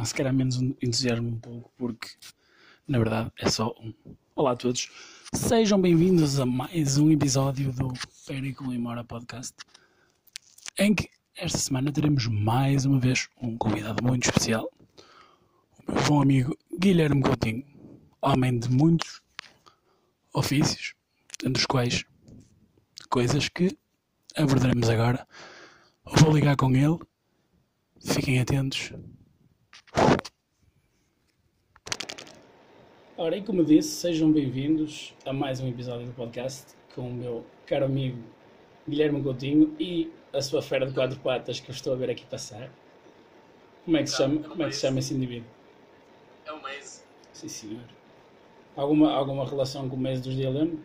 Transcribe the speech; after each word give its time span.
Não, 0.00 0.04
se 0.06 0.14
calhar 0.14 0.32
menos 0.32 0.56
entusiasmo 0.56 1.28
um 1.28 1.38
pouco, 1.38 1.70
porque 1.76 2.08
na 2.88 2.96
verdade 2.96 3.30
é 3.38 3.50
só 3.50 3.74
um. 3.78 3.92
Olá 4.34 4.52
a 4.52 4.56
todos, 4.56 4.88
sejam 5.34 5.78
bem-vindos 5.78 6.40
a 6.40 6.46
mais 6.46 6.96
um 6.96 7.10
episódio 7.10 7.70
do 7.70 7.92
Perico 8.26 8.72
e 8.72 8.78
Mora 8.78 9.04
Podcast, 9.04 9.54
em 10.78 10.94
que 10.94 11.10
esta 11.36 11.58
semana 11.58 11.92
teremos 11.92 12.26
mais 12.28 12.86
uma 12.86 12.98
vez 12.98 13.28
um 13.42 13.58
convidado 13.58 14.02
muito 14.02 14.24
especial, 14.24 14.72
o 15.86 15.92
meu 15.92 16.02
bom 16.04 16.22
amigo 16.22 16.56
Guilherme 16.78 17.20
Coutinho, 17.20 17.66
homem 18.22 18.58
de 18.58 18.70
muitos 18.70 19.20
ofícios, 20.32 20.94
entre 21.44 21.60
os 21.60 21.66
quais 21.66 22.06
coisas 23.10 23.50
que 23.50 23.76
abordaremos 24.34 24.88
agora. 24.88 25.28
Vou 26.06 26.32
ligar 26.32 26.56
com 26.56 26.74
ele, 26.74 26.98
fiquem 28.02 28.40
atentos. 28.40 28.94
Ora, 33.16 33.36
e 33.36 33.42
como 33.42 33.64
disse, 33.64 33.90
sejam 34.00 34.32
bem-vindos 34.32 35.14
a 35.26 35.32
mais 35.32 35.60
um 35.60 35.68
episódio 35.68 36.06
do 36.06 36.12
podcast 36.12 36.74
com 36.94 37.02
o 37.02 37.12
meu 37.12 37.44
caro 37.66 37.84
amigo 37.84 38.18
Guilherme 38.88 39.22
Coutinho 39.22 39.76
e 39.78 40.10
a 40.32 40.40
sua 40.40 40.62
fera 40.62 40.86
de 40.86 40.94
quatro 40.94 41.18
patas 41.20 41.60
que 41.60 41.70
eu 41.70 41.74
estou 41.74 41.92
a 41.92 41.96
ver 41.96 42.10
aqui 42.10 42.24
passar. 42.24 42.70
Como 43.84 43.96
é 43.96 44.02
que 44.02 44.08
se 44.08 44.16
chama, 44.16 44.42
como 44.48 44.62
é 44.62 44.66
que 44.68 44.74
se 44.74 44.80
chama 44.80 44.98
esse 45.00 45.12
indivíduo? 45.14 45.50
É 46.46 46.52
o 46.52 46.62
Maze. 46.62 47.02
Sim, 47.32 47.48
senhor. 47.48 47.84
Alguma, 48.76 49.12
alguma 49.12 49.44
relação 49.44 49.88
com 49.88 49.96
o 49.96 50.00
mês 50.00 50.20
dos 50.20 50.34
Dialemo? 50.34 50.82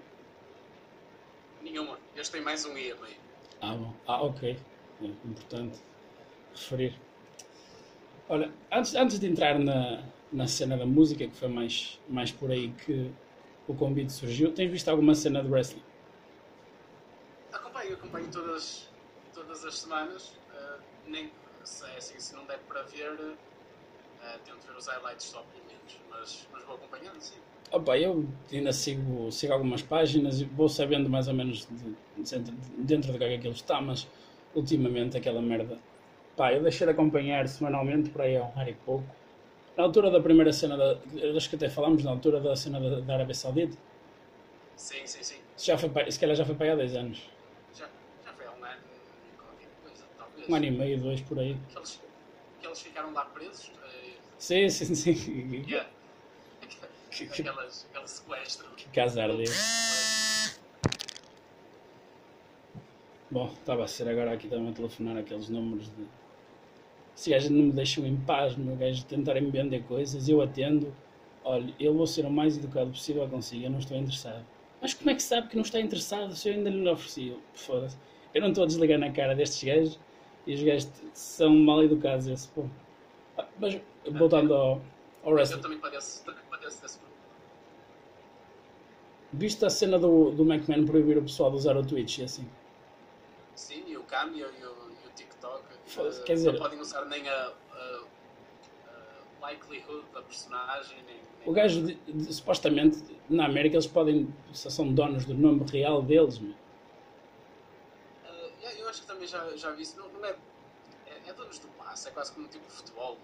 Nenhuma. 1.61 1.97
Este 2.15 2.33
tem 2.33 2.41
mais 2.41 2.65
um 2.65 2.77
I 2.77 2.91
a 2.91 2.95
meio. 2.95 3.15
Ah, 3.61 3.75
bom. 3.75 3.93
Ah, 4.07 4.23
ok. 4.23 4.57
É 5.01 5.05
importante 5.05 5.79
referir. 6.53 6.93
Olha, 8.27 8.51
antes, 8.71 8.95
antes 8.95 9.19
de 9.19 9.27
entrar 9.27 9.59
na, 9.59 10.03
na 10.31 10.47
cena 10.47 10.75
da 10.75 10.85
música, 10.85 11.27
que 11.27 11.35
foi 11.35 11.47
mais, 11.47 11.99
mais 12.09 12.31
por 12.31 12.49
aí 12.49 12.71
que 12.71 13.11
o 13.67 13.75
convite 13.75 14.11
surgiu, 14.11 14.51
tens 14.51 14.71
visto 14.71 14.89
alguma 14.89 15.13
cena 15.13 15.43
de 15.43 15.49
wrestling? 15.49 15.83
Acompanho, 17.53 17.93
acompanho 17.93 18.27
todas, 18.31 18.89
todas 19.33 19.63
as 19.63 19.77
semanas. 19.77 20.29
Uh, 20.29 20.81
nem 21.07 21.31
se, 21.63 21.85
é 21.85 21.97
assim, 21.97 22.19
se 22.19 22.35
não 22.35 22.45
der 22.45 22.57
para 22.67 22.81
ver, 22.83 23.13
uh, 23.13 23.35
tento 24.43 24.65
ver 24.67 24.75
os 24.75 24.87
highlights 24.87 25.25
só 25.25 25.43
pelo 25.43 25.63
menos. 25.65 25.99
Mas, 26.09 26.47
mas 26.51 26.63
vou 26.63 26.75
acompanhando, 26.75 27.19
sim. 27.19 27.37
Opa, 27.71 27.97
eu 27.97 28.27
ainda 28.51 28.73
sigo, 28.73 29.31
sigo 29.31 29.53
algumas 29.53 29.83
páginas 29.83 30.41
e 30.41 30.45
vou 30.45 30.69
sabendo 30.69 31.09
mais 31.09 31.27
ou 31.27 31.33
menos 31.33 31.67
de, 31.67 32.39
de, 32.39 32.51
dentro 32.77 33.11
do 33.11 33.17
que 33.19 33.23
é 33.23 33.29
que 33.29 33.35
aquilo 33.35 33.53
está, 33.53 33.79
mas 33.81 34.07
ultimamente 34.55 35.15
aquela 35.15 35.41
merda. 35.41 35.79
Pá, 36.35 36.51
eu 36.53 36.61
deixei 36.61 36.85
de 36.85 36.91
acompanhar 36.91 37.47
semanalmente 37.47 38.09
por 38.09 38.21
aí 38.21 38.35
há 38.37 38.43
um 38.43 38.59
ano 38.59 38.69
e 38.69 38.73
pouco. 38.73 39.05
Na 39.77 39.83
altura 39.83 40.09
da 40.11 40.19
primeira 40.21 40.51
cena, 40.53 40.77
da, 40.77 40.97
acho 41.35 41.49
que 41.49 41.55
até 41.55 41.69
falámos, 41.69 42.03
na 42.03 42.11
altura 42.11 42.39
da 42.39 42.55
cena 42.55 42.79
da, 42.79 42.99
da 43.01 43.13
Arábia 43.13 43.33
Saudita. 43.33 43.77
Sim, 44.75 45.05
sim, 45.05 45.23
sim. 45.23 45.37
Já 45.57 45.77
foi, 45.77 45.89
se 46.11 46.19
calhar 46.19 46.35
já 46.35 46.45
foi 46.45 46.55
para 46.55 46.65
aí 46.67 46.71
há 46.71 46.75
10 46.75 46.95
anos. 46.95 47.29
Já, 47.73 47.87
já 48.25 48.33
foi 48.33 48.45
há 48.45 48.51
um 48.51 48.63
ano 48.63 48.81
e 49.33 49.37
qualquer 49.37 49.67
coisa, 49.83 50.03
talvez. 50.17 50.49
Um 50.49 50.55
ano 50.55 50.65
e 50.65 50.71
meio, 50.71 50.99
dois 50.99 51.21
por 51.21 51.39
aí. 51.39 51.57
Que 51.69 51.77
eles, 51.77 52.01
que 52.59 52.67
eles 52.67 52.81
ficaram 52.81 53.13
lá 53.13 53.25
presos. 53.25 53.71
eh, 53.85 54.11
Sim, 54.37 54.69
sim, 54.69 54.95
sim. 54.95 55.65
yeah. 55.67 55.89
Que, 57.11 57.27
que, 57.27 57.41
Aquelas, 57.43 57.87
aquele 57.91 58.07
sequestro. 58.07 58.67
que 58.75 58.89
casar 58.89 59.29
dele. 59.29 59.45
Bom, 63.31 63.47
estava 63.53 63.83
a 63.85 63.87
ser 63.87 64.07
agora 64.09 64.33
aqui 64.33 64.47
também 64.49 64.69
a 64.69 64.73
telefonar 64.73 65.17
aqueles 65.17 65.49
números 65.49 65.87
de. 65.95 66.05
Se 67.15 67.29
gajos 67.31 67.49
não 67.49 67.63
me 67.63 67.71
deixam 67.71 68.05
em 68.05 68.17
paz, 68.17 68.55
meu 68.55 68.75
gajo 68.75 69.05
tentarem 69.05 69.41
me 69.43 69.51
vender 69.51 69.83
coisas, 69.83 70.27
eu 70.29 70.41
atendo. 70.41 70.93
Olha, 71.43 71.73
eu 71.79 71.93
vou 71.95 72.05
ser 72.07 72.25
o 72.25 72.29
mais 72.31 72.57
educado 72.57 72.91
possível 72.91 73.27
consigo, 73.29 73.65
eu 73.65 73.69
não 73.71 73.79
estou 73.79 73.97
interessado. 73.97 74.45
Mas 74.81 74.93
como 74.93 75.09
é 75.11 75.15
que 75.15 75.23
sabe 75.23 75.47
que 75.47 75.55
não 75.55 75.63
está 75.63 75.79
interessado 75.79 76.35
se 76.35 76.49
eu 76.49 76.53
ainda 76.53 76.69
lhe 76.69 76.87
ofereci? 76.89 77.29
Eu, 77.29 77.39
Foda-se. 77.53 77.97
Eu 78.33 78.41
não 78.41 78.49
estou 78.49 78.63
a 78.65 78.67
desligar 78.67 78.99
na 78.99 79.11
cara 79.11 79.33
destes 79.35 79.63
gajos 79.63 79.99
e 80.45 80.53
os 80.53 80.63
gajos 80.63 80.89
são 81.13 81.55
mal 81.55 81.83
educados 81.83 82.27
esse 82.27 82.47
pô. 82.49 82.65
Ah, 83.37 83.47
Mas 83.59 83.79
voltando 84.11 84.53
ao, 84.53 84.81
ao 85.23 85.31
Eu 85.31 85.33
wrestling. 85.35 85.61
também 85.61 85.79
padeço, 85.79 86.23
também 86.25 86.43
padeço 86.49 86.81
desse 86.81 86.99
problema. 86.99 87.15
Viste 89.31 89.63
a 89.63 89.69
cena 89.69 89.99
do, 89.99 90.31
do 90.31 90.43
McMahon 90.51 90.83
proibir 90.83 91.15
o 91.19 91.21
pessoal 91.21 91.51
de 91.51 91.57
usar 91.57 91.77
o 91.77 91.85
Twitch 91.85 92.17
e 92.17 92.23
assim? 92.23 92.49
Sim, 93.55 93.83
e 93.87 93.97
o 93.97 94.03
Cameo 94.03 94.49
e 94.59 94.63
o, 94.65 94.84
quer 96.25 96.33
dizer- 96.33 96.51
não 96.53 96.59
podem 96.59 96.79
usar 96.79 97.05
nem 97.05 97.27
a, 97.29 97.53
a- 97.73 98.03
a 99.41 99.47
likelihood 99.49 100.05
da 100.13 100.21
personagem, 100.21 100.97
nem, 101.03 101.15
nem 101.15 101.47
O 101.49 101.51
gajo, 101.53 101.81
de- 101.85 101.95
de- 101.95 102.33
supostamente, 102.33 103.03
na 103.29 103.45
América 103.45 103.75
eles 103.75 103.87
podem, 103.87 104.33
são 104.53 104.93
donos 104.93 105.25
do 105.25 105.33
nome 105.33 105.63
real 105.69 106.01
deles, 106.01 106.39
meu. 106.39 106.53
Yeah, 108.61 108.79
eu 108.79 108.89
acho 108.89 109.01
que 109.01 109.07
também 109.07 109.27
já, 109.27 109.55
já 109.55 109.71
vi 109.71 109.83
isso. 109.83 109.95
Não, 109.99 110.07
não 110.09 110.25
é, 110.25 110.35
é, 111.07 111.29
é 111.29 111.33
donos 111.33 111.59
do 111.59 111.67
passe, 111.69 112.07
é 112.07 112.11
quase 112.11 112.31
como 112.31 112.47
um 112.47 112.49
tipo 112.49 112.65
de 112.67 112.73
futebol. 112.73 113.17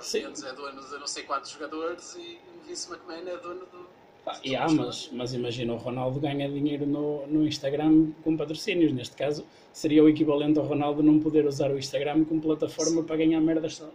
Sim. 0.00 0.22
Mendes 0.24 0.42
é 0.44 0.52
dono 0.52 0.80
de 0.82 0.98
não 0.98 1.06
sei 1.06 1.24
quantos 1.24 1.50
jogadores 1.50 2.14
e 2.14 2.40
o 2.56 2.60
Vince 2.66 2.88
McMahon 2.90 3.26
é 3.28 3.36
dono 3.38 3.66
do. 3.66 3.88
Pá, 4.24 4.38
e 4.44 4.56
os 4.56 4.72
mas, 4.74 5.08
mas 5.12 5.32
imagina, 5.34 5.72
o 5.72 5.76
Ronaldo 5.76 6.20
ganha 6.20 6.48
dinheiro 6.48 6.86
no, 6.86 7.26
no 7.26 7.46
Instagram 7.46 8.12
com 8.22 8.36
patrocínios. 8.36 8.92
Neste 8.92 9.16
caso, 9.16 9.46
seria 9.72 10.04
o 10.04 10.08
equivalente 10.08 10.58
ao 10.58 10.66
Ronaldo 10.66 11.02
não 11.02 11.18
poder 11.20 11.46
usar 11.46 11.70
o 11.70 11.78
Instagram 11.78 12.24
como 12.24 12.40
plataforma 12.40 13.02
para 13.02 13.16
ganhar 13.16 13.40
merdas 13.40 13.76
só. 13.76 13.88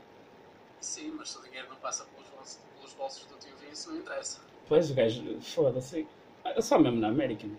Sim, 0.80 1.12
mas 1.18 1.30
se 1.30 1.38
o 1.38 1.41
dinheiro 1.44 1.68
não 1.69 1.75
passa 1.78 2.06
pelos 2.06 2.28
bolsos, 2.30 2.59
pelos 2.78 2.94
bolsos 2.94 3.25
do 3.25 3.38
tio 3.38 3.53
Vince, 3.58 3.88
não 3.90 3.97
interessa. 3.97 4.41
Pois, 4.68 4.90
o 4.90 4.94
gajo, 4.96 5.40
foda-se. 5.41 6.08
Ah, 6.44 6.59
Só 6.62 6.80
mesmo 6.80 7.00
na 7.00 7.09
América. 7.09 7.46
meu. 7.46 7.57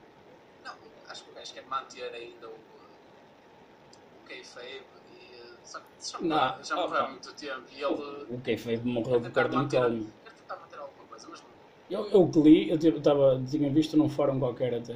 Não, 0.64 0.72
acho 1.08 1.24
que 1.24 1.30
o 1.30 1.34
gajo 1.34 1.54
quer 1.54 1.64
manter 1.66 2.12
ainda 2.14 2.48
o, 2.48 2.52
o 2.52 4.28
kayfabe 4.28 4.66
e. 4.66 5.34
eh, 5.34 5.54
Só 5.64 5.78
que 5.80 6.28
já, 6.28 6.56
Não, 6.56 6.64
já 6.64 6.76
morreu 6.76 7.04
há 7.04 7.08
muito 7.10 7.32
tempo 7.34 7.62
e 7.72 7.82
ele. 7.82 8.26
O 8.34 8.40
Kayfabe 8.40 8.80
morreu 8.88 9.18
o 9.18 9.22
tentar 9.22 9.42
cartão 9.42 9.68
calmo. 9.68 10.06
quer 10.24 10.32
tentar 10.32 10.56
manter 10.56 10.78
alguma 10.78 11.04
coisa, 11.08 11.28
mas 11.28 11.40
não. 11.40 11.55
Eu, 11.88 12.08
eu 12.10 12.30
que 12.30 12.40
li, 12.40 12.68
eu 12.70 13.00
tava, 13.02 13.42
tinha 13.44 13.70
visto 13.72 13.96
num 13.96 14.08
fórum 14.08 14.38
qualquer 14.40 14.74
até, 14.74 14.94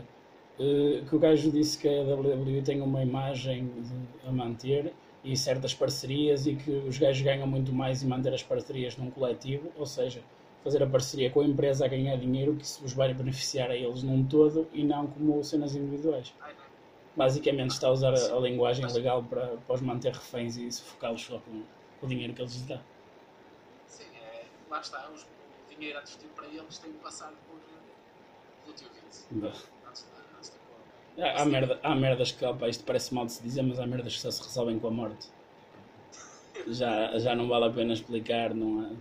eh, 0.58 1.04
que 1.08 1.14
o 1.14 1.18
gajo 1.18 1.50
disse 1.52 1.78
que 1.78 1.88
a 1.88 2.02
WWE 2.04 2.62
tem 2.62 2.80
uma 2.80 3.02
imagem 3.02 3.80
de- 3.82 4.26
a 4.26 4.32
manter 4.32 4.96
e 5.22 5.36
certas 5.36 5.74
parcerias 5.74 6.46
e 6.46 6.56
que 6.56 6.70
os 6.70 6.98
gajos 6.98 7.22
ganham 7.22 7.46
muito 7.46 7.72
mais 7.72 8.02
em 8.02 8.08
manter 8.08 8.32
as 8.34 8.42
parcerias 8.42 8.96
num 8.96 9.10
coletivo, 9.10 9.72
ou 9.76 9.86
seja, 9.86 10.24
fazer 10.64 10.82
a 10.82 10.86
parceria 10.90 11.30
com 11.30 11.40
a 11.40 11.44
empresa 11.46 11.84
a 11.84 11.88
ganhar 11.88 12.16
dinheiro 12.16 12.56
que 12.56 12.66
se 12.66 12.82
os 12.84 12.92
vai 12.92 13.12
beneficiar 13.14 13.70
a 13.70 13.76
eles 13.76 14.02
num 14.02 14.26
todo 14.26 14.68
e 14.72 14.82
não 14.84 15.06
como 15.06 15.42
cenas 15.44 15.74
individuais. 15.76 16.34
Basicamente 17.16 17.72
está 17.72 17.88
a 17.88 17.92
usar 17.92 18.14
a, 18.14 18.36
a 18.36 18.40
linguagem 18.40 18.90
legal 18.92 19.24
para, 19.24 19.58
para 19.58 19.74
os 19.76 19.82
manter 19.82 20.12
reféns 20.14 20.56
e 20.56 20.70
sufocá-los 20.72 21.22
só 21.24 21.40
com 21.40 21.66
o 22.02 22.06
dinheiro 22.08 22.34
que 22.34 22.42
eles 22.42 22.54
lhes 22.54 22.66
dão. 22.66 22.84
Sim, 23.86 24.16
é, 24.16 24.46
lá 24.68 24.80
está. 24.80 25.10
Os, 25.10 25.26
dinheiro 25.80 25.98
antes 25.98 26.16
de 26.18 26.26
ir 26.26 26.28
para 26.28 26.46
eles 26.46 26.78
tem 26.78 26.92
que 26.92 26.98
passar 26.98 27.32
por, 27.48 27.58
pelo 28.64 28.76
tio 28.76 28.88
Vince. 28.94 29.24
Há, 31.18 31.42
há, 31.42 31.44
merda, 31.44 31.80
há 31.82 31.94
merdas 31.94 32.32
que, 32.32 32.44
opa, 32.44 32.68
isto 32.68 32.84
parece 32.84 33.12
mal 33.14 33.26
de 33.26 33.32
se 33.32 33.42
dizer, 33.42 33.62
mas 33.62 33.78
há 33.80 33.86
merdas 33.86 34.14
que 34.14 34.20
só 34.20 34.30
se 34.30 34.42
resolvem 34.42 34.78
com 34.78 34.88
a 34.88 34.90
morte. 34.90 35.28
Já, 36.68 37.18
já 37.18 37.34
não 37.34 37.48
vale 37.48 37.64
a 37.66 37.70
pena 37.70 37.94
explicar, 37.94 38.54
não. 38.54 38.94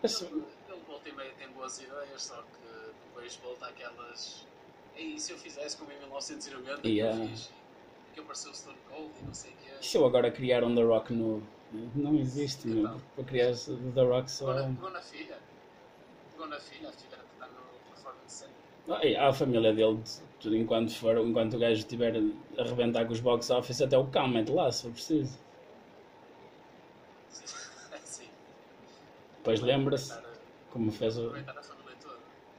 Mas, 0.00 0.22
Ele, 0.22 0.44
ele 0.68 0.80
volta 0.86 1.08
e 1.08 1.12
meia 1.12 1.32
tem 1.36 1.48
boas 1.48 1.80
ideias, 1.80 2.22
só 2.22 2.36
que 2.36 2.92
depois 3.08 3.34
volta 3.36 3.66
aquelas. 3.66 4.46
E 4.96 5.18
se 5.18 5.32
eu 5.32 5.38
fizesse 5.38 5.76
como 5.76 5.90
em 5.90 5.98
1990 5.98 6.86
Yeah. 6.86 7.16
que 7.18 7.24
eu 7.24 7.28
fiz, 7.30 7.50
que 8.14 8.20
apareceu 8.20 8.52
o 8.52 8.54
Stone 8.54 8.76
Cold 8.88 9.10
e 9.20 9.26
não 9.26 9.34
sei 9.34 9.50
o 9.50 9.56
que 9.56 9.70
é. 9.70 9.82
se 9.82 9.96
eu 9.96 10.06
agora 10.06 10.30
criar 10.30 10.62
um 10.62 10.72
The 10.72 10.82
Rock 10.82 11.12
novo, 11.12 11.42
não 11.96 12.14
existe, 12.14 12.68
meu. 12.68 13.00
Para 13.16 13.24
criar 13.24 13.52
The 13.94 14.02
Rock 14.02 14.30
só. 14.30 14.54
Pegou 14.54 14.90
na 14.90 15.00
filha. 15.00 15.33
Pegou 16.44 16.48
na 16.48 16.60
filha, 16.60 16.88
a 16.88 16.92
filha 16.92 17.16
que 17.16 17.34
está 17.34 17.46
no 17.46 17.90
Performance 17.90 18.46
Center. 18.86 19.18
Ah, 19.18 19.28
a 19.28 19.32
família 19.32 19.72
dele, 19.72 20.00
tudo 20.40 20.56
enquanto 20.56 20.94
for, 20.94 21.16
enquanto 21.18 21.54
o 21.54 21.58
gajo 21.58 21.78
estiver 21.78 22.14
a 22.16 22.62
arrebentar 22.62 23.06
com 23.06 23.12
os 23.12 23.20
box 23.20 23.50
office, 23.50 23.80
até 23.80 23.96
o 23.96 24.06
cão 24.06 24.28
mete 24.28 24.50
lá, 24.50 24.70
se 24.70 24.82
for 24.82 24.92
preciso. 24.92 25.38
Sim. 28.04 28.28
Depois 29.38 29.60
lembra-se, 29.60 30.18
como 30.70 30.90
fez 30.90 31.18
o. 31.18 31.32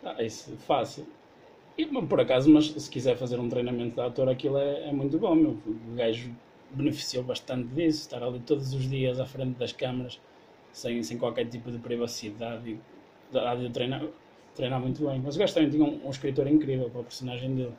Ah, 0.03 0.23
isso, 0.23 0.55
fácil. 0.57 1.07
E, 1.77 1.85
por 1.85 2.19
acaso, 2.19 2.49
mas 2.49 2.67
se 2.67 2.89
quiser 2.89 3.17
fazer 3.17 3.39
um 3.39 3.49
treinamento 3.49 3.95
de 3.95 4.01
ator, 4.01 4.29
aquilo 4.29 4.57
é, 4.57 4.89
é 4.89 4.91
muito 4.91 5.19
bom, 5.19 5.35
meu. 5.35 5.51
O 5.51 5.95
gajo 5.95 6.33
beneficiou 6.71 7.23
bastante 7.23 7.67
disso, 7.67 8.01
estar 8.01 8.23
ali 8.23 8.39
todos 8.39 8.73
os 8.73 8.89
dias 8.89 9.19
à 9.19 9.25
frente 9.25 9.57
das 9.57 9.73
câmaras, 9.73 10.19
sem, 10.71 11.03
sem 11.03 11.17
qualquer 11.17 11.47
tipo 11.47 11.71
de 11.71 11.77
privacidade 11.77 12.79
dá 13.41 13.55
de 13.55 13.69
treinar, 13.69 14.01
treinar 14.55 14.79
muito 14.79 15.05
bem. 15.05 15.21
Mas 15.21 15.35
o 15.35 15.39
gajo 15.39 15.53
também 15.53 15.69
tinha 15.69 15.83
um, 15.83 16.07
um 16.07 16.09
escritor 16.09 16.47
incrível 16.47 16.89
para 16.89 17.01
o 17.01 17.03
personagem 17.03 17.55
dele. 17.55 17.75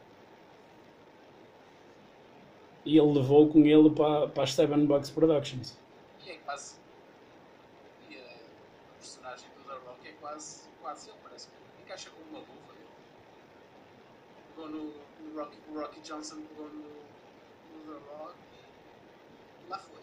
E 2.85 2.99
ele 2.99 3.13
levou 3.13 3.49
com 3.49 3.65
ele 3.65 3.91
para, 3.91 4.29
para 4.29 4.45
as 4.45 4.53
Seven 4.53 4.87
Bucks 4.87 5.11
Productions. 5.11 5.77
E 6.25 6.31
é 6.31 6.37
quase. 6.39 6.77
E, 8.09 8.15
eh, 8.15 8.37
quase, 10.21 10.69
quase 10.81 11.11
ele, 11.11 11.19
parece 11.23 11.49
que 11.49 11.83
encaixa 11.83 12.11
com 12.11 12.23
uma 12.31 12.39
luva. 12.39 12.75
Pegou 14.55 14.69
no, 14.69 14.85
no 15.21 15.41
Rocky, 15.41 15.59
o 15.69 15.81
Rocky 15.81 16.01
Johnson 16.01 16.43
pegou 16.43 16.69
no, 16.69 16.85
no 16.85 17.93
The 17.93 18.09
Rock 18.09 18.35
e 19.67 19.69
lá 19.69 19.79
foi. 19.79 20.01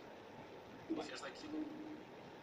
E 0.90 1.04
fez 1.04 1.22
daquilo 1.22 1.66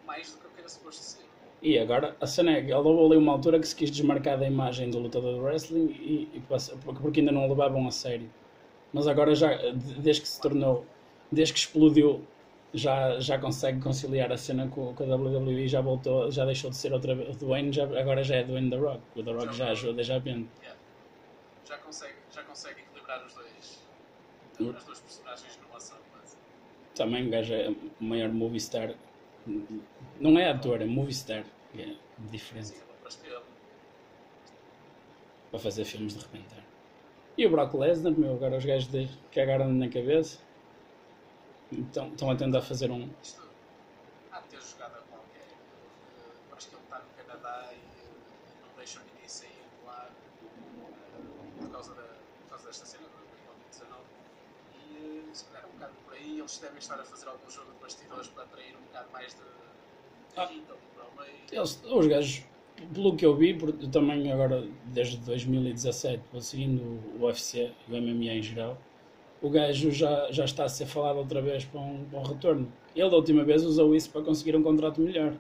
mais 0.06 0.32
do 0.32 0.38
que 0.38 0.44
eu 0.46 0.50
queira 0.52 0.68
suposto 0.68 1.02
ser. 1.02 1.30
E 1.62 1.78
agora, 1.78 2.16
a 2.20 2.26
cena 2.26 2.52
é 2.52 2.62
que 2.62 2.68
ele 2.70 2.76
levou 2.76 3.06
ali 3.06 3.16
uma 3.16 3.32
altura 3.32 3.60
que 3.60 3.68
se 3.68 3.76
quis 3.76 3.90
desmarcar 3.90 4.38
da 4.38 4.46
imagem 4.46 4.90
do 4.90 4.98
lutador 4.98 5.34
de 5.34 5.40
wrestling 5.40 5.88
e, 5.90 6.28
e 6.34 6.42
porque 7.02 7.20
ainda 7.20 7.32
não 7.32 7.44
o 7.44 7.48
levavam 7.48 7.86
a 7.86 7.90
sério. 7.90 8.30
Mas 8.92 9.06
agora 9.06 9.34
já, 9.34 9.54
de- 9.72 10.00
desde 10.00 10.22
que 10.22 10.28
se 10.28 10.40
tornou, 10.40 10.86
desde 11.30 11.52
que 11.52 11.60
explodiu, 11.60 12.26
já, 12.72 13.18
já 13.20 13.38
consegue 13.38 13.80
conciliar 13.80 14.32
a 14.32 14.36
cena 14.38 14.68
com, 14.68 14.94
com 14.94 15.04
a 15.04 15.06
WWE, 15.16 15.68
já 15.68 15.80
voltou, 15.82 16.30
já 16.30 16.44
deixou 16.46 16.70
de 16.70 16.76
ser 16.76 16.92
outra 16.94 17.14
vez 17.14 17.36
Dwayne, 17.36 17.72
já, 17.72 17.84
agora 17.84 18.24
já 18.24 18.36
é 18.36 18.42
Dwayne 18.44 18.70
The 18.70 18.76
Rock. 18.76 19.00
O 19.16 19.22
The 19.22 19.32
Rock 19.32 19.54
já 19.54 19.68
ajuda, 19.70 20.02
já 20.02 20.18
vende. 20.18 20.48
Yeah. 20.62 20.78
Já, 21.68 21.76
consegue, 21.78 22.14
já 22.34 22.42
consegue 22.42 22.80
equilibrar 22.80 23.24
os 23.26 23.34
dois, 23.34 23.80
Hum. 24.60 24.72
as 24.76 24.84
duas 24.84 25.00
personagens 25.00 25.58
numa 25.62 25.78
só. 25.80 25.94
Mas, 26.16 26.36
Também 26.94 27.26
o 27.26 27.30
gajo 27.30 27.52
é 27.54 27.68
o 27.70 28.04
maior 28.04 28.30
movie 28.30 28.60
star. 28.60 28.94
Não 30.20 30.38
é 30.38 30.50
ator, 30.50 30.82
é 30.82 30.84
movie 30.84 31.14
star. 31.14 31.44
que 31.72 31.82
É 31.82 31.96
diferente. 32.31 32.75
para 35.50 35.58
fazer 35.58 35.84
filmes 35.84 36.14
de 36.14 36.25
rebentar. 36.25 36.62
E 37.37 37.44
o 37.44 37.50
Brock 37.50 37.75
Lesnar, 37.75 38.12
meu, 38.12 38.34
agora 38.34 38.56
os 38.56 38.64
gajos 38.64 38.88
de, 38.88 39.08
cagaram 39.32 39.72
na 39.72 39.88
cabeça. 39.88 40.38
Então, 41.72 42.08
estão 42.08 42.31
a 42.31 42.37
tentar 42.37 42.62
fazer 42.62 42.90
um. 42.90 43.11
Há 44.31 44.40
de 44.40 44.49
ter 44.49 44.62
jogado 44.62 44.96
a 44.96 45.02
qualquer. 45.02 45.49
Acho 46.56 46.69
que 46.69 46.75
ele 46.76 46.84
está 46.84 46.99
no 47.00 47.25
Canadá 47.25 47.72
e, 47.72 47.78
não 48.62 48.69
por 51.58 51.70
causa, 51.70 51.94
desta 52.64 52.87
cena 52.87 53.05
do 53.05 53.11
Covid-19. 53.11 54.02
E 54.76 55.31
se 55.32 55.44
calhar 55.46 55.67
um 55.67 55.72
bocado 55.72 55.94
por 56.05 56.14
aí 56.14 56.38
eles 56.38 56.58
devem 56.58 56.78
estar 56.78 57.00
a 57.00 57.05
fazer 57.05 57.28
algum 57.28 57.50
jogo 57.50 57.72
de 57.72 57.78
bastidores 57.78 58.28
para 58.28 58.44
atrair 58.44 58.76
um 58.76 58.82
bocado 58.82 59.11
mais 59.11 59.34
de, 59.34 59.43
Eles, 61.53 61.82
os 61.85 62.06
gajos, 62.06 62.44
pelo 62.94 63.17
que 63.17 63.27
eu 63.27 63.35
vi, 63.37 63.55
porque 63.55 63.85
eu 63.85 63.91
também 63.91 64.31
agora, 64.32 64.67
desde 64.87 65.17
2017, 65.19 66.23
vou 66.32 66.41
seguindo 66.41 66.81
o 67.19 67.25
UFC 67.25 67.73
e 67.88 67.93
o 67.93 68.00
MMA 68.00 68.35
em 68.35 68.43
geral, 68.43 68.79
o 69.43 69.50
gajo 69.50 69.91
já, 69.91 70.31
já 70.31 70.44
está 70.44 70.65
a 70.65 70.69
ser 70.69 70.87
falado 70.87 71.17
outra 71.17 71.41
vez 71.41 71.65
para 71.65 71.81
um, 71.81 72.05
para 72.05 72.19
um 72.21 72.23
retorno. 72.23 72.73
Ele, 72.94 73.09
da 73.09 73.17
última 73.17 73.44
vez, 73.44 73.65
usou 73.65 73.94
isso 73.94 74.11
para 74.11 74.23
conseguir 74.23 74.56
um 74.56 74.62
contrato 74.62 75.00
melhor. 75.00 75.35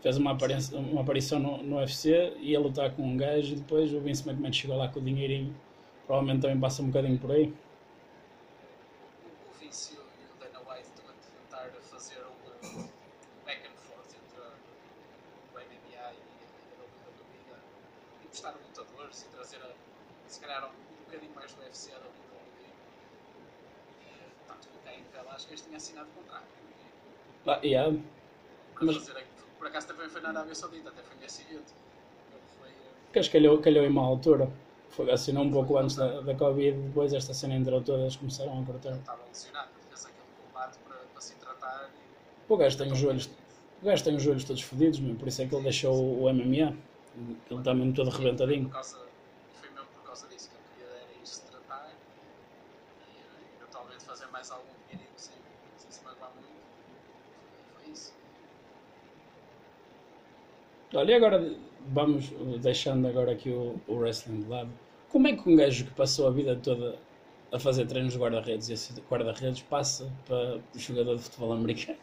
Fez 0.00 0.16
uma, 0.16 0.32
aparência, 0.32 0.78
uma 0.78 1.02
aparição 1.02 1.38
no, 1.38 1.62
no 1.62 1.76
UFC 1.76 2.32
e 2.40 2.52
ia 2.52 2.60
lutar 2.60 2.90
com 2.92 3.02
um 3.02 3.16
gajo 3.16 3.52
e 3.52 3.56
depois 3.56 3.92
o 3.92 4.00
Vince 4.00 4.28
McMahon 4.28 4.52
chegou 4.52 4.76
lá 4.76 4.88
com 4.88 4.98
o 4.98 5.02
dinheirinho. 5.02 5.54
Provavelmente 6.06 6.42
também 6.42 6.58
passa 6.58 6.82
um 6.82 6.86
bocadinho 6.86 7.18
por 7.18 7.30
aí. 7.30 7.52
O, 9.24 9.50
o 9.50 9.52
Vince 9.60 9.94
e 9.94 9.98
o 9.98 10.00
e 10.00 10.24
o 10.24 10.40
Dana 10.40 10.58
White 10.60 10.88
estão 10.88 11.04
a 11.04 11.12
tentar 11.12 11.70
fazer 11.82 12.18
um 12.24 12.88
back 13.44 13.60
and 13.66 13.76
forth 13.76 14.16
entre 14.16 14.40
o 14.40 15.54
MMA 15.54 15.92
e 15.92 15.96
a 15.96 16.10
WWE, 16.80 17.52
a 17.52 18.24
emprestar 18.24 18.54
lutadores 18.54 19.22
e 19.22 19.28
trazer, 19.36 19.58
a, 19.58 19.70
se 20.26 20.40
calhar, 20.40 20.64
um 20.66 21.04
bocadinho 21.04 21.34
mais 21.34 21.52
do 21.52 21.62
UFC 21.62 21.92
à 21.92 21.96
WWE. 21.96 22.70
E, 24.00 24.48
tanto 24.48 24.66
que 24.66 24.76
o 24.76 24.80
Cain 25.40 25.56
Velasquez 25.56 25.60
tinha 25.62 25.76
assinado 25.76 26.08
contrato. 26.14 26.44
E, 27.44 27.50
Ah, 27.50 27.60
yeah. 27.64 27.98
para 28.74 28.84
Mas- 28.84 28.96
fazer, 28.96 29.18
a- 29.18 29.24
por 29.58 29.66
acaso 29.66 29.86
também 29.88 30.08
foi 30.08 30.20
na 30.20 30.28
Arábia 30.30 30.54
Saudita, 30.54 30.88
até 30.90 31.02
foi 31.02 31.16
nesse 31.20 31.42
evento. 31.42 31.72
Ele 32.32 32.40
foi. 32.58 32.68
eh, 32.68 33.12
Que 33.12 33.18
acho 33.18 33.30
que 33.30 33.38
calhou, 33.38 33.58
calhou 33.60 33.84
em 33.84 33.90
má 33.90 34.02
altura. 34.02 34.50
Foi 34.90 35.10
assinou 35.10 35.44
um 35.44 35.50
pouco 35.52 35.76
antes 35.78 35.96
da, 35.96 36.20
da 36.20 36.34
Covid, 36.34 36.76
depois 36.88 37.12
esta 37.12 37.32
cena 37.32 37.54
entrou 37.54 37.80
toda, 37.80 38.02
eles 38.02 38.16
começaram 38.16 38.60
a 38.60 38.64
cortar. 38.66 38.92
estava 38.96 39.24
lesionado, 39.24 39.70
fez 39.88 40.04
aquele 40.04 40.26
combate 40.46 40.78
para, 40.80 40.96
para 40.96 41.20
se 41.20 41.34
tratar. 41.36 41.88
E, 42.48 42.52
O 42.52 42.56
gajo 42.56 42.76
tem 42.76 42.92
os 42.92 42.98
joelhos, 42.98 43.30
o 43.80 43.84
gajo 43.86 44.04
tem 44.04 44.16
os 44.16 44.22
joelhos 44.22 44.44
todos 44.44 44.62
fodidos, 44.62 44.98
meu, 45.00 45.14
por 45.14 45.28
isso 45.28 45.42
é 45.42 45.46
que 45.46 45.54
ele 45.54 45.62
deixou 45.62 45.94
o 46.22 46.28
MMA. 46.28 46.76
Ele 47.50 47.58
está 47.58 47.72
mesmo 47.74 47.92
todo 47.94 48.10
Por 48.10 48.16
arrebentadinho. 48.16 48.68
causa, 48.68 48.98
foi 49.60 49.70
mesmo 49.70 49.86
por 49.94 50.02
causa 50.04 50.26
disso 50.28 50.50
que 50.50 50.56
ele 50.56 50.64
queria 50.88 51.02
era 51.02 51.12
ir 51.22 51.26
se 51.26 51.42
tratar 51.42 51.88
e 51.88 53.16
eh, 53.18 53.56
eventualmente 53.60 54.04
fazer 54.04 54.26
mais 54.26 54.50
algum 54.50 54.66
dinheirinho 54.88 55.12
sem, 55.16 55.34
sem 55.76 55.90
se 55.90 56.04
magoar 56.04 56.30
muito. 56.34 56.48
Foi, 57.74 57.82
foi 57.84 57.92
isso. 57.92 58.12
Olha, 60.94 61.12
e 61.12 61.14
agora 61.14 61.56
vamos 61.88 62.30
deixando 62.60 63.06
agora 63.08 63.32
aqui 63.32 63.50
o, 63.50 63.80
o 63.86 63.94
wrestling 63.96 64.42
de 64.42 64.48
lado. 64.48 64.70
Como 65.08 65.26
é 65.28 65.36
que 65.36 65.48
um 65.48 65.56
gajo 65.56 65.84
que 65.86 65.92
passou 65.94 66.26
a 66.26 66.30
vida 66.30 66.56
toda 66.56 66.98
a 67.52 67.58
fazer 67.58 67.86
treinos 67.86 68.12
de 68.12 68.18
guarda-redes 68.18 68.68
e 68.68 68.76
ser 68.76 69.00
guarda-redes 69.10 69.62
passa 69.62 70.12
para 70.26 70.60
jogador 70.74 71.16
de 71.16 71.22
futebol 71.22 71.52
americano? 71.52 71.98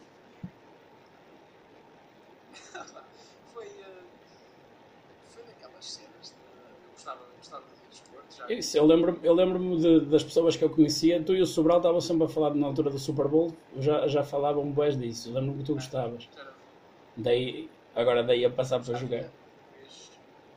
Isso, 8.48 8.76
eu 8.78 8.86
lembro-me 8.86 9.18
eu 9.22 9.34
lembro 9.34 9.76
de- 9.78 10.00
das 10.06 10.24
pessoas 10.24 10.56
que 10.56 10.64
eu 10.64 10.70
conhecia, 10.70 11.22
tu 11.22 11.34
e 11.34 11.40
o 11.42 11.46
Sobral 11.46 11.78
estavam 11.78 12.00
sempre 12.00 12.24
a 12.24 12.28
falar 12.28 12.54
na 12.54 12.66
altura 12.66 12.90
do 12.90 12.98
Super 12.98 13.28
Bowl, 13.28 13.58
já, 13.76 14.06
já 14.08 14.22
falavam 14.24 14.70
boés 14.72 14.96
disso, 14.98 15.32
lembro-me 15.32 15.58
que 15.58 15.64
tu 15.64 15.74
gostavas. 15.74 16.24
Já 16.34 16.40
era- 16.40 16.54
Daí, 17.16 17.70
agora 18.00 18.22
daí 18.22 18.44
a 18.44 18.50
passar 18.50 18.80
para 18.80 18.94
gostava, 18.94 19.00
jogar. 19.00 19.30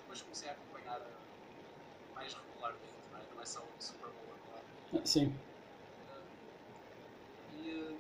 Depois, 0.02 0.22
comecei 0.22 0.50
a 0.50 0.52
acompanhar 0.54 1.00
eh, 1.00 2.14
mais 2.16 2.34
regularmente, 2.34 2.84
não 3.12 3.20
é? 3.20 3.24
Não 3.36 3.42
é 3.42 3.46
só 3.46 3.60
o 3.62 3.82
Super 3.82 4.10
Bowl 4.10 4.36
agora. 4.46 4.64
Ah, 5.04 5.06
Sim, 5.06 5.34
E, 7.64 7.70
eh, 7.70 7.96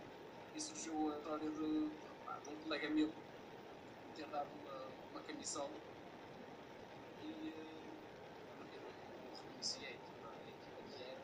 e 0.55 0.61
surgiu 0.61 1.11
a 1.11 1.17
história 1.17 1.49
de, 1.49 1.89
um 2.51 2.55
colega 2.63 2.89
meu 2.89 3.09
ter 4.15 4.25
dado 4.27 4.47
uma, 4.63 4.77
uma 5.11 5.21
camisola 5.21 5.69
e 7.23 7.49
eh, 7.49 7.91
eu 8.59 8.81
a 10.23 10.27
a 10.27 10.49
equipa 10.49 10.81
que 10.89 11.03
era 11.03 11.17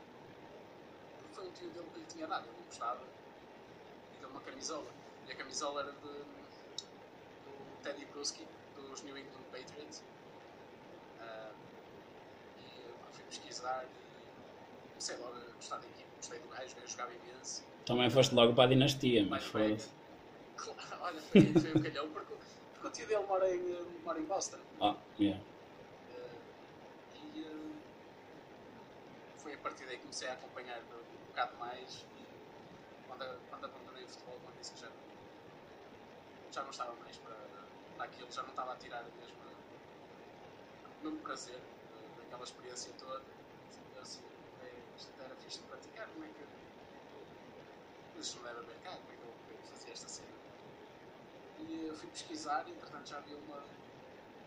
porque 1.18 1.34
foi 1.36 1.48
o 1.48 1.52
tio 1.52 1.70
dele 1.72 1.88
que 1.94 2.00
lhe 2.00 2.06
tinha 2.06 2.28
dado, 2.28 2.46
ele 2.48 2.58
não 2.58 2.66
gostava 2.66 3.04
e 4.16 4.20
deu 4.20 4.30
uma 4.30 4.42
camisola 4.42 4.88
e 5.28 5.32
a 5.32 5.36
camisola 5.36 5.82
era 5.82 5.92
de, 5.92 6.47
Teddy 7.88 8.06
Bruschi 8.12 8.46
dos 8.76 9.02
New 9.04 9.18
England 9.18 9.46
Patriots 9.52 10.04
Ah, 11.20 11.54
e 12.60 13.14
fui 13.14 13.24
pesquisar 13.26 13.86
e 13.86 14.90
comecei 14.90 15.18
logo 15.18 15.38
a 15.38 15.54
gostar 15.54 15.78
da 15.78 15.88
equipa, 15.88 16.16
gostei 16.18 16.40
do 16.40 16.50
gajo, 16.50 16.76
eu 16.80 16.88
jogava 16.88 17.14
imenso 17.14 17.68
também 17.88 18.10
foste 18.10 18.36
logo 18.36 18.54
para 18.54 18.66
a 18.66 18.68
dinastia, 18.68 19.26
mas 19.26 19.46
foda-se. 19.46 19.90
Claro, 20.58 21.04
olha, 21.04 21.22
foi, 21.22 21.54
foi 21.54 21.72
um 21.72 21.84
calhão, 21.84 22.10
porque, 22.12 22.34
porque 22.74 22.88
o 22.88 22.92
tio 22.92 23.08
dele 23.08 23.26
mora 23.28 23.48
em, 23.48 23.62
mora 24.04 24.20
em 24.20 24.26
Boston. 24.26 24.58
Ah, 24.82 24.98
yeah. 25.20 25.40
Eh, 26.10 26.40
e 27.14 27.44
eh, 27.46 27.78
foi 29.38 29.54
a 29.54 29.58
partir 29.60 29.86
daí 29.86 29.98
que 29.98 30.02
comecei 30.02 30.28
a 30.28 30.34
acompanhar 30.34 30.82
um 30.82 31.28
bocado 31.28 31.56
mais. 31.60 32.08
E 32.18 32.26
quando, 33.08 33.24
quando 33.52 33.66
abandonei 33.66 34.04
o 34.04 34.08
futebol, 34.08 34.40
quando 34.44 34.58
disse 34.58 34.74
que 34.74 34.80
já, 34.80 34.92
já 36.52 36.64
não 36.64 36.72
estava 36.72 36.96
mais 36.96 37.16
para 37.18 37.57
aquilo, 38.06 38.32
já 38.32 38.42
não 38.44 38.50
estava 38.50 38.74
a 38.74 38.76
tirar 38.78 39.00
a 39.00 39.04
mesma, 39.04 39.46
o 41.02 41.04
mesmo 41.04 41.20
prazer 41.20 41.56
eh, 41.56 42.22
daquela 42.22 42.44
experiência 42.44 42.94
toda. 43.00 43.22
Eu 43.96 44.02
assim, 44.02 44.22
é, 44.62 44.72
isto 44.96 45.12
era 45.22 45.36
fixe 45.36 45.60
de 45.60 45.66
praticar, 45.66 46.08
como 46.10 46.26
é 46.26 46.28
que. 46.28 46.48
Isto 48.20 48.38
não 48.38 48.44
deve 48.46 48.60
haver 48.60 48.80
cá, 48.80 48.92
como 48.98 49.12
é 49.12 49.16
que 49.16 49.22
eu, 49.22 49.32
como 49.32 49.52
é 49.52 49.56
que 49.56 49.62
eu 49.62 49.68
fazia 49.68 49.94
esta 49.94 50.08
cena? 50.08 50.38
E 51.60 51.86
eu 51.88 51.96
fui 51.96 52.10
pesquisar 52.10 52.68
e 52.68 52.72
entretanto 52.72 53.10
já 53.10 53.18
havia 53.18 53.38
uma, 53.38 53.64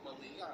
uma 0.03 0.13
liga, 0.19 0.49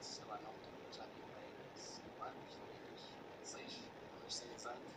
sei 0.00 0.24
lá, 0.24 0.38
na 0.38 0.48
altura, 0.48 0.92
já 0.92 1.02
havia 1.02 1.24
bem 1.34 1.50
5 1.76 2.22
anos, 2.22 2.58
talvez 2.58 3.70
6, 3.70 3.80
talvez 4.10 4.34
6 4.34 4.66
anos. 4.66 4.92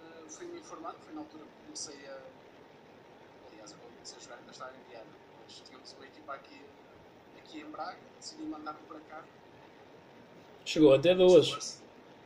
Uh, 0.00 0.30
Fui-me 0.30 0.58
informando, 0.58 0.98
foi 0.98 1.14
na 1.14 1.20
altura 1.20 1.44
que 1.44 1.64
comecei 1.64 2.06
a. 2.08 2.20
Aliás, 3.48 3.72
eu 3.72 3.78
comecei 3.78 4.18
a 4.18 4.20
jogar, 4.20 4.38
ainda 4.38 4.50
estava 4.50 4.76
em 4.76 4.82
Viana, 4.88 5.25
mas 5.46 5.62
tínhamos 5.64 5.92
uma 5.92 6.06
equipa 6.06 6.34
aqui, 6.34 6.60
aqui 7.38 7.60
em 7.60 7.70
Braga, 7.70 7.96
decidi 8.18 8.42
mandar-me 8.42 8.80
para 8.88 8.98
cá. 9.00 9.24
Chegou 10.64 10.92
até 10.94 11.14
duas. 11.14 11.80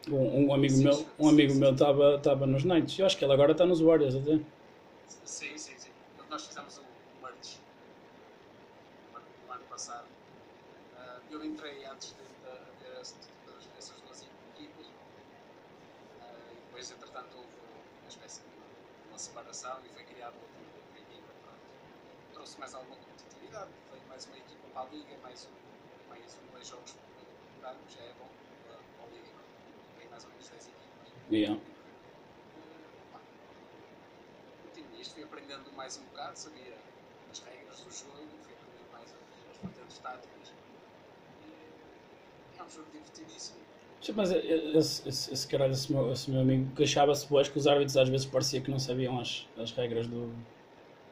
Um, 0.09 0.47
um 0.47 0.55
amigo 0.55 0.79
meu, 0.79 1.07
um 1.19 1.29
amigo 1.29 1.55
meu 1.55 1.73
estava 1.73 2.17
estava 2.17 2.47
nos 2.47 2.65
Knights. 2.65 2.99
Eu 2.99 3.05
acho 3.07 3.19
que 3.19 3.25
ele 3.25 3.35
agora 3.35 3.53
está 3.53 3.67
nos 3.67 3.81
Warriors 3.81 4.15
até. 4.15 4.41
Sim, 5.25 5.59
sim, 5.59 5.75
sim. 5.79 5.91
Nós 6.31 6.47
fizemos 6.47 6.79
o 6.79 6.83
merge 7.23 7.59
no 9.12 9.19
ano- 9.19 9.27
no 9.47 9.53
ano 9.53 9.65
passado. 9.65 10.07
Ah, 10.97 11.19
eu 11.31 11.45
entrei 11.45 11.85
antes 11.85 12.15
de, 12.15 12.23
de 12.23 12.99
essas 13.79 14.00
duas 14.00 14.25
equipas. 14.57 14.87
Ah, 16.23 16.53
e 16.53 16.55
depois, 16.55 16.91
entretanto, 16.91 17.37
houve 17.37 17.49
uma 18.03 18.09
espécie 18.09 18.41
de 18.41 19.09
uma 19.11 19.19
separação 19.19 19.77
e 19.85 19.89
foi 19.91 20.03
equipa. 20.03 20.33
Pronto. 20.33 20.70
Trouxe 22.41 22.59
mais 22.59 22.75
alguma 22.75 22.97
competitividade, 22.97 23.69
veio 23.93 24.03
mais 24.09 24.25
uma 24.25 24.39
equipa 24.39 24.67
para 24.73 24.81
a 24.81 24.85
liga, 24.87 25.19
mais 25.23 25.47
um, 25.47 26.15
menos 26.15 26.35
um, 26.37 26.53
dois 26.53 26.67
jogos 26.67 26.93
por 26.93 27.69
ano, 27.69 27.79
já 27.87 28.01
é 28.01 28.15
bom 28.19 28.29
para 28.65 28.77
para 28.77 29.05
a 29.05 29.09
Liga. 29.11 29.29
Tem 29.99 30.09
mais 30.09 30.25
ou 30.25 30.31
menos 30.31 30.49
10 30.49 30.69
equipas. 30.69 31.13
Yeah. 31.31 31.61
Tinha 34.73 35.01
isto, 35.03 35.13
fui 35.13 35.25
aprendendo 35.25 35.71
mais 35.73 35.99
um 35.99 36.05
bocado, 36.05 36.39
sabia 36.39 36.79
as 37.31 37.41
regras 37.41 37.81
do 37.81 37.91
jogo, 37.91 38.27
fui 38.41 38.55
aprendendo 38.55 38.91
mais 38.91 39.15
as, 39.15 39.59
vertentes 39.59 39.99
táticas. 39.99 40.53
É 42.59 42.63
um 42.63 42.71
jogo 42.71 42.91
divertidíssimo. 42.91 43.59
Sim, 44.01 44.13
Mas 44.13 44.31
esse, 44.31 45.07
esse, 45.07 45.35
esse 45.35 45.47
caralho, 45.47 45.73
esse 45.73 45.93
meu, 45.93 46.11
esse 46.11 46.31
meu 46.31 46.41
amigo, 46.41 46.75
queixava-se 46.75 47.27
boas 47.29 47.51
que 47.51 47.59
os 47.59 47.67
árbitros 47.67 47.99
às 47.99 48.09
vezes 48.09 48.27
parecia 48.27 48.63
que 48.63 48.71
não 48.71 48.79
sabiam 48.79 49.21
as, 49.21 49.47
as 49.59 49.73
regras 49.73 50.07
do, 50.07 50.35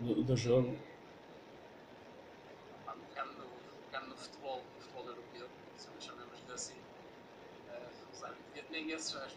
do, 0.01 0.23
do 0.25 0.35
jogo. 0.35 0.75
Pá, 2.85 2.95
pegando, 3.15 3.33
no, 3.33 3.47
pegando 3.91 4.09
no 4.11 4.17
futebol, 4.17 4.63
no 4.77 4.83
futebol 4.83 5.07
europeu, 5.07 5.49
se 5.77 5.89
nós 5.91 6.05
chamamos-lhe 6.05 6.53
assim, 6.53 6.77
eh, 7.69 7.89
os 8.13 8.25
árbitros, 8.25 8.65
nem 8.71 8.91
esses 8.93 9.15
às 9.15 9.33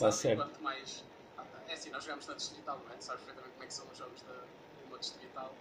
sabem 0.00 0.16
certo. 0.18 0.36
quanto 0.36 0.62
mais. 0.62 1.04
Ah, 1.36 1.46
É 1.68 1.74
assim, 1.74 1.90
nós 1.90 2.04
jogamos 2.04 2.26
na 2.26 2.34
distrital, 2.34 2.78
não 2.80 2.92
é? 2.92 3.00
Sabes 3.00 3.22
perfeitamente 3.24 3.52
como 3.54 3.64
é 3.64 3.66
que 3.66 3.74
são 3.74 3.90
os 3.90 3.98
jogos 3.98 4.22
da 4.22 4.44
uma 4.86 4.98
distrital, 4.98 5.56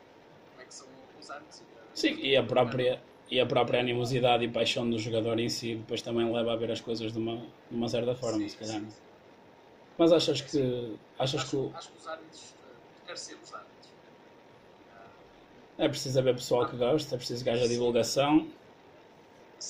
como 0.49 0.61
é 0.61 0.65
que 0.65 0.73
são 0.73 0.87
os 1.17 1.29
árbitros. 1.29 1.63
Sim, 1.93 2.13
e 2.29 2.35
a 2.35 2.43
própria, 2.43 3.03
e 3.29 3.39
a 3.39 3.45
própria 3.45 3.79
animosidade 3.79 4.43
e 4.43 4.51
paixão 4.51 4.89
do 4.89 4.97
jogador 4.97 5.39
em 5.39 5.49
si 5.49 5.75
depois 5.75 6.01
também 6.01 6.31
leva 6.31 6.53
a 6.53 6.55
ver 6.55 6.71
as 6.71 6.81
coisas 6.81 7.11
de 7.13 7.19
uma, 7.19 7.35
de 7.69 7.75
uma 7.75 7.87
certa 7.89 8.15
forma, 8.15 8.39
Sim, 8.39 8.49
se 8.49 8.57
calhar. 8.57 8.79
sim, 8.79 8.85
não? 8.85 8.89
sim. 8.89 9.01
Mas 9.97 10.11
achas 10.11 10.41
que. 10.41 10.59
Achas 11.17 11.43
que 11.43 11.55
Acho, 11.55 11.57
o- 11.57 11.73
acho 11.73 11.91
que 11.91 11.97
os 11.97 12.07
árbitros, 12.07 12.55
eh, 12.63 13.05
quer 13.05 13.17
ser 13.17 13.35
os 13.35 13.53
árbitros. 13.53 13.89
Ah, 14.91 15.13
é 15.77 15.89
preciso 15.89 16.19
haver 16.19 16.35
pessoal 16.35 16.67
que 16.67 16.77
gosta, 16.77 17.15
é 17.15 17.17
preciso 17.17 17.43
que 17.43 17.49
haja 17.49 17.67
divulgação 17.67 18.53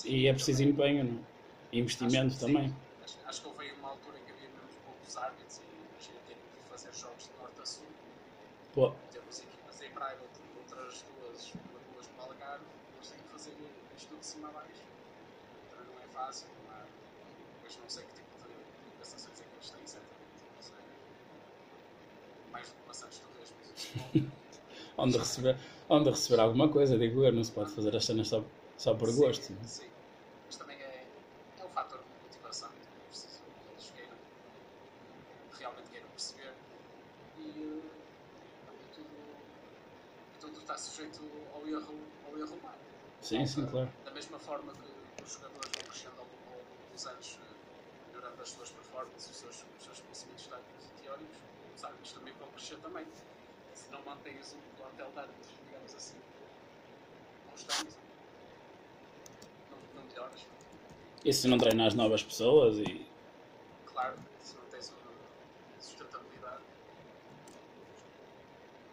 e 0.04 0.28
é 0.28 0.34
preciso 0.34 0.64
empenho, 0.64 1.04
não? 1.04 1.28
e 1.72 1.80
investimento 1.80 2.34
Acho 2.34 2.40
que 2.40 2.46
também. 2.46 2.76
Acho, 3.02 3.20
acho 3.26 3.42
que 3.42 3.48
houve 3.48 3.64
aí 3.66 3.72
uma 3.74 3.90
altura 3.90 4.20
em 4.20 4.24
que 4.26 4.32
poucos 5.10 5.18
árbitros 5.18 5.58
e 5.58 5.64
imagina 5.90 6.20
terem 6.28 6.44
que 6.44 6.70
fazer 6.70 6.94
jogos 6.94 7.24
de 7.24 7.34
norte 7.38 7.62
a 7.62 7.66
sul. 7.66 7.86
Pô, 8.74 8.94
Temos 9.12 9.40
equipas 9.40 9.82
em 9.82 9.92
Braga, 9.92 10.20
outras 10.22 11.02
duas, 11.02 11.54
uma 11.54 11.80
duas 11.92 12.08
no 12.10 12.22
Algarve, 12.22 12.66
eles 12.96 13.10
têm 13.10 13.20
que 13.20 13.30
fazer 13.30 13.56
isto 13.98 14.16
de 14.16 14.26
cima 14.26 14.50
a 14.50 14.52
baixo. 14.52 14.84
Então 15.68 15.84
não 15.86 16.00
é 16.00 16.08
fácil, 16.14 16.48
não 16.64 16.72
há. 16.76 16.84
Depois 17.56 17.78
não 17.78 17.90
sei 17.90 18.06
que 18.06 18.14
tipo 18.14 18.38
de 18.38 18.54
compensações 18.92 19.42
é 19.42 19.44
que 19.44 19.56
eles 19.56 19.70
têm, 19.72 19.88
certamente. 19.88 20.46
Não 20.56 20.62
sei. 20.62 20.76
Mais 22.52 22.70
do 22.70 22.76
que 22.76 22.88
maçãs 22.88 23.18
talvez, 23.20 23.54
mas. 23.58 24.24
onde 24.98 25.18
receber, 25.18 25.58
onde 25.90 26.10
receber 26.12 26.40
alguma 26.40 26.70
coisa, 26.70 26.98
digo 27.00 27.24
eu, 27.24 27.34
não 27.34 27.44
se 27.44 27.52
pode 27.52 27.72
fazer 27.72 27.96
as 27.96 28.06
cenas 28.06 28.28
só, 28.28 28.44
só 28.78 28.94
por 28.94 29.10
Sim, 29.10 29.20
gosto. 29.22 29.54
é? 29.54 29.68
Sim. 29.68 29.90
Mas 30.46 30.56
também 30.58 30.78
é, 30.80 31.06
é 31.60 31.66
um 31.66 31.70
fator 31.70 32.00
de 32.00 32.06
motivação. 32.28 32.70
É 32.70 33.08
preciso 33.08 33.40
que 33.42 33.72
eles 33.72 33.92
queiram, 33.96 34.18
realmente 35.58 35.90
queiram 35.90 36.08
perceber. 36.10 36.54
E, 37.40 37.42
eh, 37.42 38.74
e 38.82 38.96
tudo, 38.96 39.08
e 40.36 40.40
tudo 40.40 40.60
está 40.60 40.78
sujeito 41.00 41.22
ao 41.54 41.68
erro, 41.68 41.96
ao 42.28 42.38
erro 42.38 42.56
humano. 42.56 42.78
Sim, 43.22 43.46
sim, 43.46 43.66
claro. 43.66 43.90
Da 44.04 44.12
mesma 44.12 44.40
forma 44.40 44.74
que 44.74 45.24
os 45.24 45.34
jogadores 45.34 45.72
vão 45.72 45.84
crescendo 45.84 46.20
ao 46.20 46.26
longo 46.26 46.64
dos 46.92 47.08
anos, 47.08 47.40
eh, 47.42 48.08
melhorando 48.08 48.42
as 48.42 48.50
suas 48.50 48.70
performances, 48.70 49.30
os 49.30 49.38
seus, 49.38 49.66
os 49.78 49.84
seus 49.84 50.00
conhecimentos 50.02 50.48
táticos 50.48 50.86
e 50.86 51.04
teóricos, 51.04 51.38
os 51.76 51.84
árbitros 51.84 52.12
também 52.12 52.34
vão 52.34 52.48
crescer 52.50 52.78
também. 52.78 53.06
Se 53.74 53.90
não 53.92 54.02
mantens 54.04 54.54
um 54.54 54.78
plantel 54.78 55.12
de 55.12 55.20
árbitros, 55.20 55.54
digamos 55.66 55.96
assim, 55.96 56.18
constante, 57.50 57.96
não, 59.72 60.02
não 60.02 60.10
melhoras. 60.10 60.46
E 61.24 61.34
se 61.34 61.48
não 61.48 61.58
treinar 61.58 61.88
as 61.88 61.94
novas 61.94 62.24
pessoas 62.24 62.78
e. 62.78 63.08
Claro, 63.86 64.18
não 64.18 64.66
tens 64.70 64.90
uma 64.90 65.80
sustentabilidade, 65.80 66.64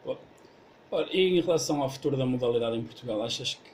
Pô, 0.05 0.17
Ora, 0.91 1.09
e 1.15 1.39
em 1.39 1.41
relação 1.41 1.81
ao 1.83 1.89
futuro 1.89 2.17
da 2.17 2.27
modalidade 2.27 2.77
em 2.77 2.85
Portugal, 2.85 3.23
achas 3.23 3.55
que, 3.55 3.71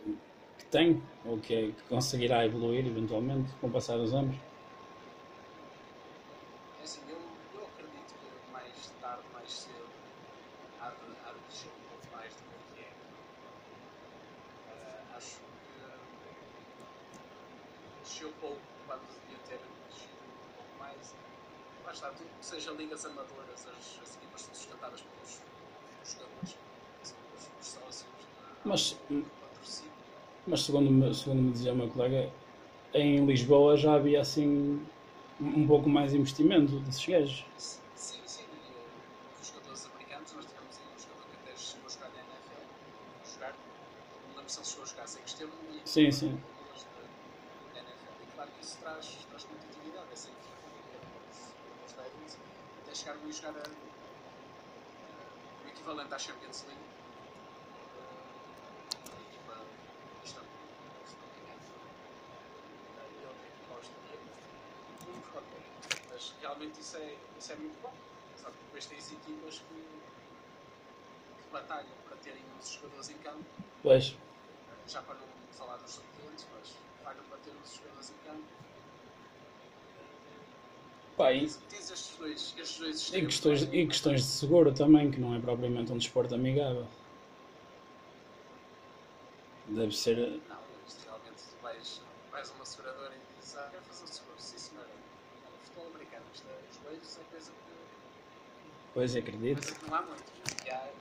que 0.58 0.66
tem 0.70 1.10
ou 1.24 1.40
que, 1.40 1.54
é- 1.54 1.72
que 1.72 1.84
conseguirá 1.84 2.44
evoluir 2.44 2.86
eventualmente 2.86 3.54
com 3.56 3.68
o 3.68 3.72
passar 3.72 3.96
dos 3.96 4.12
anos? 4.14 4.36
é 6.78 6.82
assim, 6.82 7.08
eu, 7.08 7.18
acredito 7.66 8.14
que 8.14 8.50
mais 8.50 8.90
tarde, 9.00 9.28
mais 9.32 9.50
cedo, 9.52 9.90
um 11.76 11.82
pouco 11.88 12.10
mais 12.10 12.34
do 12.36 12.42
que 12.74 12.80
é. 12.80 12.92
Ah, 14.66 15.16
acho 15.16 15.40
que 15.40 15.80
cresceu 17.96 18.32
pouco 18.34 18.62
quando 18.86 19.06
devia 19.20 19.38
ter 19.40 19.58
crescido 19.58 20.16
um 20.28 20.54
pouco 20.54 20.76
mais. 20.78 21.16
Tudo 22.16 22.30
que 22.38 22.46
seja 22.46 22.70
ligas 22.72 23.04
amadoras, 23.04 23.66
as, 23.66 23.98
as 24.02 24.16
equipas 24.16 24.42
são 24.42 24.54
sustentadas 24.54 25.02
pelos 25.02 25.30
jogadores, 26.04 26.58
Mas, 28.64 28.96
mas 30.46 30.62
segundo, 30.62 30.90
me, 30.90 31.14
segundo 31.14 31.42
me 31.42 31.52
dizia 31.52 31.72
o 31.72 31.76
meu 31.76 31.88
colega, 31.88 32.30
em 32.94 33.24
Lisboa 33.26 33.76
já 33.76 33.94
havia 33.94 34.20
assim 34.20 34.84
um 35.40 35.66
pouco 35.66 35.88
mais 35.88 36.14
investimento 36.14 36.78
desses 36.80 37.04
gajos. 37.04 37.44
Sim, 37.58 38.20
sim. 38.26 38.42
Eh, 38.42 39.40
os 39.40 39.48
jogadores 39.48 39.86
americanos, 39.86 40.32
nós 40.34 40.46
tivemos 40.46 40.78
aí 40.78 40.84
um 40.94 40.98
jogador 40.98 41.26
que 41.26 41.36
até 41.36 41.56
chegou 41.56 41.86
a 41.86 41.90
jogar 41.90 42.08
na 42.10 42.20
NFL. 42.20 43.34
Jogar. 43.34 43.54
Não 44.28 44.36
lembro 44.36 44.50
se 44.52 44.58
ele 44.58 44.66
chegou 44.66 44.84
a 44.84 44.86
jogar, 44.86 45.06
nível 45.08 45.86
Sim, 45.86 46.10
sim. 46.12 46.30
jogadores 46.30 46.86
da 47.74 47.80
NFL. 47.80 48.22
E 48.22 48.26
claro 48.34 48.50
que 48.50 48.64
isso 48.64 48.78
traz, 48.78 49.18
traz 49.28 49.44
competitividade. 49.44 50.06
É 50.12 50.16
sempre 50.16 50.40
os, 51.30 51.38
os 51.86 51.92
Titans 51.92 52.38
até 52.82 52.94
chegaram 52.94 53.20
a 53.26 53.30
jogar 53.30 53.50
a, 53.58 53.62
o 55.64 55.68
equivalente 55.68 56.14
à 56.14 56.18
Champions 56.18 56.64
League. 56.68 56.80
Eh, 57.98 59.16
a 59.16 59.20
equipa 59.28 59.54
de 59.54 60.26
Istambul, 60.28 60.48
se 61.06 61.16
não 61.16 61.26
me 61.26 61.40
engano. 61.42 61.60
Eh, 62.98 63.10
e 63.10 63.24
ele 63.24 63.36
tem 63.42 63.50
que 63.58 63.64
gosta 63.74 63.94
de 64.08 65.10
muito 65.10 65.28
ok. 65.36 65.52
Mas 66.10 66.34
realmente 66.40 66.80
isso 66.80 66.96
é, 66.96 67.16
isso 67.38 67.52
é 67.52 67.56
muito 67.56 67.82
bom. 67.82 67.92
Só 68.36 68.50
que 68.50 68.56
depois 68.64 68.86
tens 68.86 69.12
equipas 69.12 69.58
que, 69.58 69.74
que 71.42 71.50
batalham 71.52 71.90
para 72.06 72.16
terem 72.18 72.42
uns 72.58 72.72
jogadores 72.72 73.08
em 73.10 73.18
campo, 73.18 73.44
Pois, 73.82 74.16
já 74.86 75.02
para 75.02 75.14
não 75.14 75.26
falar 75.52 75.76
dos 75.78 75.90
suplentes, 75.92 76.46
mas 76.54 76.72
batalham 76.98 77.24
para 77.24 77.38
ter 77.38 77.50
uns 77.50 77.74
jogadores 77.74 78.10
em 78.10 78.28
campo. 78.28 78.42
pá, 81.16 81.32
e, 81.32 81.40
Tens, 81.40 81.90
estes 81.90 82.16
dois, 82.16 82.54
estes 82.58 82.78
dois 82.78 83.08
e, 83.14 83.26
questões, 83.26 83.66
não 83.66 83.74
e 83.74 83.86
questões 83.86 84.20
de 84.22 84.26
seguro 84.28 84.72
também, 84.72 85.10
que 85.10 85.20
não 85.20 85.34
é 85.34 85.40
propriamente 85.40 85.92
um 85.92 85.98
desporto 85.98 86.34
amigável. 86.34 86.86
Deve 89.68 89.96
ser. 89.96 90.16
Não, 90.48 90.58
isto 90.86 91.04
realmente 91.04 91.36
tu 91.36 91.62
vais, 91.62 92.00
vais 92.30 92.50
a 92.50 92.54
uma 92.54 92.64
seguradora 92.64 93.14
e 93.14 93.40
dizes, 93.40 93.56
ah, 93.56 93.68
quero 93.70 93.84
fazer 93.84 94.04
um 94.04 94.06
seguro, 94.08 94.34
sim 94.38 94.58
senhora. 94.58 94.88
Futebol 95.64 95.86
americano, 95.94 96.24
isto 96.34 96.46
é, 96.48 96.58
os 96.70 96.76
joelhos 96.82 97.18
é 97.18 97.24
coisa 97.30 97.50
que 97.50 97.72
Pois 98.94 99.16
acredito. 99.16 99.62
Coisa 99.62 99.74
que 99.78 99.90
não 99.90 99.96
há 99.96 100.02
muito. 100.02 100.32
E 100.66 100.70
há, 100.70 100.74
eh, 100.74 100.92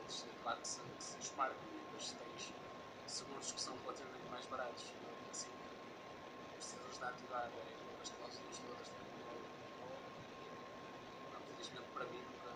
eles, 0.00 0.26
claro 0.42 0.60
que 0.60 0.68
se, 0.68 0.80
que 0.80 1.04
se 1.04 1.16
desmarcam, 1.16 1.56
e 1.72 1.78
depois 1.78 2.12
tens 2.12 2.52
seguros 3.06 3.52
que 3.52 3.60
são 3.60 3.74
relativamente 3.84 4.24
mais 4.44 4.46
baratos. 4.50 4.84
não 5.02 5.08
é? 5.10 5.30
Assim, 5.30 5.48
precisas 6.56 6.98
de 6.98 7.04
ativar 7.04 7.44
eh, 7.44 8.00
as 8.00 8.08
cláusulas 8.10 8.58
todas 8.58 8.88
do- 8.88 9.04
Não, 11.32 11.40
felizmente 11.40 11.88
para 11.94 12.04
mim 12.06 12.20
nunca, 12.22 12.50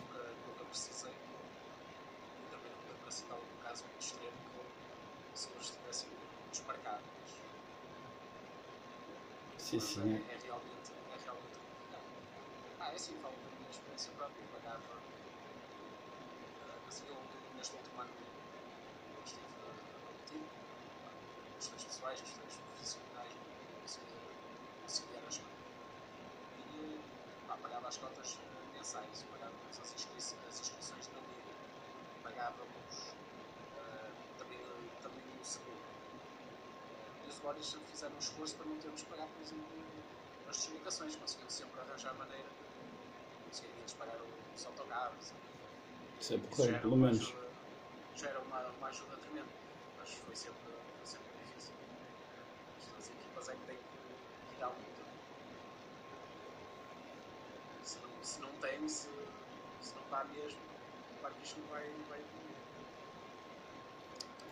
nunca, 0.00 0.18
nunca 0.46 0.64
precisei. 0.66 1.12
E 1.12 2.50
também 2.50 2.72
nunca 2.72 2.94
para 3.02 3.10
citar 3.10 3.36
um 3.38 3.58
caso 3.62 3.84
muito 3.86 4.00
extremo 4.02 4.36
que 4.50 5.34
os 5.34 5.40
seguros 5.40 5.66
estivessem 5.66 6.10
desmarcados. 6.52 7.30
Sim, 9.58 9.76
Mas 9.76 9.84
sim. 9.84 10.14
É, 10.14 10.34
é 10.34 10.38
realmente, 10.38 10.90
é 11.10 11.16
realmente 11.24 11.58
complicado. 11.58 12.04
Ah, 12.80 12.90
é 12.92 12.94
assim, 12.94 13.14
falo 13.20 13.34
da 13.34 13.50
minha 13.58 13.70
experiência 13.70 14.12
própria, 14.12 14.44
pagava. 14.52 14.94
ah, 16.62 16.78
Assim, 16.88 17.06
eu 17.08 17.16
neste 17.56 17.74
último 17.76 18.00
ano 18.00 18.10
estive 19.24 19.59
pá, 20.38 21.10
questões 21.56 21.84
pessoais, 21.84 22.20
questões 22.20 22.54
profissionais, 22.56 23.32
conciliar 24.82 25.24
as 25.26 25.38
coisas. 25.38 25.50
E 26.58 27.00
pá, 27.46 27.56
pagava 27.56 27.88
as 27.88 27.96
cotas 27.96 28.38
mensais, 28.74 29.24
pagávamos 29.30 29.80
as, 29.80 29.94
inscri 29.94 30.16
as 30.16 30.60
inscrições 30.60 31.08
na 31.08 31.20
liga, 31.20 31.54
pagávamos 32.22 33.14
ah, 33.78 34.10
também, 34.38 34.58
também 35.02 35.24
o 35.40 35.44
seguro. 35.44 35.76
E 37.24 37.28
os 37.28 37.38
Warriors 37.38 37.70
sempre 37.70 37.86
fizeram 37.88 38.14
um 38.14 38.18
esforço 38.18 38.56
para 38.56 38.66
não 38.66 38.76
termos 38.78 39.02
que 39.02 39.10
pagar, 39.10 39.26
por 39.26 39.42
exemplo, 39.42 39.66
as 40.48 40.56
justificações. 40.56 41.16
Conseguiam 41.16 41.50
sempre 41.50 41.80
arranjar 41.80 42.14
maneira 42.14 42.48
conseguirem 43.50 43.84
pagar 43.98 44.16
os 44.54 44.66
autocarros. 44.66 45.32
Isso 46.20 46.34
é 46.34 46.38
porreiro, 46.38 46.80
pelo 46.80 46.96
menos. 46.96 47.34
já 48.14 48.28
era 48.28 48.40
uma, 48.40 48.68
uma 48.78 48.88
ajuda 48.88 49.16
tremenda, 49.16 49.48
mas 50.00 50.10
foi 50.10 50.34
sempre, 50.34 50.56
foi 50.96 51.06
sempre 51.06 51.28
difícil. 51.44 51.74
As 52.78 52.86
duas 52.86 53.10
equipas 53.10 53.48
é 53.48 53.52
que 53.52 53.66
têm 53.66 53.76
que 53.76 54.54
tirar 54.54 54.68
muito. 54.68 55.02
Se 57.82 57.98
não, 58.00 58.10
se 58.22 58.40
não 58.40 58.48
tem, 58.60 58.88
se, 58.88 59.08
se 59.80 59.94
não 59.94 60.02
dá 60.10 60.24
mesmo, 60.24 60.58
claro 61.20 61.34
que 61.34 61.46
isto 61.46 61.60
não 61.60 61.68
vai, 61.68 61.82
evoluir. 61.82 62.24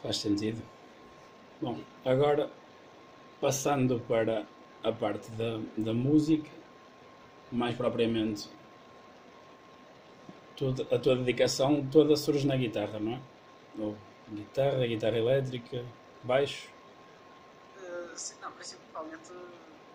Faz 0.02 0.16
sentido. 0.18 0.62
Bom, 1.60 1.80
agora 2.04 2.50
passando 3.40 4.00
para 4.00 4.46
a 4.84 4.92
parte 4.92 5.30
da, 5.32 5.60
da 5.76 5.94
música, 5.94 6.50
mais 7.50 7.74
propriamente 7.74 8.48
toda, 10.56 10.82
a 10.94 10.98
tua 10.98 11.16
dedicação 11.16 11.84
toda 11.86 12.16
surge 12.16 12.46
na 12.46 12.56
guitarra, 12.56 12.98
não 12.98 13.12
é? 13.14 13.20
Ou 13.78 13.96
guitarra, 14.32 14.86
guitarra 14.86 15.18
elétrica, 15.18 15.84
baixo. 16.22 16.68
Uh, 17.76 18.16
sim, 18.16 18.34
não, 18.40 18.52
principalmente 18.52 19.32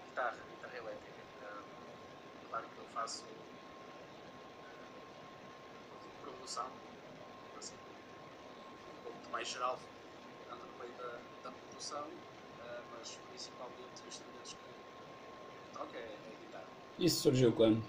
guitarra, 0.07 0.37
guitarra 0.51 0.77
elétrica. 0.77 1.21
Uh, 1.41 1.63
claro 2.49 2.65
que 2.65 2.77
eu 2.79 2.85
faço 2.93 3.23
uh, 3.23 3.27
produção, 6.23 6.67
assim, 7.57 7.75
um 7.75 9.03
pouco 9.03 9.29
mais 9.31 9.47
geral, 9.47 9.79
ando 10.51 10.65
no 10.65 10.79
meio 10.79 10.93
da, 10.93 11.17
da 11.43 11.51
produção, 11.51 12.07
mas 12.97 13.19
principalmente 13.29 13.93
os 13.95 14.07
instrumentos 14.07 14.53
que 14.53 15.77
toco 15.77 15.95
é, 15.95 15.99
é 15.99 16.35
guitarra. 16.41 16.67
Isso 16.99 17.21
surgiu 17.21 17.51
quando? 17.51 17.83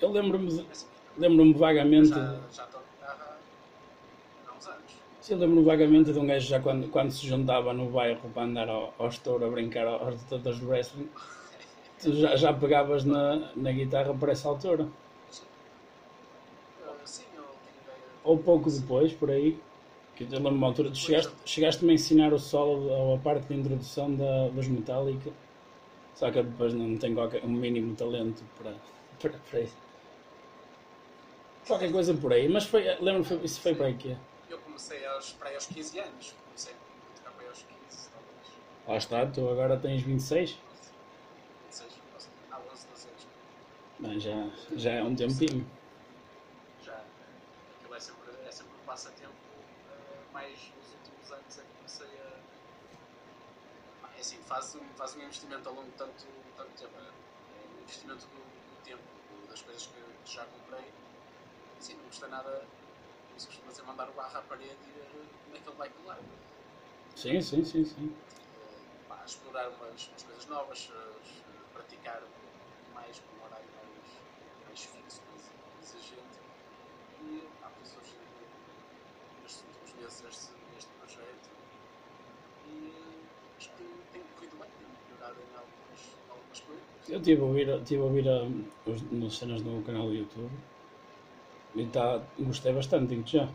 Eu 0.00 0.12
lembro-me 0.12 0.48
de, 0.48 0.66
lembro-me 1.16 1.54
vagamente. 1.54 2.10
Já, 2.10 2.40
já 2.52 2.66
toco 2.66 2.84
guitarra 2.92 3.38
há 4.46 4.52
uns 4.52 4.66
anos. 4.68 4.92
Sim, 4.92 5.17
eu 5.30 5.38
lembro-me 5.38 5.64
vagamente 5.64 6.12
de 6.12 6.18
um 6.18 6.26
gajo 6.26 6.46
já 6.46 6.60
quando, 6.60 6.88
quando 6.88 7.10
se 7.10 7.26
juntava 7.26 7.72
no 7.72 7.90
bairro 7.90 8.30
para 8.32 8.44
andar 8.44 8.68
ao, 8.68 8.94
ao 8.98 9.08
estouro 9.08 9.44
a 9.44 9.50
brincar 9.50 9.86
aos 9.86 10.20
detentores 10.22 10.58
do 10.58 10.68
wrestling. 10.68 11.08
Tu 12.00 12.12
já, 12.14 12.36
já 12.36 12.52
pegavas 12.52 13.04
na, 13.04 13.50
na 13.56 13.72
guitarra 13.72 14.14
por 14.14 14.28
essa 14.28 14.48
altura. 14.48 14.88
Ou 18.24 18.38
pouco 18.38 18.70
depois, 18.70 19.12
por 19.12 19.30
aí. 19.30 19.58
Que 20.16 20.24
eu 20.24 20.28
lembro-me 20.30 20.64
altura, 20.64 20.90
tu 20.90 20.96
chegaste, 20.96 21.32
chegaste-me 21.44 21.92
a 21.92 21.94
ensinar 21.94 22.32
o 22.32 22.38
solo 22.38 22.88
ou 22.88 23.14
a 23.14 23.18
parte 23.18 23.46
de 23.48 23.54
introdução 23.54 24.14
da, 24.14 24.48
dos 24.48 24.66
Metallica. 24.68 25.30
Só 26.14 26.30
que 26.30 26.38
eu 26.38 26.44
depois 26.44 26.74
não 26.74 26.96
tenho 26.96 27.14
qualquer, 27.14 27.44
um 27.44 27.48
mínimo 27.48 27.94
talento 27.94 28.42
para, 28.56 28.74
para, 29.20 29.38
para 29.50 29.60
isso. 29.60 29.76
Qualquer 31.66 31.92
coisa 31.92 32.14
por 32.14 32.32
aí, 32.32 32.48
mas 32.48 32.64
foi, 32.64 32.82
lembro-me, 33.00 33.44
isso 33.44 33.60
foi 33.60 33.74
para. 33.74 33.90
Eu 33.90 34.16
comecei 34.78 35.04
aos, 35.06 35.32
para 35.32 35.48
aí 35.48 35.54
aos 35.56 35.66
15 35.66 35.98
anos. 35.98 36.32
Comecei 36.46 36.72
a 36.72 37.16
tocar 37.16 37.32
para 37.32 37.42
aí 37.42 37.48
aos 37.48 37.58
15, 37.58 38.10
talvez. 38.10 38.48
Lá 38.86 38.96
está, 38.96 39.26
tu 39.26 39.48
agora 39.50 39.76
tens 39.76 40.02
26. 40.02 40.50
26, 41.64 41.92
posso- 42.12 42.28
há 42.52 42.58
11, 42.60 42.86
12 42.86 43.08
anos. 43.08 43.26
Bem, 43.98 44.20
já, 44.20 44.76
já 44.76 44.92
é 44.92 45.02
um 45.02 45.16
tempinho. 45.16 45.66
Já. 46.84 46.94
Aquilo 46.94 47.94
é 47.94 48.00
sempre, 48.00 48.30
é 48.46 48.50
sempre 48.52 48.72
um 48.80 48.84
passatempo. 48.86 49.32
eh, 49.90 50.32
mais 50.32 50.52
nos 50.76 50.92
últimos 50.94 51.32
anos 51.32 51.58
é 51.58 51.62
que 51.62 51.68
comecei 51.78 52.20
a. 52.20 52.38
É 54.16 54.20
assim, 54.20 54.36
faz 54.42 54.74
um, 54.76 54.84
faz 54.96 55.14
um 55.16 55.22
investimento 55.22 55.68
ao 55.68 55.74
longo 55.74 55.90
de 55.90 55.96
tanto, 55.96 56.24
tanto 56.56 56.70
tempo. 56.80 56.94
É 56.98 57.02
é 57.02 57.66
um 57.78 57.82
investimento 57.82 58.26
do, 58.26 58.36
do 58.36 58.82
tempo, 58.84 59.02
das 59.50 59.60
coisas 59.62 59.86
que, 59.86 60.00
que 60.24 60.34
já 60.34 60.44
comprei. 60.44 60.84
Assim, 61.78 61.94
não 61.94 62.04
custa 62.04 62.28
nada, 62.28 62.62
se 63.38 63.46
costuma 63.46 63.70
dizer, 63.70 63.82
mandar 63.84 64.08
o 64.08 64.12
barro 64.12 64.36
à 64.36 64.42
parede 64.42 64.76
e 64.82 64.92
ver 64.92 65.28
como 65.44 65.56
é 65.56 65.60
que 65.60 65.68
ele 65.68 65.76
vai 65.76 65.88
colar. 65.90 66.18
Sim, 67.14 67.40
sim, 67.40 67.64
sim, 67.64 67.84
sim. 67.84 68.14
eh, 68.54 69.08
pá, 69.08 69.22
explorar 69.24 69.68
umas, 69.68 70.08
umas 70.08 70.22
coisas 70.22 70.46
novas, 70.46 70.90
eh, 70.92 71.72
praticar 71.72 72.22
mais 72.94 73.18
com 73.18 73.36
um 73.36 73.44
horário 73.44 73.66
mais, 73.76 74.66
mais 74.66 74.80
fixo, 74.80 75.22
mais 75.30 75.94
exigente. 75.94 76.38
E 77.22 77.42
pá, 77.60 77.70
foi 77.70 77.86
surgindo 77.86 78.22
nestes 79.42 79.62
últimos 79.62 79.92
meses 79.94 80.24
este, 80.24 80.52
este 80.76 80.90
projeto. 80.98 81.48
E 82.66 82.92
acho 83.56 83.70
que 83.74 83.84
tem 84.12 84.22
corrido 84.34 84.56
bem, 84.56 84.68
tem 84.78 84.88
melhorado 85.06 85.36
em 85.40 85.56
algumas, 85.56 86.00
algumas 86.28 86.60
coisas. 86.60 87.08
Eu 87.08 87.18
estive 87.18 87.40
a 87.40 87.44
ouvir, 87.44 87.84
tive 87.84 88.00
a 88.02 88.04
ouvir 88.04 88.28
um, 88.28 88.64
os, 88.86 89.02
nas 89.12 89.36
cenas 89.36 89.62
do 89.62 89.82
canal 89.82 90.06
do 90.06 90.14
YouTube 90.14 90.52
e 91.74 91.86
tá, 91.86 92.20
gostei 92.38 92.72
bastante, 92.72 93.22
já. 93.24 93.48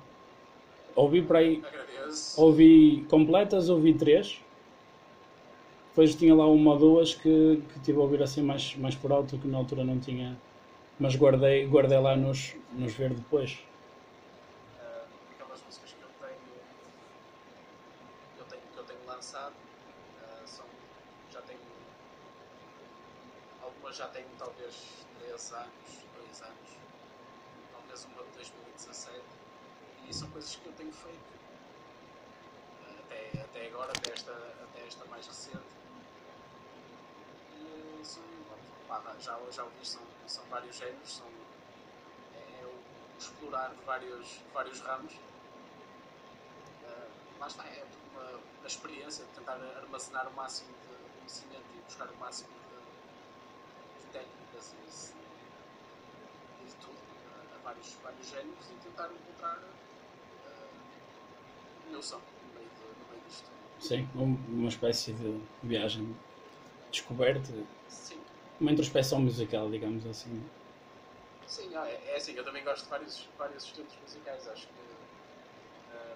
Ouvi 0.95 1.21
para 1.21 1.39
aí, 1.39 1.63
Agradeço. 1.65 2.39
ouvi 2.39 3.05
completas, 3.09 3.69
ouvi 3.69 3.93
três. 3.93 4.39
Depois 5.89 6.15
tinha 6.15 6.33
lá 6.33 6.47
uma 6.47 6.73
ou 6.73 6.79
duas 6.79 7.13
que, 7.13 7.61
que 7.71 7.79
tive 7.81 7.99
a 7.99 8.01
ouvir 8.01 8.21
assim 8.23 8.41
mais, 8.41 8.75
mais 8.77 8.95
por 8.95 9.11
alto, 9.11 9.37
que 9.37 9.47
na 9.47 9.57
altura 9.57 9.83
não 9.83 9.99
tinha. 9.99 10.37
Mas 10.99 11.15
guardei, 11.15 11.67
guardei 11.67 11.99
lá 11.99 12.15
nos, 12.15 12.55
nos 12.73 12.93
ver 12.93 13.13
depois. 13.13 13.59
Ah, 14.79 15.03
aquelas 15.33 15.61
músicas 15.63 15.91
que 15.93 16.01
eu 16.01 16.09
tenho, 16.19 16.39
eu 18.39 18.45
tenho 18.45 18.61
que 18.71 18.77
eu 18.77 18.83
tenho 18.83 18.99
lançado 19.07 19.53
ah, 20.23 20.41
são, 20.45 20.65
já 21.31 21.41
tenho 21.41 21.59
algumas 23.61 23.95
já 23.95 24.07
tenho 24.07 24.27
talvez 24.37 24.75
3 25.19 25.51
anos, 25.53 26.05
2 26.15 26.41
anos, 26.41 26.69
talvez 27.71 28.05
uma 28.05 28.23
de 28.23 28.29
2017 28.35 29.21
e 30.09 30.13
são 30.13 30.29
coisas 30.29 30.55
que 30.55 30.65
eu 30.65 30.73
tenho 30.73 30.91
feito 30.91 31.33
ah, 32.85 32.99
até, 32.99 33.41
até 33.41 33.67
agora, 33.67 33.91
até 33.91 34.11
esta, 34.11 34.31
até 34.31 34.85
esta 34.87 35.05
mais 35.05 35.25
recente 35.27 35.57
e 37.59 37.99
ah, 37.99 38.03
são, 38.05 38.23
pá, 38.87 38.99
já, 39.23 39.39
já 39.51 39.63
ouvi, 39.63 39.85
são, 39.85 40.01
são 40.27 40.43
vários 40.47 40.75
géneros, 40.75 41.15
são 41.17 41.27
é 42.33 42.65
o 42.65 43.17
explorar 43.17 43.73
vários, 43.85 44.43
vários 44.53 44.79
ramos. 44.81 45.13
Ah, 46.83 47.07
lá 47.39 47.47
está, 47.47 47.63
é 47.67 47.83
uma, 48.11 48.37
uma 48.59 48.67
experiência 48.67 49.25
de 49.25 49.31
tentar 49.31 49.53
armazenar 49.77 50.27
o 50.27 50.33
máximo 50.33 50.71
de 50.79 51.09
conhecimento 51.17 51.65
e 51.75 51.81
buscar 51.81 52.09
o 52.11 52.15
máximo 52.17 52.49
de, 52.59 52.79
de 53.99 54.05
técnicas 54.11 54.73
e, 54.73 55.13
de 56.65 56.75
tudo 56.77 56.97
a, 57.25 57.55
a 57.55 57.57
vários, 57.59 57.93
vários 58.01 58.27
géneros 58.27 58.69
e 58.71 58.75
tentar 58.75 59.11
encontrar 59.11 59.59
ah, 60.45 60.69
o 61.85 61.89
meu 61.91 62.01
som 62.01 62.19
no 62.41 62.53
meio, 62.53 62.69
de, 62.69 62.99
no 62.99 63.05
meio 63.09 63.21
disto. 63.27 63.49
Sim, 63.79 64.07
um- 64.15 64.35
uma 64.59 64.69
espécie 64.69 65.13
de 65.13 65.41
viagem 65.61 66.15
descoberta, 66.91 67.51
Sim, 67.87 68.22
uma 68.59 68.71
introspeção 68.71 69.21
musical, 69.21 69.69
digamos 69.69 70.05
assim. 70.05 70.43
Sim, 71.47 71.75
é, 71.75 72.11
é 72.11 72.15
assim, 72.15 72.33
eu 72.33 72.43
também 72.43 72.63
gosto 72.63 72.83
de 72.85 72.89
vários, 72.89 73.27
vários 73.37 73.63
estilos 73.63 73.93
musicais, 74.01 74.47
acho 74.47 74.67
que 74.67 74.73
ah, 75.93 76.15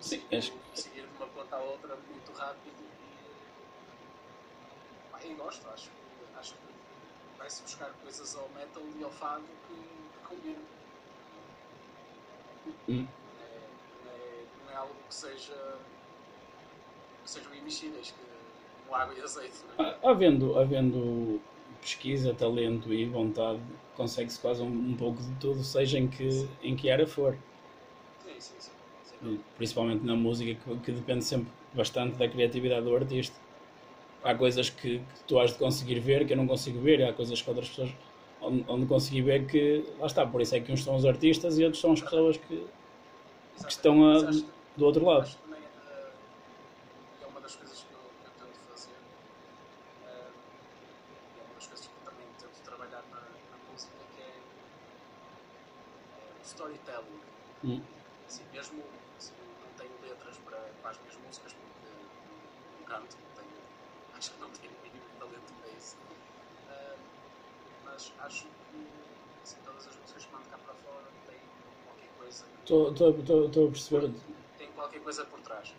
Sim, 0.00 0.22
acho 0.36 0.52
que- 0.52 0.58
consigo 0.70 0.98
ir 0.98 1.06
de 1.06 1.16
uma 1.16 1.26
ponta 1.28 1.56
à 1.56 1.60
outra 1.60 1.96
muito 1.96 2.32
rápido 2.32 2.82
e, 5.24 5.34
gosto, 5.34 5.68
acho 5.68 5.90
que, 5.90 6.38
acho 6.38 6.54
que 6.54 7.38
vai-se 7.38 7.62
buscar 7.62 7.90
coisas 8.02 8.34
ao 8.36 8.48
metal 8.50 8.82
e 8.98 9.04
ao 9.04 9.10
fado 9.10 9.42
que, 9.42 9.74
que 9.74 10.28
combinam. 10.28 10.62
Hum. 12.88 13.06
Não 13.06 13.44
é, 13.44 13.58
não, 14.04 14.10
é, 14.12 14.44
não 14.64 14.72
é 14.72 14.76
algo 14.76 14.94
que 15.08 15.14
seja 15.14 15.54
que 17.24 17.30
sejam 17.30 17.54
imexíveis, 17.54 18.10
que 18.10 18.31
como 18.92 19.02
água 19.02 19.14
e 19.18 19.22
azeite. 19.22 19.56
É? 19.78 19.82
Ha- 19.82 20.10
Havendo, 20.10 20.58
havendo 20.58 21.40
pesquisa, 21.80 22.34
talento 22.34 22.92
e 22.92 23.04
vontade, 23.06 23.60
consegue-se 23.96 24.38
quase 24.40 24.62
um, 24.62 24.66
um 24.66 24.96
pouco 24.96 25.22
de 25.22 25.34
tudo, 25.40 25.62
seja 25.64 25.98
em 25.98 26.06
que, 26.08 26.28
em 26.62 26.76
que 26.76 26.90
área 26.90 27.06
for. 27.06 27.36
Sim, 28.24 28.34
sim, 28.38 28.54
sim. 28.58 28.70
Dúvida. 29.20 29.42
Principalmente 29.56 30.04
na 30.04 30.16
música, 30.16 30.54
que, 30.64 30.76
que 30.80 30.92
depende 30.92 31.24
sempre 31.24 31.48
bastante 31.74 32.16
da 32.16 32.28
criatividade 32.28 32.84
do 32.84 32.94
artista. 32.94 33.36
Há 34.22 34.34
coisas 34.34 34.70
que, 34.70 34.98
que 34.98 35.24
tu 35.26 35.38
has 35.40 35.52
de 35.52 35.58
conseguir 35.58 35.98
ver 36.00 36.26
que 36.26 36.32
eu 36.32 36.36
não 36.36 36.46
consigo 36.46 36.80
ver, 36.80 37.00
e 37.00 37.04
há 37.04 37.12
coisas 37.12 37.42
que 37.42 37.48
outras 37.50 37.68
pessoas 37.68 37.90
onde, 38.40 38.64
onde 38.68 38.86
consegui 38.86 39.22
ver 39.22 39.46
que 39.46 39.84
lá 39.98 40.06
está, 40.06 40.26
por 40.26 40.40
isso 40.40 40.54
é 40.54 40.60
que 40.60 40.72
uns 40.72 40.84
são 40.84 40.94
os 40.96 41.04
artistas 41.04 41.58
e 41.58 41.64
outros 41.64 41.80
são 41.80 41.92
as 41.92 42.00
pessoas 42.02 42.36
que, 42.36 42.66
que 43.64 43.68
estão 43.70 44.10
a- 44.10 44.30
do 44.76 44.84
outro 44.86 45.04
lado. 45.04 45.22
Acho 45.22 45.36
que 45.36 45.42
também 45.44 45.60
eh, 45.62 46.10
é 47.22 47.26
uma 47.26 47.40
das 47.40 47.56
coisas 47.56 47.78
que 47.80 47.92
eu, 47.92 47.98
fazer. 48.72 48.96
eh, 50.06 50.30
e 51.36 51.40
é 51.40 51.42
uma 51.44 51.54
das 51.54 51.66
coisas 51.66 51.86
que 51.86 51.94
também 52.04 52.26
tento 52.40 52.62
trabalhar 52.64 53.02
na, 53.10 53.20
na 53.20 53.56
música, 53.70 53.92
que 54.16 54.22
é, 54.22 54.40
é 56.16 56.32
o 56.40 56.42
storytelling. 56.42 57.20
Hum. 57.64 57.82
Assim, 58.26 58.44
mesmo 58.50 58.82
assim, 59.18 59.34
não 59.60 59.68
tenho 59.76 59.92
letras 60.00 60.38
para, 60.38 60.58
para 60.80 60.90
as 60.90 60.98
minhas 60.98 61.16
músicas, 61.16 61.52
porque 61.52 61.88
não 62.78 62.84
canto, 62.86 63.16
não 63.16 63.30
tenho, 63.36 63.60
acho 64.16 64.32
que 64.32 64.40
não 64.40 64.50
tenho 64.50 64.72
o 64.72 64.82
mínimo 64.82 65.04
talento 65.18 65.52
para 65.60 65.68
isso. 65.76 65.96
Eh, 66.70 66.96
mas 67.84 68.12
acho 68.20 68.44
que 68.44 68.86
assim, 69.42 69.56
todas 69.64 69.86
as 69.86 69.96
músicas 69.96 70.24
que 70.24 70.32
mando 70.32 70.48
cá 70.48 70.56
para 70.58 70.74
fora 70.74 71.06
têm 71.26 71.38
qualquer 71.84 72.08
coisa. 72.18 72.46
Estou 72.64 73.66
a 73.68 73.70
perceber. 73.70 74.14
Tem 74.56 74.72
qualquer 74.72 75.02
coisa 75.02 75.24
por 75.26 75.40
trás. 75.40 75.74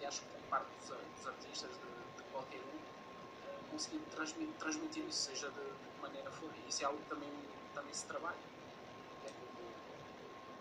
E 0.00 0.04
acho 0.04 0.22
que 0.22 0.26
por 0.26 0.40
parte 0.50 0.66
dos, 0.80 0.88
dos 0.88 1.26
artistas, 1.28 1.70
de, 1.70 2.01
qualquer 2.42 2.58
um, 2.58 2.76
uh, 2.76 3.70
conseguir 3.70 4.00
transmitir, 4.10 4.54
transmitir 4.58 5.04
isso, 5.08 5.30
seja 5.30 5.48
de, 5.48 5.54
de 5.54 5.88
que 5.94 6.02
maneira 6.02 6.30
for. 6.30 6.50
E 6.64 6.68
isso 6.68 6.82
é 6.82 6.86
algo 6.86 6.98
que 6.98 7.08
também, 7.08 7.30
também 7.74 7.94
se 7.94 8.06
trabalha. 8.06 8.36
É 9.24 9.28
como, 9.28 9.68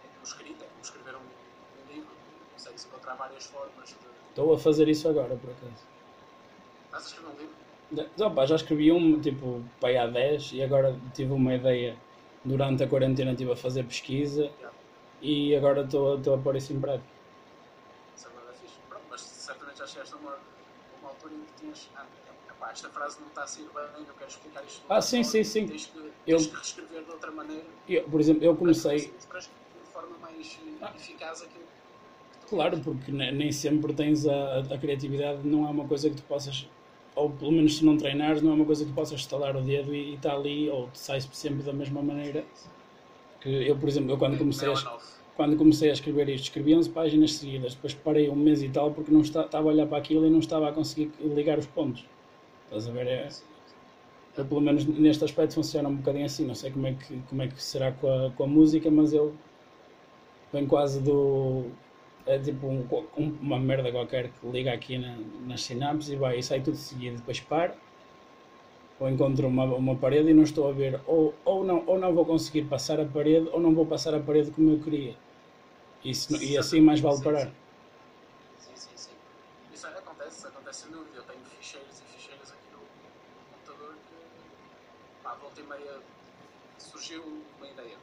é 0.03 0.07
como 0.07 0.23
escrita, 0.23 0.63
é 0.63 0.67
como 0.67 0.81
escrever 0.81 1.15
um, 1.15 1.19
um 1.19 1.93
livro. 1.93 2.11
Consegue-se 2.53 2.87
encontrar 2.87 3.15
várias 3.15 3.45
formas 3.45 3.89
de. 3.89 3.95
Estou 4.29 4.53
a 4.53 4.59
fazer 4.59 4.87
isso 4.87 5.09
agora, 5.09 5.35
por 5.35 5.49
acaso. 5.49 5.83
Estás 6.85 7.03
a 7.03 7.07
escrever 7.07 7.29
um 7.29 7.37
livro? 7.37 7.61
Não, 8.17 8.33
pá, 8.33 8.45
já 8.45 8.55
escrevi 8.55 8.91
um, 8.91 9.19
tipo, 9.19 9.61
pai 9.81 9.97
há 9.97 10.07
10 10.07 10.53
e 10.53 10.63
agora 10.63 10.97
tive 11.13 11.33
uma 11.33 11.53
ideia 11.53 11.97
durante 12.45 12.83
a 12.83 12.87
quarentena, 12.87 13.31
estive 13.31 13.51
a 13.51 13.55
fazer 13.55 13.83
pesquisa 13.83 14.43
Yeah. 14.43 14.71
e 15.21 15.55
agora 15.55 15.81
estou 15.81 16.33
a 16.33 16.37
pôr 16.37 16.55
isso 16.55 16.71
em 16.71 16.79
prática. 16.79 17.05
Isso 18.15 18.27
é 18.27 18.53
fixe. 18.53 18.75
Pronto, 18.87 19.03
mas 19.09 19.21
certamente 19.21 19.77
já 19.79 19.87
chegaste 19.87 20.13
a 20.13 20.17
uma 20.17 20.37
altura 21.21 21.33
em 21.35 21.45
que 21.45 21.61
tinhas. 21.61 21.89
Ah, 21.95 22.05
epá, 22.49 22.71
esta 22.71 22.89
frase 22.89 23.19
não 23.19 23.27
está 23.27 23.43
a 23.43 23.47
sair 23.47 23.69
bem, 23.73 24.05
eu 24.07 24.13
quero 24.13 24.29
explicar 24.29 24.63
isto. 24.63 24.81
Ah, 24.89 25.01
sim, 25.01 25.23
sim, 25.23 25.43
sim. 25.43 25.67
Tens 25.67 25.85
que, 25.85 25.99
tens 25.99 26.11
Eu- 26.27 26.37
que 26.39 26.55
reescrever 26.55 27.03
de 27.03 27.11
outra 27.11 27.31
maneira. 27.31 27.65
Eu, 27.87 28.03
por 28.03 28.19
exemplo, 28.19 28.43
eu 28.43 28.55
comecei, 28.55 29.13
Para 29.29 29.39
de 29.39 29.47
forma 29.93 30.17
mais 30.17 30.59
eh, 30.65 30.77
Ah. 30.81 30.93
eficaz 30.95 31.41
aquilo 31.43 31.61
claro, 32.49 32.81
porque 32.81 33.11
ne- 33.13 33.31
nem 33.31 33.49
sempre 33.51 33.93
tens 33.93 34.27
a, 34.27 34.59
a 34.59 34.77
criatividade, 34.77 35.47
não 35.47 35.65
é 35.65 35.69
uma 35.69 35.87
coisa 35.87 36.09
que 36.09 36.17
tu 36.17 36.23
possas, 36.23 36.67
ou 37.15 37.29
pelo 37.29 37.49
menos 37.51 37.77
se 37.77 37.85
não 37.85 37.95
treinares, 37.95 38.41
não 38.41 38.51
é 38.51 38.55
uma 38.55 38.65
coisa 38.65 38.83
que 38.83 38.91
tu 38.91 38.93
possas 38.95 39.21
estalar 39.21 39.55
o 39.55 39.61
dedo 39.61 39.95
e 39.95 40.15
está 40.15 40.33
ali, 40.33 40.69
ou 40.69 40.89
sai 40.93 41.21
sempre 41.21 41.63
da 41.63 41.71
mesma 41.71 42.01
maneira. 42.01 42.43
Que 43.39 43.49
eu, 43.69 43.77
por 43.77 43.87
exemplo, 43.87 44.11
eu 44.11 44.17
quando 44.17 44.37
comecei 44.37 44.69
a. 44.71 44.99
quando 45.35 45.57
comecei 45.57 45.89
a 45.89 45.93
escrever 45.93 46.29
isto, 46.29 46.45
escrevi 46.45 46.75
11 46.75 46.89
páginas 46.89 47.33
seguidas, 47.33 47.75
depois 47.75 47.93
parei 47.93 48.29
um 48.29 48.35
mês 48.35 48.61
e 48.63 48.69
tal 48.69 48.91
porque 48.93 49.11
não 49.11 49.21
está, 49.21 49.43
estava 49.45 49.69
a 49.69 49.73
olhar 49.73 49.87
para 49.87 49.97
aquilo 49.97 50.25
e 50.25 50.29
não 50.29 50.39
estava 50.39 50.69
a 50.69 50.73
conseguir 50.73 51.11
ligar 51.21 51.57
os 51.59 51.67
pontos. 51.67 52.05
Estás 52.65 52.87
a 52.87 52.91
ver? 52.91 53.07
É, 53.07 54.43
pelo 54.43 54.61
menos 54.61 54.85
neste 54.85 55.23
aspecto 55.23 55.55
funciona 55.55 55.87
um 55.89 55.95
bocadinho 55.97 56.25
assim, 56.25 56.45
não 56.45 56.55
sei 56.55 56.71
como 56.71 56.87
é 56.87 56.93
que, 56.93 57.19
como 57.29 57.41
é 57.41 57.47
que 57.47 57.61
será 57.63 57.91
com 57.93 58.07
a, 58.11 58.31
com 58.31 58.43
a 58.43 58.47
música, 58.47 58.89
mas 58.91 59.13
eu 59.13 59.33
venho 60.51 60.67
quase 60.67 61.01
do. 61.01 61.65
É 62.25 62.37
tipo 62.37 62.67
um- 62.67 62.85
um- 63.17 63.37
uma 63.41 63.59
merda 63.59 63.91
qualquer 63.91 64.29
que 64.31 64.47
liga 64.47 64.71
aqui 64.71 64.97
na, 64.97 65.17
nas 65.47 65.63
sinapses 65.63 66.11
e 66.11 66.15
vai 66.15 66.37
e 66.37 66.43
sai 66.43 66.61
tudo 66.61 66.77
seguido, 66.77 67.17
depois 67.17 67.39
para, 67.39 67.75
ou 69.01 69.09
encontro 69.09 69.47
uma, 69.47 69.65
uma 69.65 69.95
parede 69.95 70.29
e 70.29 70.33
não 70.33 70.43
estou 70.43 70.69
a 70.69 70.71
ver, 70.71 71.01
ou, 71.07 71.33
ou, 71.43 71.63
não, 71.63 71.83
ou 71.87 71.97
não 71.97 72.13
vou 72.13 72.23
conseguir 72.23 72.65
passar 72.65 72.99
a 72.99 73.05
parede, 73.05 73.49
ou 73.51 73.59
não 73.59 73.73
vou 73.73 73.83
passar 73.83 74.13
a 74.13 74.19
parede 74.19 74.51
como 74.51 74.69
eu 74.69 74.79
queria. 74.79 75.17
Isso, 76.05 76.35
e 76.41 76.55
assim 76.55 76.81
mais 76.81 76.99
vale 76.99 77.19
parar. 77.23 77.47
Sim, 78.59 78.75
sim, 78.75 78.91
sim. 78.95 79.11
Isso 79.73 79.87
acontece, 79.87 80.37
isso 80.37 80.47
acontece 80.47 80.83
sem 80.83 80.91
dúvida. 80.91 81.17
Eu 81.17 81.23
tenho 81.23 81.43
ficheiros 81.45 81.99
e 81.99 82.03
ficheiros 82.13 82.51
aqui 82.51 82.67
no 82.71 82.79
computador 83.51 83.95
que, 83.95 85.23
pá, 85.23 85.33
volta 85.33 85.59
e 85.59 85.63
meia, 85.63 85.99
surgiu 86.77 87.23
uma 87.57 87.67
ideia. 87.67 87.97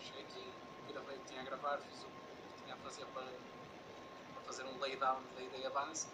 Cheguei 0.00 0.20
aqui, 0.20 0.44
gravei 0.92 1.16
o 1.16 1.20
que 1.20 1.28
tinha 1.28 1.40
a 1.40 1.44
gravar, 1.44 1.78
fiz 1.78 2.02
o 2.02 2.06
que 2.06 2.62
tinha 2.62 2.74
a 2.74 2.78
fazer 2.78 3.06
para, 3.14 3.24
para 3.24 4.42
fazer 4.44 4.64
um 4.64 4.78
laydown 4.78 5.16
da 5.34 5.42
ideia 5.42 5.70
base. 5.70 6.08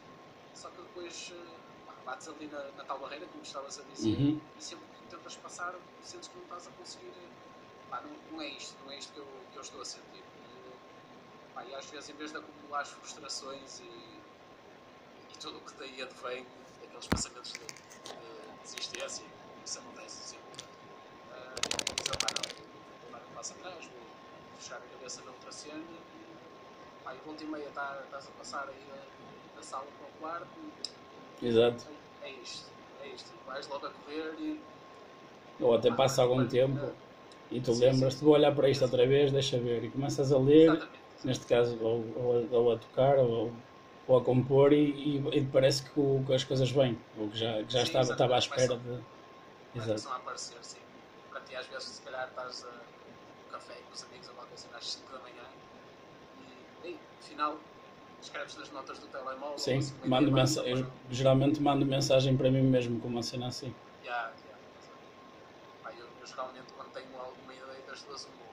Só 0.55 0.69
que 0.71 0.81
depois 0.81 1.33
eh, 1.35 1.68
bates 2.09 2.27
ali 2.29 2.47
na, 2.47 2.63
na 2.79 2.85
tal 2.85 2.99
barreira, 2.99 3.27
como 3.27 3.43
estavas 3.43 3.79
a 3.79 3.83
dizer, 3.83 4.17
Uhum. 4.17 4.41
e 4.59 4.63
sempre 4.65 4.87
que 4.87 5.11
tentas 5.15 5.37
passar, 5.37 5.75
sentes 6.03 6.29
que 6.29 6.37
não 6.37 6.45
estás 6.45 6.67
a 6.67 6.71
conseguir. 6.71 7.13
Pá, 7.91 8.01
não, 8.01 8.11
não 8.33 8.41
é 8.43 8.49
isto, 8.49 8.75
não 8.85 8.91
é 8.93 8.99
isto 8.99 9.13
que 9.13 9.19
eu, 9.19 9.27
que 9.53 9.57
eu 9.59 9.63
estou 9.63 9.81
a 9.83 9.85
sentir. 9.85 10.25
E, 10.25 11.55
pá, 11.55 11.65
e 11.65 11.75
às 11.75 11.85
vezes, 11.87 12.09
em 12.09 12.15
vez 12.15 12.31
de 12.33 12.39
acumular 12.39 12.81
as 12.81 12.89
frustrações 12.89 13.81
e, 13.81 13.85
e 13.85 15.37
tudo 15.39 15.59
o 15.59 15.61
que 15.61 15.73
daí 15.75 16.01
advém, 16.01 16.47
aqueles 16.83 17.07
pensamentos 17.07 17.53
de, 17.53 17.59
de 17.61 18.63
desistência, 18.63 19.25
isso 19.65 19.79
acontece 19.79 20.17
sempre. 20.31 20.65
Uh, 21.31 21.35
eu 21.91 21.95
dizer, 21.95 22.17
pá, 22.25 22.29
não, 22.33 22.57
vou 23.03 23.11
dar 23.21 23.27
um 23.27 23.35
passo 23.35 23.53
atrás, 23.53 23.85
vou 23.85 24.59
fechar 24.59 24.77
a 24.77 24.81
cabeça 24.97 25.23
na 25.25 25.31
outra 25.31 25.53
cena 25.53 25.77
e, 25.79 27.05
pá, 27.05 27.15
e 27.15 27.19
volta 27.19 27.45
e 27.45 27.47
meia 27.47 27.71
tá- 27.75 28.01
estás 28.05 28.27
a 28.27 28.31
passar 28.33 28.67
aí 28.69 28.87
da, 28.89 29.57
da 29.57 29.63
sala 29.63 29.87
para 29.99 30.07
o 30.07 30.13
quarto 30.21 30.59
Exato. 31.41 31.87
É 32.29 32.33
isto, 32.43 32.69
é 33.01 33.09
isto. 33.09 33.31
Vais 33.47 33.67
logo 33.69 33.87
a 33.87 33.91
correr 33.91 34.35
e. 34.39 34.61
Ou 35.61 35.75
até 35.75 35.91
passa 35.91 36.23
algum 36.23 36.47
tempo 36.47 36.79
e 37.51 37.61
tu 37.61 37.73
lembras-te, 37.75 38.23
vou 38.23 38.35
olhar 38.35 38.55
para 38.55 38.69
isto 38.71 38.85
outra 38.85 39.07
vez, 39.07 39.33
deixa 39.33 39.59
ver, 39.59 39.85
e 39.85 39.91
começas 39.91 40.31
a 40.33 40.39
ler. 40.39 40.73
Exatamente. 40.73 40.99
neste 41.25 41.47
caso, 41.47 41.77
ou, 41.83 42.17
ou, 42.17 42.53
ou 42.53 42.73
a 42.73 42.79
tocar, 42.79 43.19
ou, 43.19 43.53
ou 44.07 44.17
a 44.17 44.25
compor, 44.25 44.73
e, 44.73 45.17
e, 45.17 45.39
e 45.39 45.45
parece 45.47 45.83
que, 45.83 45.99
o- 45.99 46.23
que 46.25 46.33
as 46.33 46.45
coisas 46.45 46.71
vêm, 46.71 46.97
ou 47.17 47.29
que 47.29 47.37
já, 47.37 47.65
que 47.65 47.73
já 47.73 47.81
Sim, 47.81 47.89
estava, 47.89 48.13
estava 48.13 48.35
à 48.37 48.39
espera 48.39 48.77
de. 48.79 48.89
Exato. 49.75 49.89
Começam 49.89 50.13
a 50.13 50.17
aparecer, 50.17 50.65
sim. 50.65 50.81
Portanto, 51.31 51.51
e 51.51 51.57
às 51.57 51.67
vezes, 51.67 51.89
se 51.89 52.03
calhar, 52.03 52.29
estás 52.29 52.65
a 52.65 52.69
um 52.71 53.51
café 53.51 53.75
com 53.83 53.93
os 53.93 54.03
amigos 54.05 54.29
ou 54.29 54.35
qualquer 54.35 54.51
coisa 54.51 54.77
às 54.77 54.85
5 54.85 55.13
da 55.13 55.19
manhã 55.21 55.45
e, 56.37 56.87
ei, 56.87 57.01
afinal, 57.23 57.61
escreves 58.23 58.57
nas 58.57 58.71
notas 58.71 58.99
do 58.99 59.07
telemóvel. 59.09 59.59
Sim, 59.59 59.79
assim, 59.79 59.95
mando 60.09 60.27
dia, 60.27 60.35
mensa 60.35 60.63
vais- 60.63 60.79
eu 60.81 60.87
geralmente 61.11 61.61
mando 61.61 61.87
mensagem 61.87 62.37
para 62.37 62.51
mim 62.51 62.63
mesmo 62.63 63.01
com 63.01 63.09
uma 63.09 63.23
cena 63.23 63.49
assim. 63.49 63.75
Já, 64.05 64.13
já. 64.13 64.59
Pá, 65.83 65.93
eu, 65.93 66.07
eu 66.21 66.27
geralmente, 66.27 66.73
quando 66.73 66.93
tenho 66.93 67.19
alguma 67.19 67.53
ideia 67.55 67.83
das 67.87 68.03
duas, 68.03 68.25
eu 68.25 68.31
vou 68.33 68.49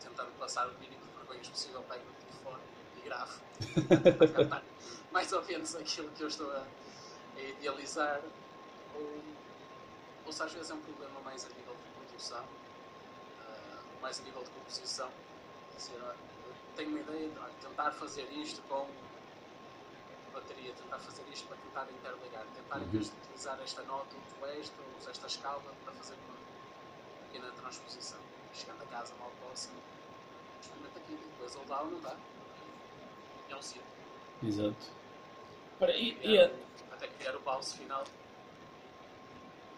tentando 0.00 0.30
passar 0.38 0.66
o 0.68 0.78
mínimo 0.78 1.02
de 1.04 1.10
vergonhas 1.18 1.48
possível, 1.48 1.82
pego 1.82 2.04
no 2.04 2.12
telefone 2.14 2.62
e 2.96 3.00
gravo 3.08 3.40
para 4.18 4.28
cantar 4.32 4.62
mais 5.12 5.32
ou 5.32 5.44
menos 5.44 5.74
aquilo 5.76 6.10
que 6.10 6.22
eu 6.22 6.28
estou 6.28 6.50
a, 6.50 6.62
a 7.36 7.40
idealizar. 7.42 8.20
Ou, 8.94 9.22
ou 10.26 10.32
se 10.32 10.42
às 10.42 10.52
vezes 10.52 10.70
é 10.70 10.74
um 10.74 10.80
problema 10.80 11.20
mais 11.24 11.44
a 11.44 11.48
nível 11.48 11.74
de 11.74 12.06
produção, 12.06 12.44
ah, 13.40 13.78
mais 14.02 14.20
a 14.20 14.22
nível 14.22 14.42
de 14.42 14.50
composição. 14.50 15.08
Dizer, 15.76 15.94
olha, 16.02 16.16
eu 16.16 16.35
tenho 16.76 16.90
uma 16.90 17.00
ideia 17.00 17.28
de 17.28 17.38
olha, 17.38 17.52
tentar 17.60 17.90
fazer 17.92 18.28
isto 18.32 18.62
com 18.68 18.86
bateria, 20.32 20.72
tentar 20.74 20.98
fazer 20.98 21.24
isto 21.32 21.48
para 21.48 21.56
tentar 21.56 21.90
interligar, 21.90 22.44
tentar 22.54 22.78
em 22.80 22.88
vez 22.90 23.10
de 23.10 23.16
utilizar 23.16 23.58
esta 23.62 23.82
nota, 23.84 24.14
uso 24.16 24.46
esta, 24.46 24.82
uso 24.98 25.10
esta 25.10 25.26
escala 25.26 25.62
para 25.84 25.92
fazer 25.94 26.14
uma 26.28 26.36
pequena 27.26 27.50
transposição. 27.52 28.18
Chegando 28.52 28.82
a 28.82 28.86
casa 28.86 29.14
mal 29.18 29.32
posso, 29.40 29.70
experimenta 30.60 30.98
aquilo, 30.98 31.18
depois 31.18 31.54
ele 31.54 31.64
dá 31.66 31.80
ou 31.80 31.90
não 31.90 32.00
dá. 32.00 32.16
É 33.48 33.56
um 33.56 33.62
ciclo. 33.62 33.86
Exato. 34.42 34.92
Ora, 35.80 35.96
e, 35.96 36.18
e 36.22 36.38
a, 36.38 36.50
Até 36.92 37.08
criar 37.08 37.36
o 37.36 37.40
pause 37.40 37.76
final. 37.76 38.04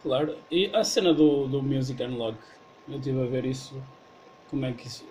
claro, 0.03 0.39
e 0.51 0.75
a 0.75 0.83
cena 0.85 1.13
do, 1.15 1.47
do 1.49 1.63
Music 1.63 2.03
Unlock, 2.03 2.39
eu 2.89 2.97
estive 2.99 3.23
a 3.23 3.27
ver 3.27 3.45
isso, 3.45 3.81
como 4.49 4.65
é 4.67 4.73
que 4.73 4.87
isso. 4.87 5.05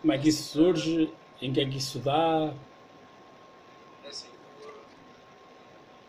Como 0.00 0.12
é 0.12 0.18
que 0.18 0.28
isso 0.28 0.52
surge, 0.52 1.12
em 1.40 1.52
que 1.52 1.60
é 1.60 1.68
que 1.68 1.78
isso 1.78 1.98
dá. 1.98 2.52
É 4.04 4.08
assim, 4.08 4.30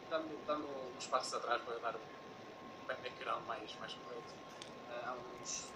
dando, 0.10 0.46
dando 0.46 0.68
uns 0.98 1.08
passos 1.08 1.34
atrás 1.34 1.62
para 1.64 1.78
dar 1.80 1.96
um 1.96 2.88
background 2.88 3.46
mais, 3.46 3.76
mais 3.80 3.94
completo, 3.94 4.34
eh, 4.90 5.04
há 5.06 5.14
uns, 5.14 5.72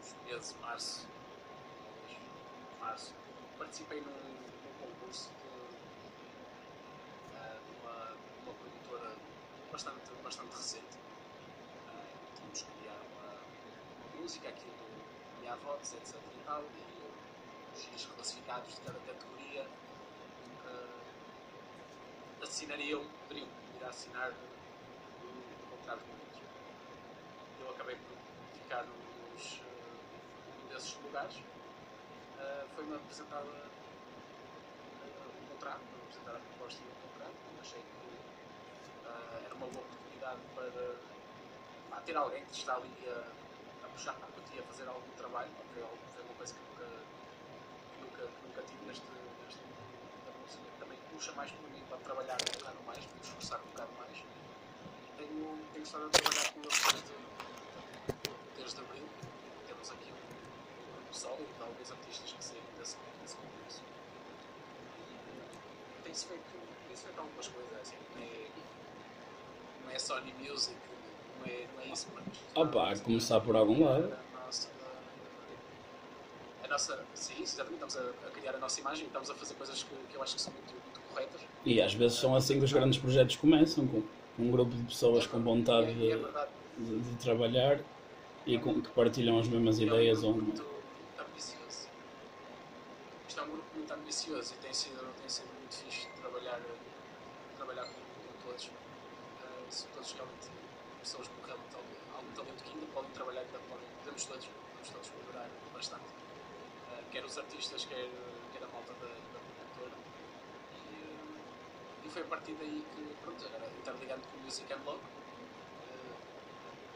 uns 0.00 0.14
meses, 0.26 0.56
março, 0.60 1.08
março, 2.80 3.14
participei 3.58 4.00
num, 4.00 4.06
num 4.06 4.72
concurso 4.80 5.30
de, 5.30 5.50
de 7.34 7.80
de 8.44 8.52
produtora 8.54 9.16
bastante, 9.70 10.10
bastante 10.22 10.56
recente. 10.56 10.98
Eh, 11.88 12.14
tínhamos 12.36 12.62
que 12.62 12.70
criar 12.80 13.00
uma, 13.12 13.32
uma 14.08 14.22
música, 14.22 14.48
aquilo 14.48 14.72
do 14.72 15.40
Minha 15.40 15.56
Voz, 15.56 15.92
etc. 15.94 16.16
e 16.16 16.44
tal, 16.44 16.62
e 16.62 16.89
os 17.74 18.06
classificados 18.06 18.74
de 18.74 18.80
cada 18.80 18.98
categoria 19.00 19.62
eh, 20.66 21.00
assinariam, 22.42 23.04
poderiam 23.22 23.46
ir 23.78 23.84
a 23.84 23.88
assinar 23.88 24.30
um 24.30 25.70
contrato 25.76 26.02
com 26.04 26.12
eles. 26.12 26.38
Eu 27.60 27.70
acabei 27.70 27.96
por 27.96 28.16
ficar 28.58 28.84
num 28.84 28.98
dos, 29.32 29.60
eh, 29.62 30.60
num 30.62 30.68
desses 30.68 30.94
lugares. 31.02 31.36
Eh, 32.38 32.66
Foi-me 32.74 32.96
apresentada 32.96 33.46
um 35.40 35.46
contrato, 35.52 35.80
foi-me 35.90 36.02
apresentada 36.04 36.38
a 36.38 36.40
proposta 36.40 36.80
de 36.82 36.88
um 36.88 36.94
contrato. 37.08 37.34
Achei 37.60 37.82
que 37.82 37.90
era 39.44 39.54
uma 39.54 39.66
boa 39.68 39.84
oportunidade 39.84 40.40
para 40.54 40.96
pá, 41.90 42.00
ter 42.02 42.16
alguém 42.16 42.44
que 42.44 42.52
está 42.52 42.74
ali 42.76 42.92
a, 43.08 43.86
a 43.86 43.88
puxar 43.90 44.14
para 44.14 44.28
a 44.28 44.62
fazer 44.64 44.88
algum 44.88 45.10
trabalho, 45.16 45.50
porque 45.56 45.74
foi, 45.74 45.82
algo- 45.82 45.98
foi 46.12 46.22
uma 46.24 46.34
coisa 46.34 46.54
que 46.54 46.60
nunca, 46.60 46.84
nunca, 48.20 48.30
nunca 48.46 48.62
tive 48.62 48.84
neste, 48.86 49.04
neste 49.44 49.60
da. 50.24 50.32
Também 50.78 50.98
puxa 51.12 51.32
mais 51.32 51.50
por 51.52 51.70
mim 51.70 51.82
para 51.88 51.98
trabalhar 51.98 52.36
um 52.36 52.58
bocado 52.58 52.78
mais, 52.86 53.04
para 53.04 53.14
me 53.14 53.20
esforçar 53.22 53.60
um 53.60 53.66
bocado 53.70 53.90
mais. 53.98 54.18
Tenho, 55.16 55.58
tenho 55.72 55.84
estado 55.84 56.06
a 56.06 56.10
trabalhar 56.10 56.52
com 56.52 56.60
eles 56.60 56.82
desde, 56.92 57.14
desde 58.56 58.80
abril. 58.80 59.08
Temos 59.66 59.90
aqui 59.90 60.12
um, 60.12 60.92
grupo 60.92 61.14
sólido 61.14 61.48
alguns 61.60 61.90
artistas 61.90 62.32
que 62.32 62.44
saíram 62.44 62.66
desse, 62.78 62.96
desse 63.22 63.36
concurso. 63.36 63.82
E 65.98 66.02
tem-se 66.02 66.26
feito, 66.26 66.42
tem 66.88 66.96
feito 66.96 67.18
algumas 67.18 67.48
coisas, 67.48 67.80
assim, 67.80 67.96
não 68.14 68.22
é, 68.22 68.48
não 69.84 69.90
é 69.90 69.98
Sony 69.98 70.34
Music, 70.34 70.76
não 71.38 71.46
é, 71.46 71.66
não 71.74 71.82
é 71.82 71.86
isso, 71.86 72.08
mas. 72.14 72.24
Opa, 72.54 72.98
começar 73.02 73.40
por 73.40 73.56
algum 73.56 73.84
lado. 73.84 74.29
Nossa, 76.70 77.04
sim, 77.14 77.42
exatamente, 77.42 77.82
estamos 77.84 77.96
a, 77.96 78.28
a 78.28 78.30
criar 78.30 78.54
a 78.54 78.58
nossa 78.58 78.80
imagem 78.80 79.04
e 79.04 79.06
estamos 79.08 79.28
a 79.28 79.34
fazer 79.34 79.54
coisas 79.56 79.82
que, 79.82 79.94
que 80.06 80.16
eu 80.16 80.22
acho 80.22 80.36
que 80.36 80.40
são 80.40 80.52
muito, 80.54 80.72
muito 80.80 81.00
corretas. 81.02 81.42
E 81.64 81.80
às 81.82 81.92
vezes 81.94 82.18
são 82.18 82.34
assim 82.34 82.58
que 82.58 82.64
os 82.64 82.72
grandes 82.72 82.98
projetos 83.00 83.36
começam, 83.36 83.86
com 83.88 84.08
um 84.38 84.50
grupo 84.50 84.76
de 84.76 84.84
pessoas 84.84 85.26
com 85.26 85.42
vontade 85.42 85.90
é- 85.90 86.12
é 86.12 86.16
de, 86.78 87.00
de- 87.00 87.16
trabalhar 87.18 87.84
e 88.46 88.58
com, 88.58 88.80
que 88.80 88.90
partilham 88.92 89.38
as 89.38 89.48
mesmas 89.48 89.80
ideias. 89.80 90.22
É 90.22 90.26
um 90.26 90.32
grupo 90.34 90.44
muito, 90.46 90.84
muito 90.96 91.20
ambicioso. 91.20 91.90
Isto 93.26 93.40
é 93.40 93.44
um 93.44 93.50
grupo 93.50 93.74
muito 93.74 93.92
ambicioso 93.92 94.54
e 94.54 94.58
tem 94.58 94.74
sido, 94.74 95.14
tem 95.14 95.28
sido 95.28 95.52
muito 95.54 95.74
fixe 95.76 96.08
trabalhar, 96.14 96.60
trabalhar 97.54 97.86
com, 97.86 98.00
com 98.26 98.36
todos. 98.38 98.66
Uh, 99.38 99.70
são 99.70 99.90
todos 99.92 100.12
realmente 100.12 100.48
pessoas 101.00 101.28
com 101.28 101.40
realmente 101.42 101.74
algum 102.10 102.32
talento 102.32 102.64
que 102.64 102.74
ainda 102.74 102.86
podem 102.88 103.12
trabalhar, 103.12 103.42
ainda 103.42 103.60
podem, 103.60 103.88
podemos 103.98 104.24
todos, 104.26 104.46
podemos 104.70 104.90
todos 104.90 105.12
melhorar 105.14 105.50
bastante. 105.72 106.12
Quer 107.10 107.24
os 107.24 107.38
artistas, 107.38 107.84
quer, 107.86 108.08
quer 108.52 108.62
a 108.64 108.68
malta 108.68 108.92
da, 108.94 109.06
da 109.06 109.40
produtora. 109.40 109.92
E, 110.76 112.06
e 112.06 112.10
foi 112.10 112.22
a 112.22 112.26
partir 112.26 112.52
daí 112.54 112.84
que, 112.94 113.02
pronto, 113.22 113.44
agora 113.46 113.70
interligando 113.78 114.22
com 114.28 114.36
o 114.38 114.40
Music 114.42 114.72
and 114.72 114.80
Log, 114.84 114.98
uh, 114.98 115.02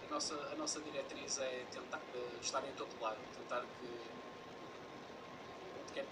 a 0.06 0.10
nossa, 0.12 0.34
a 0.34 0.54
nossa 0.56 0.80
diretriz 0.80 1.38
é 1.38 1.64
tentar 1.70 1.98
uh, 2.14 2.38
estar 2.40 2.64
em 2.64 2.72
todo 2.72 2.88
lado, 3.00 3.18
tentar 3.36 3.62
que 3.80 4.14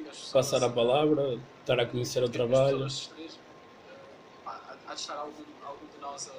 as 0.09 0.17
pessoas, 0.17 0.33
passar 0.33 0.63
a 0.65 0.71
palavra, 0.71 1.41
estar 1.61 1.81
a 1.81 1.87
conhecer 1.87 2.23
o 2.23 2.29
trabalho. 2.29 2.79
pessoas 2.85 3.39
pá, 4.45 4.53
há- 4.69 4.77
há 4.91 4.95
de 4.95 5.01
estar 5.01 5.17
algum, 5.17 5.45
algum 5.65 5.87
de 5.87 5.99
nós 5.99 6.29
a. 6.29 6.35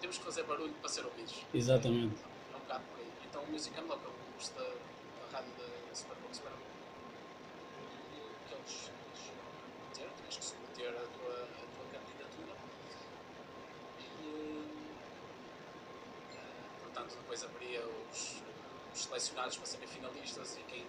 Temos 0.00 0.16
que 0.18 0.24
fazer 0.24 0.44
barulho 0.44 0.72
para 0.80 0.88
ser 0.88 1.04
ouvidos. 1.04 1.44
Exatamente. 1.52 2.14
É 2.52 2.56
um 2.56 2.60
bocado 2.60 2.84
por 2.90 3.00
aí. 3.00 3.06
Então 3.28 3.42
o 3.42 3.50
Music 3.50 3.78
Unlock 3.78 4.02
é 4.02 4.08
o 4.08 4.12
concurso 4.12 4.54
da, 4.54 4.62
da 4.62 5.38
rádio 5.38 5.52
da 5.58 5.94
Superbox 5.94 6.36
Super 6.38 6.52
e 8.70 8.80
que 8.92 9.08
eles, 9.08 9.22
eles 9.48 9.68
vão 9.78 9.88
ter, 9.94 10.08
tens 10.22 10.36
que 10.36 10.44
submeter 10.44 10.90
a 10.90 11.06
tua, 11.18 11.44
a 11.44 11.66
tua 11.74 11.86
candidatura 11.92 12.54
e 13.98 14.00
portanto 16.82 17.16
depois 17.16 17.44
haveria 17.44 17.86
os, 17.86 18.42
os 18.92 19.02
selecionados 19.02 19.56
para 19.56 19.66
serem 19.66 19.88
finalistas 19.88 20.56
e 20.56 20.62
quem 20.64 20.86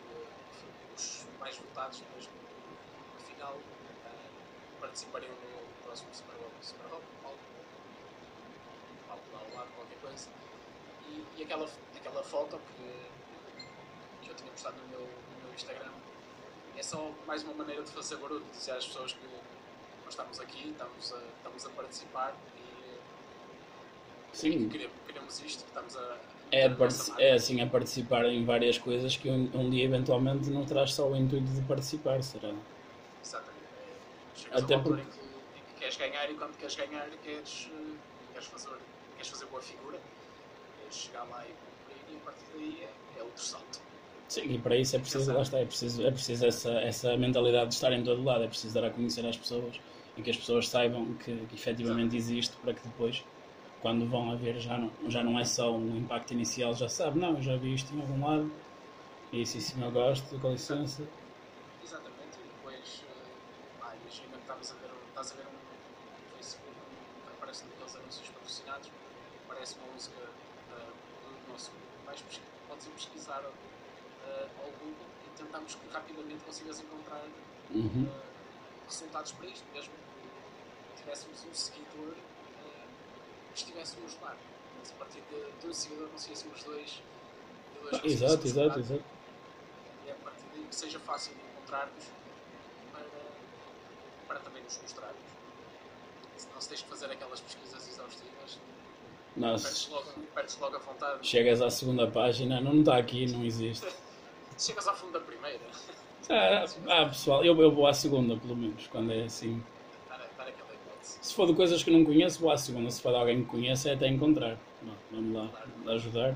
os 0.95 1.25
mais 1.39 1.57
votados 1.57 1.99
depois 1.99 2.27
no, 2.27 3.21
final 3.25 3.57
participariam 4.79 5.31
no 5.31 5.83
próximo 5.83 6.13
Super 6.13 6.35
Bowl, 6.35 6.51
Super 6.61 6.87
Bowl, 6.89 7.01
algo 7.23 7.39
lá 9.33 9.39
ao 9.39 9.49
lado, 9.55 9.71
qualquer 9.75 9.97
coisa. 9.99 10.29
E, 11.07 11.25
e 11.37 11.43
aquela, 11.43 11.69
aquela 11.95 12.23
foto 12.23 12.59
que, 12.59 13.09
que 14.21 14.29
eu 14.29 14.35
tinha 14.35 14.51
postado 14.51 14.77
no 14.81 14.87
meu, 14.87 15.01
no 15.01 15.43
meu 15.43 15.53
Instagram 15.53 15.91
é 16.77 16.83
só 16.83 17.11
mais 17.27 17.43
uma 17.43 17.53
maneira 17.53 17.83
de 17.83 17.91
fazer 17.91 18.17
barulho, 18.17 18.43
dizer 18.51 18.71
às 18.71 18.85
pessoas 18.85 19.13
que 19.13 19.25
nós 20.03 20.09
estamos 20.09 20.39
aqui, 20.39 20.69
estamos 20.69 21.13
a, 21.13 21.17
estamos 21.37 21.65
a 21.65 21.69
participar 21.69 22.35
e 22.57 22.81
Sim, 24.33 24.69
que 24.69 24.79
queremos, 25.07 25.39
isto, 25.41 25.63
que 25.63 25.69
estamos 25.69 25.95
a. 25.97 26.17
é, 26.51 26.67
a 26.67 27.21
é 27.21 27.33
assim 27.33 27.61
a 27.61 27.67
participar 27.67 28.25
em 28.25 28.45
várias 28.45 28.77
coisas 28.77 29.15
que 29.17 29.29
um, 29.29 29.49
um 29.53 29.69
dia 29.69 29.83
eventualmente 29.85 30.49
não 30.49 30.65
traz 30.65 30.93
só 30.93 31.09
o 31.09 31.15
intuito 31.15 31.45
de 31.51 31.61
participar, 31.61 32.23
será? 32.23 32.53
Exatamente. 33.23 33.61
É, 33.77 34.39
chegas 34.39 34.63
Até 34.63 34.75
a 34.75 34.79
porque- 34.79 35.01
em 35.01 35.05
que, 35.05 35.19
em 35.19 35.63
que 35.73 35.79
queres 35.79 35.97
ganhar 35.97 36.31
e 36.31 36.35
quando 36.35 36.57
queres 36.57 36.75
ganhar 36.75 37.09
queres, 37.23 37.69
queres, 38.31 38.47
fazer, 38.47 38.69
queres 39.15 39.29
fazer 39.29 39.45
boa 39.47 39.61
figura, 39.61 39.99
queres 40.79 40.95
chegar 40.95 41.23
lá 41.23 41.43
e 41.45 41.51
cumprir 41.51 42.15
e 42.15 42.17
a 42.17 42.19
partir 42.25 42.45
daí 42.53 42.83
é, 42.83 43.19
é 43.19 43.23
outro 43.23 43.43
salto. 43.43 43.90
Sim, 44.31 44.43
e 44.43 44.59
para 44.61 44.77
isso 44.77 44.95
é 44.95 44.99
preciso, 44.99 45.33
lá 45.33 45.41
está, 45.41 45.59
é 45.59 45.65
preciso, 45.65 46.05
é 46.07 46.09
preciso 46.09 46.45
essa, 46.45 46.71
essa 46.79 47.17
mentalidade 47.17 47.67
de 47.71 47.73
estar 47.75 47.91
em 47.91 48.01
todo 48.01 48.23
lado, 48.23 48.45
é 48.45 48.47
preciso 48.47 48.73
dar 48.73 48.85
a 48.85 48.89
conhecer 48.89 49.25
às 49.25 49.35
pessoas 49.35 49.77
e 50.15 50.23
que 50.23 50.29
as 50.29 50.37
pessoas 50.37 50.69
saibam 50.69 51.17
que, 51.17 51.45
que 51.47 51.55
efetivamente 51.55 52.15
existe 52.15 52.55
para 52.57 52.73
que 52.73 52.81
depois, 52.87 53.25
quando 53.77 54.07
vão 54.07 54.31
a 54.31 54.37
ver, 54.37 54.57
já 54.57 54.77
não, 54.77 54.95
já 55.09 55.21
não 55.21 55.37
é 55.37 55.43
só 55.43 55.77
um 55.77 55.97
impacto 55.97 56.31
inicial, 56.31 56.73
já 56.73 56.87
sabe, 56.87 57.19
não, 57.19 57.35
eu 57.35 57.41
já 57.41 57.57
vi 57.57 57.73
isto 57.73 57.93
em 57.93 57.99
algum 57.99 58.25
lado, 58.25 58.55
e 59.33 59.45
sim, 59.45 59.59
sim, 59.59 59.81
eu 59.83 59.91
gosto, 59.91 60.39
com 60.39 60.51
licença. 60.53 61.05
Exatamente, 61.83 62.39
e 62.39 62.47
depois, 62.47 63.03
eh, 63.09 63.33
ah, 63.81 63.97
imagina 63.97 64.37
que 64.37 64.43
estás 64.43 64.71
a 64.71 64.75
ver, 64.75 64.91
estás 65.09 65.31
a 65.33 65.35
ver 65.35 65.47
um, 65.47 65.59
Facebook 66.37 66.77
que 67.25 67.33
aparece 67.33 67.67
naqueles 67.67 67.95
anúncios 67.97 68.29
patrocinados, 68.29 68.89
aparece 69.43 69.77
uma 69.77 69.87
música 69.91 70.21
eh, 70.69 70.93
do 71.19 71.47
nosso 71.49 71.71
grupo, 71.73 71.91
podes 72.65 72.85
ir 72.85 72.91
pesquisar 72.91 73.43
eh, 74.27 74.47
ao 74.59 74.69
Google 74.71 75.07
e 75.25 75.37
tentamos 75.37 75.75
que 75.75 75.87
rapidamente 75.91 76.43
consigas 76.43 76.79
encontrar 76.79 77.25
Uhum. 77.71 78.07
eh, 78.07 78.85
resultados 78.87 79.31
para 79.33 79.45
isto, 79.47 79.65
mesmo 79.73 79.93
que 80.95 81.01
tivéssemos 81.01 81.45
um 81.45 81.53
seguidor 81.53 82.13
eh, 82.15 82.85
que 83.53 83.59
estivesse 83.59 83.97
a 84.01 84.05
ajudar. 84.05 84.37
Mas 84.79 84.91
a 84.91 84.95
partir 84.95 85.21
de, 85.29 85.51
de 85.61 85.67
um 85.67 85.73
seguidor 85.73 86.09
conseguíssemos 86.09 86.63
dois, 86.63 86.89
de 86.91 87.79
dois 87.89 87.93
Exato, 87.93 88.01
conseguíssemos 88.01 88.45
exato, 88.45 88.79
ajudar 88.79 88.79
exato. 88.79 89.03
e 90.05 90.09
é 90.09 90.11
a 90.11 90.15
partir 90.15 90.43
daí 90.53 90.63
que 90.65 90.75
seja 90.75 90.99
fácil 90.99 91.33
de 91.35 91.41
encontrar-nos 91.41 92.03
para, 92.91 93.05
para 94.27 94.39
também 94.39 94.63
nos 94.63 94.77
mostrarmos. 94.81 95.21
Senão 96.37 96.59
se 96.59 96.69
tens 96.69 96.81
que 96.81 96.89
fazer 96.89 97.05
aquelas 97.11 97.39
pesquisas 97.39 97.87
exaustivas, 97.87 98.59
Nossa, 99.37 99.63
perdes 99.65 99.87
logo, 99.89 100.11
perdes 100.33 100.57
logo 100.59 100.75
a 100.75 100.79
vontade. 100.79 101.25
chegas 101.27 101.61
à 101.61 101.69
segunda 101.69 102.09
página, 102.09 102.59
não 102.59 102.79
está 102.79 102.97
aqui, 102.97 103.27
não 103.31 103.43
existe. 103.45 103.85
Chegas 104.61 104.87
ao 104.87 104.95
fundo 104.95 105.13
da 105.13 105.19
primeira, 105.19 105.59
Ah, 106.29 106.65
ah, 106.87 107.05
pessoal, 107.07 107.43
eu, 107.43 107.59
eu 107.59 107.71
vou 107.71 107.87
à 107.87 107.93
segunda, 107.93 108.37
pelo 108.37 108.55
menos, 108.55 108.87
quando 108.87 109.11
é 109.11 109.23
assim. 109.23 109.61
aquela 110.09 110.49
hipótese. 110.49 111.17
Se 111.21 111.33
for 111.33 111.47
de 111.47 111.53
coisas 111.55 111.83
que 111.83 111.89
não 111.91 112.05
conheço, 112.05 112.39
vou 112.39 112.51
à 112.51 112.57
segunda. 112.57 112.89
Se 112.91 113.01
for 113.01 113.09
de 113.11 113.17
alguém 113.17 113.41
que 113.43 113.49
conheça, 113.49 113.89
é 113.89 113.93
até 113.95 114.07
encontrar. 114.07 114.57
Vamos 115.11 115.33
lá 115.33 115.49
ajudar. 115.93 116.35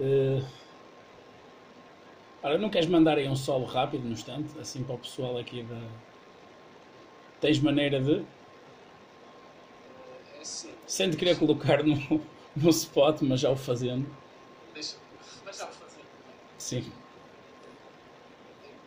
Eh, 0.00 0.42
Ora, 2.42 2.58
não 2.58 2.70
queres 2.70 2.88
mandar 2.88 3.18
aí 3.18 3.28
um 3.28 3.36
solo 3.36 3.64
rápido 3.66 4.04
no 4.04 4.12
instante? 4.12 4.58
Assim 4.58 4.82
para 4.82 4.94
o 4.94 4.98
pessoal 4.98 5.36
aqui 5.38 5.62
da. 5.62 5.80
Tens 7.40 7.58
maneira 7.60 8.00
de. 8.00 8.20
Eh, 8.20 8.24
É 10.38 10.40
assim, 10.40 10.70
Sem 10.86 11.10
te 11.10 11.16
querer 11.16 11.38
colocar 11.38 11.82
no, 11.82 11.94
no 12.56 12.70
spot, 12.70 13.22
mas 13.22 13.40
já 13.40 13.50
o 13.50 13.56
fazendo. 13.56 14.06
deixa, 14.74 14.96
deixa 15.44 15.62
eu 15.64 15.68
fazer. 15.68 16.00
Sim. 16.58 16.92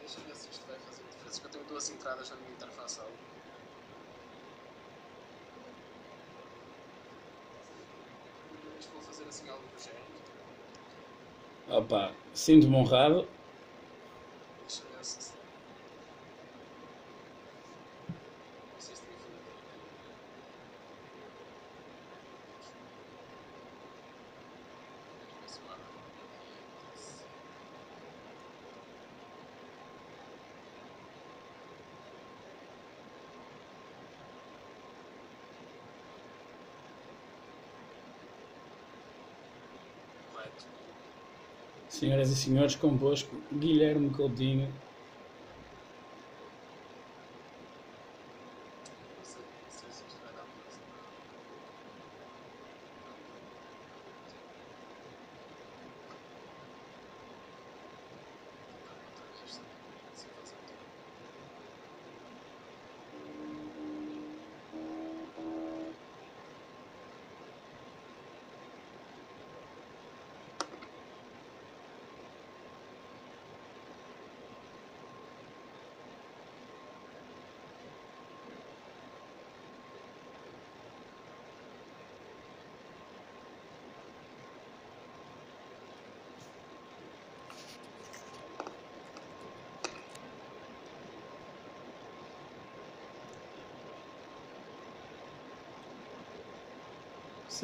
Deixa 0.01 0.19
eu 0.19 0.23
ver 0.25 0.35
se 0.35 0.49
isto 0.51 0.65
vai 0.67 0.77
fazer 0.79 1.03
diferença. 1.11 1.39
que 1.41 1.47
Eu 1.47 1.51
tenho 1.51 1.65
duas 1.83 1.89
entradas 1.89 2.29
na 2.29 2.35
minha 2.37 2.51
áudio. 3.01 3.13
Isto 8.79 8.93
vou 8.93 9.01
fazer 9.01 9.23
assim 9.27 9.49
algo 9.49 9.63
do 9.67 9.83
género. 9.83 10.03
Opa, 11.69 12.11
sinto-me 12.33 12.75
honrado. 12.75 13.27
Deixa 14.67 14.83
eu 14.83 14.97
ver 14.97 15.03
se. 15.05 15.21
se- 15.21 15.33
Não 18.73 18.79
sei 18.79 18.95
se 18.95 19.01
tem 19.01 19.17
fundo. 19.17 19.37
Deixa 25.19 25.35
eu 25.35 25.41
ver 25.41 25.49
se 25.49 25.59
eu 25.59 25.71
abro. 25.71 25.83
Correto. 40.33 40.65
Senhoras 41.93 42.31
e 42.31 42.35
senhores, 42.35 42.75
convosco 42.75 43.29
Guilherme 43.53 44.09
Coutinho. 44.09 44.67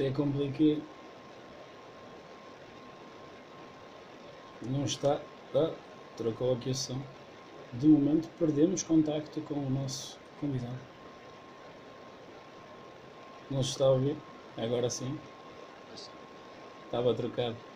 É 0.04 0.12
complicado. 0.12 0.82
Não 4.70 4.84
está. 4.86 5.22
Ah, 5.54 5.72
trocou 6.18 6.54
aqui 6.54 6.70
o 6.70 6.76
som. 6.76 7.00
De 7.74 7.88
momento 7.88 8.28
perdemos 8.38 8.84
contacto 8.84 9.42
com 9.42 9.56
o 9.56 9.70
nosso 9.70 10.18
convidado. 10.40 10.80
Não 13.50 13.64
se 13.64 13.72
está 13.72 13.86
a 13.86 13.92
ouvir? 13.92 14.16
Agora 14.58 14.90
sim. 14.90 15.18
Estava 16.86 17.14
trocado. 17.14 17.69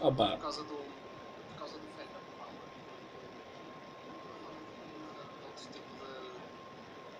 Opa, 0.00 0.28
Por 0.32 0.38
causa 0.40 0.62
do. 0.62 0.74
Por 0.76 1.58
causa 1.58 1.74
do 1.78 1.86
Paulo. 2.38 2.52
Outro 5.46 5.64
tipo 5.72 5.94
de, 5.96 6.30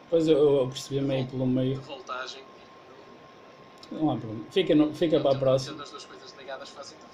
pois 0.09 0.29
eu, 0.29 0.38
eu 0.62 0.68
percebi 0.68 1.00
meio 1.03 1.26
pelo 1.26 1.44
de 1.46 1.50
meio. 1.53 1.81
voltagem. 1.83 2.42
Não 3.92 4.11
há 4.11 4.16
problema. 4.16 4.44
Fica, 4.50 4.74
no- 4.74 4.94
fica 4.94 5.20
para 5.20 5.37
a 5.37 5.38
próxima. 5.38 5.72
Tendo 5.72 5.83
as 5.83 5.90
duas 5.90 6.05
coisas 6.07 6.33
ligadas 6.38 6.68
faz 6.70 6.92
interferência. 6.92 7.10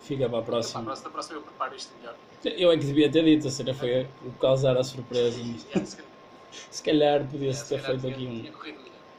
Fica 0.00 0.28
para 0.28 0.38
a 0.38 0.42
Para 0.42 0.42
a 0.42 0.46
próxima. 0.62 0.84
próxima, 0.84 1.10
próxima 1.10 1.38
eu 1.38 1.42
preparo 1.42 1.74
isto 1.76 1.96
melhor. 1.96 2.16
Eu 2.44 2.72
é 2.72 2.78
que 2.78 2.84
devia 2.86 3.10
ter 3.10 3.24
dito, 3.24 3.46
a 3.48 3.50
cena 3.50 3.74
foi 3.74 4.08
o 4.22 4.32
causar 4.32 4.76
a 4.76 4.82
surpresa. 4.82 5.38
mas 5.44 5.96
se 6.70 6.82
calhar- 6.82 7.28
podia-se 7.28 7.60
se 7.64 7.68
ter 7.68 7.78
feito 7.80 8.06
aqui 8.08 8.26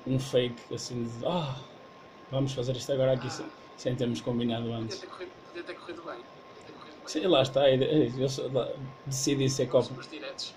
um, 0.08 0.14
um 0.16 0.20
fake 0.20 0.74
assim 0.74 1.04
de 1.04 1.26
ah, 1.26 1.56
vamos 2.30 2.54
fazer 2.54 2.76
isto 2.76 2.92
agora 2.92 3.14
aqui 3.14 3.30
sem, 3.30 3.46
sem 3.78 3.96
termos 3.96 4.22
combinado 4.22 4.72
antes. 4.74 4.98
podia 4.98 5.64
ter 5.64 5.76
corrido 5.76 6.04
bem. 6.04 6.24
Podia 6.50 6.64
ter 6.66 6.74
corrido 6.74 6.98
bem. 6.98 7.08
Sim, 7.08 7.28
lá 7.28 7.42
está, 7.42 7.70
eu 7.70 8.52
lá- 8.52 8.74
decidi 9.06 9.50
ser 9.50 9.68
copo, 9.68 9.96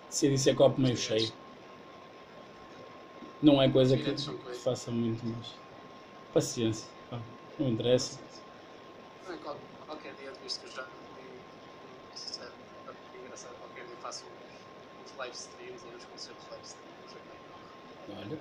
decidi 0.08 0.38
ser 0.38 0.54
copo 0.54 0.80
meio 0.80 0.96
cheio. 0.96 1.32
Não 3.40 3.60
é 3.62 3.70
coisa 3.70 3.96
que, 3.96 4.12
que 4.14 4.54
faça 4.64 4.90
muito, 4.90 5.24
mas 5.26 5.60
paciência, 6.32 6.88
pá, 7.10 7.22
não 7.58 7.68
interessa. 7.68 8.20
Não, 9.26 9.38
qual- 9.38 9.58
Qualquer 9.86 10.14
dia, 10.14 10.32
visto 10.42 10.60
que 10.60 10.66
eu 10.66 10.70
já 10.70 10.84
vi, 11.16 11.44
isso 12.14 12.42
é 12.42 12.46
é 13.14 13.18
engraçado, 13.20 13.56
qualquer 13.58 13.86
dia 13.86 13.96
faço 13.98 14.26
uns, 14.26 15.02
uns 15.02 15.03
live 15.16 15.34
streams 15.34 15.82
e 15.84 15.94
uns 15.94 16.04
concertos 16.04 16.46
live 16.48 16.64
streams. 16.64 17.16
é 17.16 18.12
Olha, 18.12 18.38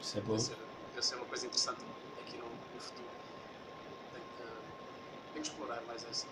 isso 0.00 0.18
é 0.18 0.20
bom. 0.20 0.32
Deve 0.34 0.42
ser, 0.44 0.56
deve 0.94 1.02
ser 1.02 1.14
uma 1.16 1.26
coisa 1.26 1.46
interessante 1.46 1.84
aqui 2.20 2.36
no, 2.38 2.46
no 2.48 2.80
futuro. 2.80 3.10
Tenho 4.12 4.24
que, 4.24 4.42
tenho 5.32 5.44
que 5.44 5.48
explorar 5.50 5.80
mais 5.82 6.04
essa, 6.04 6.28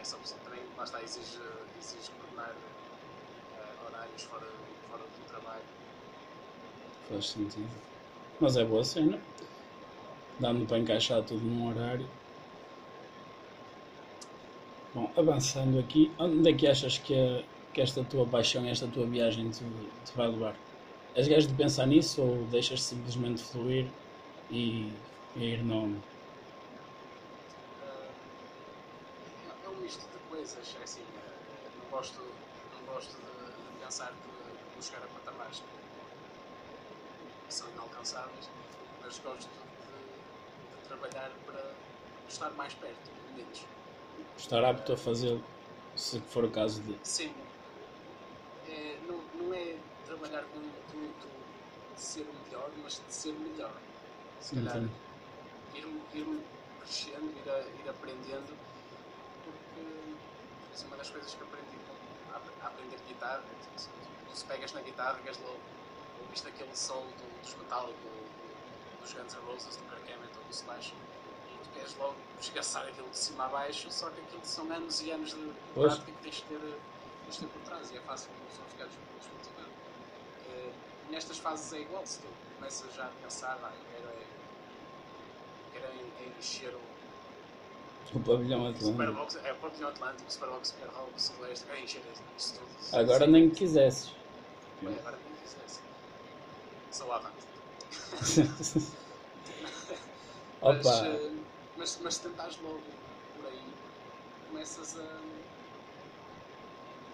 essa 0.00 0.16
opção. 0.16 0.38
Também, 0.40 0.60
lá 0.76 0.84
está, 0.84 1.02
exige, 1.02 1.38
exige 1.78 2.10
coordenar 2.12 2.54
eh, 3.56 3.76
horários 3.86 4.22
fora, 4.24 4.46
fora 4.88 5.04
do 5.04 5.24
trabalho. 5.26 5.64
Faz 7.08 7.28
sentido. 7.30 7.68
Mas 8.40 8.56
é 8.56 8.64
boa 8.64 8.84
cena. 8.84 9.20
Dando 10.38 10.66
para 10.66 10.78
encaixar 10.78 11.24
tudo 11.24 11.42
num 11.46 11.66
horário. 11.68 12.06
Bom, 14.94 15.12
avançando 15.16 15.78
aqui, 15.78 16.14
onde 16.18 16.48
é 16.50 16.54
que 16.54 16.66
achas 16.66 16.96
que, 16.98 17.14
a- 17.14 17.44
que 17.72 17.80
esta 17.80 18.04
tua 18.04 18.28
paixão, 18.28 18.66
esta 18.66 18.88
tua 18.88 19.06
viagem 19.06 19.50
te, 19.50 19.64
te 20.04 20.14
vai 20.14 20.28
levar? 20.28 20.56
És 21.14 21.28
gajo 21.28 21.48
de 21.48 21.54
pensar 21.54 21.86
nisso 21.86 22.22
ou 22.22 22.46
deixas 22.46 22.82
simplesmente 22.82 23.42
fluir 23.42 23.86
e, 24.50 24.90
e 25.34 25.44
ir 25.54 25.64
no. 25.64 26.02
Eh, 27.80 28.12
é, 29.44 29.66
é 29.66 29.68
um 29.68 29.76
misto 29.80 30.04
de 30.10 30.18
coisas. 30.28 30.76
É 30.80 30.82
assim, 30.82 31.02
eh, 31.02 31.70
não 31.78 31.86
gosto, 31.90 32.20
não 32.72 32.84
gosto 32.84 33.12
de, 33.16 33.72
de 33.72 33.78
pensar 33.84 34.12
que 34.12 34.28
vou 34.74 34.82
chegar 34.82 35.02
a 35.04 35.08
patamares 35.08 35.58
que 37.46 37.54
são 37.54 37.68
inalcançáveis, 37.70 38.46
mas 39.00 39.18
gosto 39.18 39.48
de, 39.48 40.76
de 40.76 40.88
trabalhar 40.88 41.30
para 41.44 41.74
estar 42.28 42.50
mais 42.50 42.74
perto, 42.74 43.10
pelo 43.10 43.32
menos. 43.36 43.58
estar 44.38 44.64
apto 44.64 44.92
a 44.92 44.96
fazê-lo, 44.96 45.42
se 45.96 46.20
for 46.20 46.44
o 46.44 46.50
caso 46.50 46.82
de. 46.82 46.98
Sim. 47.04 47.32
É, 48.72 48.98
não, 49.06 49.18
não 49.34 49.54
é 49.54 49.76
trabalhar 50.06 50.42
com 50.44 50.58
o 50.58 50.64
intuito 50.64 51.28
de 51.94 52.00
ser 52.00 52.22
o 52.22 52.32
melhor, 52.44 52.70
mas 52.82 52.94
de 53.06 53.12
ser 53.14 53.32
melhor. 53.34 53.72
Se 54.40 54.54
calhar 54.56 54.78
ir, 55.74 55.86
ir 56.14 56.40
crescendo, 56.80 57.26
ir, 57.38 57.50
a- 57.50 57.60
ir 57.84 57.88
aprendendo, 57.88 58.56
porque 59.44 60.84
uma 60.86 60.96
das 60.96 61.10
coisas 61.10 61.34
que 61.34 61.42
aprendi 61.42 61.76
a, 62.32 62.64
a 62.64 62.68
aprender 62.68 62.96
guitarra. 63.06 63.42
Tipo, 63.62 63.78
se 63.78 63.88
se 64.38 64.44
pegas 64.46 64.72
na 64.72 64.80
guitarra, 64.80 65.18
vês 65.24 65.38
logo, 65.40 65.60
ouviste 66.22 66.48
aquele 66.48 66.74
solo 66.74 67.06
do, 67.06 67.42
dos 67.42 67.54
Metallica, 67.54 67.92
do- 67.98 69.00
dos 69.02 69.12
Guns 69.12 69.34
N' 69.34 69.40
Roses, 69.46 69.76
do 69.76 69.82
Kirk 69.90 70.12
Hammett 70.12 70.38
ou 70.38 70.44
do 70.44 70.50
Slash, 70.50 70.94
e 70.94 71.64
tu 71.64 71.68
queres 71.74 71.94
logo 71.98 72.16
esgaçar 72.40 72.86
aquilo 72.88 73.10
de 73.10 73.18
cima 73.18 73.44
a 73.44 73.48
baixo, 73.48 73.90
só 73.92 74.08
que 74.10 74.20
aquilo 74.22 74.40
são 74.44 74.64
anos 74.72 75.02
e 75.02 75.10
anos 75.10 75.30
de 75.34 75.52
Pois. 75.74 75.92
prática 75.98 76.12
que 76.12 76.22
tens 76.22 76.34
de 76.36 76.42
ter, 76.44 76.78
tens 77.22 77.34
de 77.36 77.40
ter 77.46 77.48
por 77.52 77.62
trás 77.62 77.90
e 77.90 77.96
é 77.96 78.00
fácil 78.02 78.32
uma 78.34 78.46
pessoa 78.46 78.68
ficar 78.68 78.86
des- 78.86 79.00
desmotivada. 79.18 79.72
Eh, 80.44 80.74
nestas 81.04 81.38
fases 81.38 81.72
é 81.72 81.80
igual, 81.80 82.06
se 82.06 82.20
tu 82.20 82.36
começas 82.54 82.92
já 82.94 83.06
a 83.08 83.12
pensar, 83.12 83.58
ah, 83.64 83.78
quero 83.90 84.08
é, 84.10 84.30
quero 85.70 85.86
é, 85.86 85.98
é 86.22 86.28
encher 86.38 86.74
o 86.76 86.82
O 88.14 88.20
pavilhão 88.20 88.64
o 88.64 88.68
Atlântico. 88.70 88.86
Superbox, 88.86 89.34
é 89.36 89.52
o 89.52 89.58
pavilhão 89.58 89.88
Atlântico, 89.88 90.28
o 90.28 90.32
Superbox 90.32 90.68
Super 90.68 90.88
Hall, 90.90 91.12
o 91.14 91.18
Sudoeste, 91.18 91.64
quero 91.66 91.78
encher 91.78 92.02
isso 92.36 92.54
tudo. 92.54 92.70
Agora 92.92 93.26
nem 93.26 93.48
que 93.50 93.56
quisesses. 93.56 94.12
Bem, 94.82 94.98
agora 94.98 95.18
nem 95.24 95.34
quisesse. 95.36 95.80
Sou 96.90 97.10
avante. 97.12 97.46
Mas, 100.64 100.86
Opa! 100.90 100.94
eh, 101.02 101.44
mas, 101.76 101.98
mas 102.00 102.14
se 102.14 102.22
tentares 102.22 102.58
logo 102.58 102.98
por 103.34 103.46
aí, 103.46 103.76
começas 104.46 104.96
a. 104.96 105.22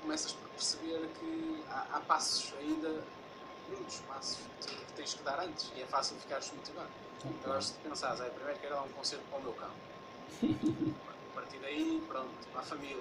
começas 0.09 0.33
por 0.33 0.49
perceber 0.49 1.07
que 1.21 1.63
há, 1.69 1.99
há 1.99 2.01
passos 2.01 2.55
ainda, 2.59 3.05
muitos 3.69 4.01
passos 4.01 4.39
que, 4.41 4.67
tu- 4.67 4.87
que 4.87 4.93
tens 4.95 5.13
que 5.13 5.23
dar 5.23 5.39
antes 5.41 5.71
e 5.77 5.83
é 5.83 5.87
fácil 5.87 6.17
ficares 6.17 6.51
motivado. 6.51 6.89
Então, 7.27 7.53
acho 7.53 7.69
que 7.73 7.75
se 7.77 7.81
pensares, 7.83 8.19
é, 8.23 8.31
primeiro 8.31 8.59
quero 8.59 8.75
dar 8.77 8.83
um 8.85 8.89
concerto 8.89 9.25
para 9.27 9.39
o 9.39 9.43
meu 9.43 9.53
cão. 9.53 9.69
a 11.31 11.35
partir 11.35 11.59
daí, 11.59 12.01
pronto, 12.09 12.49
para 12.49 12.61
a 12.61 12.63
família. 12.63 12.97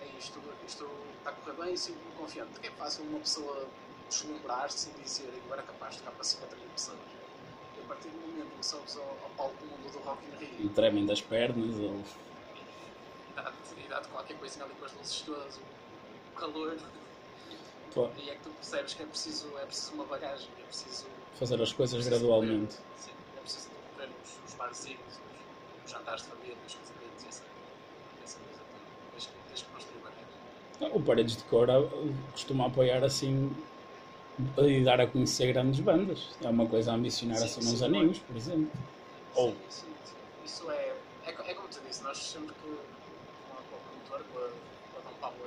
É 0.00 0.06
isto, 0.16 0.40
isto 0.64 0.84
está 1.18 1.30
a 1.30 1.32
correr 1.32 1.56
bem, 1.64 1.76
sinto-me 1.76 2.12
confiante. 2.12 2.52
Porque 2.52 2.68
é 2.68 2.70
fácil 2.70 3.02
uma 3.02 3.18
pessoa 3.18 3.68
deslumbrar-se 4.08 4.88
e 4.90 5.02
dizer 5.02 5.34
eu 5.34 5.52
era 5.52 5.64
capaz 5.64 5.96
de 5.96 6.02
tocar 6.02 6.12
para 6.12 6.22
50 6.22 6.56
mil 6.58 6.68
pessoas. 6.70 6.98
E 7.76 7.80
a 7.80 7.84
partir 7.88 8.08
do 8.08 8.18
momento 8.18 8.56
que 8.56 8.66
sobes 8.66 8.96
ao, 8.96 9.04
ao 9.24 9.30
palco 9.30 9.56
do 9.58 9.66
mundo 9.66 9.90
do 9.90 9.98
Rock 9.98 10.24
in 10.26 10.44
E 10.44 10.58
Rio 10.58 10.70
tremem 10.74 11.04
das 11.06 11.20
pernas 11.20 11.74
ou. 11.80 12.04
e 12.54 13.34
dá-te 13.34 13.80
e 13.80 13.88
dá-te 13.88 14.08
qualquer 14.08 14.38
coisinha 14.38 14.64
ali 14.64 14.74
com 14.74 14.84
as 14.84 14.92
luzes 14.92 15.20
todas, 15.22 15.60
o 16.34 16.38
calor, 16.40 16.76
Pô, 17.94 18.08
e 18.16 18.30
é 18.30 18.34
que 18.34 18.42
tu 18.42 18.50
percebes 18.50 18.94
que 18.94 19.02
é 19.02 19.06
preciso, 19.06 19.46
é 19.58 19.66
preciso 19.66 19.92
uma 19.94 20.04
bagagem, 20.04 20.48
é 20.58 20.62
preciso. 20.66 21.06
fazer 21.38 21.60
as 21.62 21.72
coisas 21.72 21.94
preciso 21.96 22.26
gradualmente. 22.26 22.74
Sim, 22.96 23.10
é 23.36 23.40
preciso 23.40 23.68
correr 23.94 24.08
os, 24.22 24.50
os 24.50 24.54
barzinhos, 24.54 25.00
os, 25.06 25.84
os 25.84 25.90
jantares 25.90 26.22
de 26.22 26.28
família, 26.28 26.56
os 26.66 26.74
casamentos, 26.74 27.24
essa, 27.28 27.42
essa 28.24 28.38
coisa 28.38 28.60
toda. 28.60 28.84
Tens 29.12 29.26
que, 29.26 29.32
tens 29.48 29.62
que 29.62 29.68
construir 29.72 30.00
bagagem. 30.00 30.96
O 30.96 31.02
Paredes 31.02 31.36
de 31.36 31.44
Cora 31.44 31.74
costuma 32.32 32.66
apoiar 32.66 33.04
assim 33.04 33.54
e 34.58 34.82
dar 34.82 35.00
a 35.00 35.06
conhecer 35.06 35.52
grandes 35.52 35.80
bandas. 35.80 36.30
É 36.42 36.48
uma 36.48 36.66
coisa 36.66 36.92
a 36.92 36.94
ambicionar 36.94 37.36
Sim, 37.38 37.44
assim 37.44 37.62
sim, 37.62 37.74
uns 37.74 37.82
é? 37.82 37.86
aninhos, 37.86 38.18
por 38.20 38.36
exemplo. 38.36 38.70
Ou 39.34 39.50
Sim, 39.50 39.56
sim, 39.68 39.86
sim. 40.04 40.14
Isso 40.44 40.70
é, 40.70 40.94
é, 41.26 41.30
é 41.30 41.54
como 41.54 41.68
tu 41.68 41.80
disse, 41.86 42.02
nós 42.02 42.16
sempre 42.18 42.54
que, 42.54 42.60
com 42.62 43.52
a, 43.52 43.56
com 43.56 44.14
a 44.16 44.18
com 44.18 44.38
a, 44.38 44.48
com 44.48 44.98
a 44.98 45.10
Dom 45.10 45.16
Pablo 45.20 45.38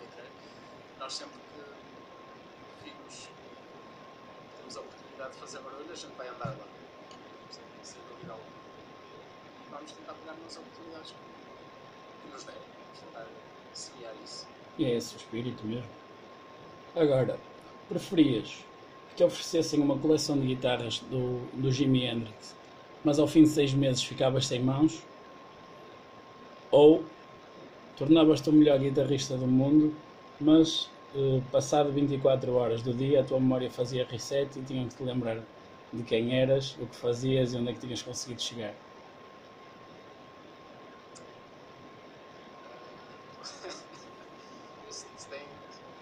nós 0.99 1.13
sempre 1.13 1.35
que 1.53 2.85
vimos 2.85 3.29
temos 4.57 4.77
a 4.77 4.79
oportunidade 4.81 5.33
de 5.33 5.39
fazer 5.39 5.59
barulho, 5.59 5.91
a 5.91 5.95
gente 5.95 6.15
vai 6.15 6.27
andar 6.27 6.49
lá. 6.49 6.65
Sem, 7.83 8.01
dúvida 8.09 8.33
alguma. 8.33 8.49
E 9.67 9.71
vamos 9.71 9.91
tentar 9.91 10.13
pegar 10.13 10.35
nas 10.43 10.57
oportunidades 10.57 11.11
que, 11.11 12.31
nos 12.31 12.43
derem. 12.43 12.61
Vamos 12.85 12.99
tentar 12.99 13.27
semear 13.73 14.13
isso. 14.23 14.47
e 14.77 14.85
é 14.85 14.95
esse 14.95 15.15
o 15.15 15.17
espírito 15.17 15.65
mesmo. 15.65 15.89
Agora, 16.95 17.37
preferias 17.89 18.63
que 19.15 19.23
oferecessem 19.23 19.79
uma 19.79 19.97
coleção 19.97 20.37
de 20.39 20.47
guitarras 20.47 20.99
do, 20.99 21.39
do 21.53 21.71
Jimi 21.71 22.05
Hendrix, 22.05 22.55
mas 23.03 23.19
ao 23.19 23.27
fim 23.27 23.43
de 23.43 23.49
seis 23.49 23.73
meses 23.73 24.03
ficavas 24.03 24.47
sem 24.47 24.61
mãos? 24.61 25.01
Ou 26.71 27.03
tornavas-te 27.97 28.49
o 28.49 28.53
melhor 28.53 28.79
guitarrista 28.79 29.37
do 29.37 29.47
mundo, 29.47 29.95
mas 30.39 30.95
eh, 31.13 31.41
passado 31.51 31.93
24 31.93 32.53
horas 32.53 32.81
do 32.83 32.93
dia 32.95 33.21
a 33.21 33.25
tua 33.25 33.39
memória 33.39 33.69
fazia 33.71 34.05
reset 34.07 34.59
e 34.59 34.63
tinham 34.63 34.87
que 34.87 34.95
te 34.95 35.03
lembrar 35.03 35.47
de 35.93 36.03
quem 36.03 36.35
eras, 36.37 36.77
o 36.77 36.87
que 36.87 36.95
fazias 36.97 37.53
e 37.53 37.57
onde 37.57 37.69
é 37.71 37.73
que 37.73 37.79
tinhas 37.79 38.01
conseguido 38.03 38.41
chegar. 38.41 38.77
Isso, 44.87 45.27
tem, 45.29 45.47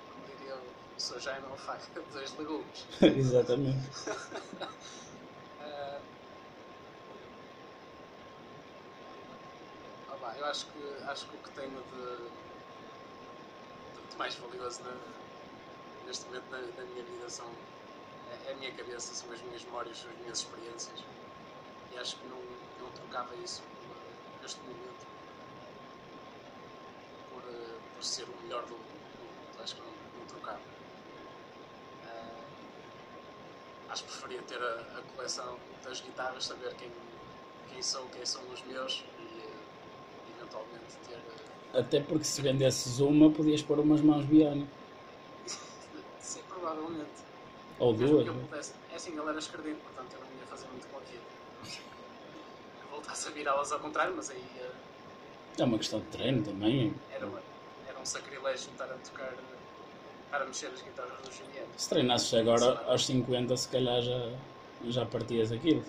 como 0.09 0.25
diria 0.25 0.55
o 0.57 0.99
Sr. 0.99 1.19
Jaime, 1.19 1.47
uma 1.47 1.57
faca 1.57 2.01
de 2.01 2.09
dois 2.11 2.33
legumes. 2.33 2.87
Exatamente. 3.01 3.89
Ah, 5.59 6.01
ah, 10.07 10.17
pá, 10.17 10.37
eu 10.37 10.45
acho 10.45 10.71
que, 10.71 10.79
acho 11.05 11.27
que 11.27 11.35
o 11.35 11.39
que 11.39 11.51
tenho 11.51 11.83
de, 11.83 12.31
de 14.13 14.17
mais 14.19 14.35
valioso 14.35 14.83
na- 14.83 15.23
neste 16.05 16.25
momento 16.27 16.49
na, 16.49 16.61
na 16.73 16.85
minha 16.85 17.03
vida 17.03 17.29
são 17.29 17.51
é, 18.25 18.49
é 18.49 18.53
a 18.53 18.57
minha 18.57 18.73
cabeça, 18.75 19.13
são 19.15 19.31
as 19.31 19.41
minhas 19.41 19.63
memórias, 19.65 19.99
são 19.99 20.11
as 20.11 20.17
minhas 20.17 20.39
experiências. 20.39 20.99
E 21.91 21.97
acho 21.97 22.19
que 22.19 22.27
não, 22.27 22.41
não 22.77 22.91
trocava 22.93 23.35
isso 23.37 23.63
neste 24.41 24.65
momento 24.65 25.07
por, 27.27 27.43
por 27.93 28.03
ser 28.03 28.29
o 28.29 28.35
melhor 28.41 28.65
do, 28.65 28.77
do 29.17 29.25
mundo. 29.27 29.59
Acho 29.61 29.75
que 29.75 29.81
não, 29.81 29.95
não 30.15 30.25
trocava. 30.25 30.63
Ah, 32.03 32.49
acho 33.87 34.03
que 34.05 34.11
preferia 34.11 34.43
ter 34.43 34.61
a, 34.61 34.99
a 34.99 35.03
coleção 35.03 35.61
das 35.81 36.01
guitarras, 36.01 36.45
saber 36.45 36.75
quem, 36.75 36.91
quem 37.65 37.81
sou, 37.81 38.09
quem 38.09 38.25
são 38.25 38.49
os 38.49 38.63
meus 38.63 39.05
e 39.17 39.65
eventualmente 40.25 40.97
ter. 40.99 41.23
Até 41.73 41.99
porque 41.99 42.23
se 42.23 42.41
vendesses 42.41 42.99
uma, 42.99 43.29
podias 43.31 43.61
pôr 43.61 43.79
umas 43.79 44.01
mãos 44.01 44.25
biónicas. 44.25 44.73
Sim, 46.19 46.41
provavelmente. 46.47 47.21
Ou 47.79 47.93
Mesmo 47.93 48.15
duas. 48.15 48.27
eu 48.27 48.33
né? 48.33 48.41
pudesse. 48.49 48.73
É 48.91 48.95
assim, 48.95 49.11
ele 49.17 49.29
era 49.29 49.39
esquerdino, 49.39 49.77
portanto 49.79 50.13
eu 50.13 50.19
não 50.19 50.27
ia 50.39 50.45
fazer 50.47 50.67
muito 50.67 50.87
com 50.87 50.97
aquilo. 50.97 51.23
Voltasse 52.91 53.27
a 53.27 53.31
virá-las 53.31 53.71
ao 53.71 53.79
contrário, 53.79 54.13
mas 54.15 54.29
aí 54.29 54.37
eh, 54.59 54.71
É 55.57 55.63
uma 55.63 55.77
questão 55.77 55.99
de 55.99 56.05
treino 56.07 56.43
também. 56.43 56.93
era, 57.11 57.25
uma- 57.27 57.41
era 57.87 57.99
um 57.99 58.05
sacrilégio 58.05 58.69
estar 58.71 58.85
a 58.85 58.97
tocar, 58.97 59.33
estar 60.25 60.41
a 60.41 60.45
mexer 60.45 60.67
as 60.67 60.81
guitarras 60.81 61.21
do 61.21 61.31
Juliano. 61.31 61.69
Se 61.77 61.89
treinasses 61.89 62.33
agora 62.33 62.79
aos 62.91 63.05
50, 63.05 63.55
se 63.57 63.67
calhar 63.67 64.01
já, 64.01 64.31
já 64.85 65.05
partias 65.05 65.51
aquilo. 65.51 65.83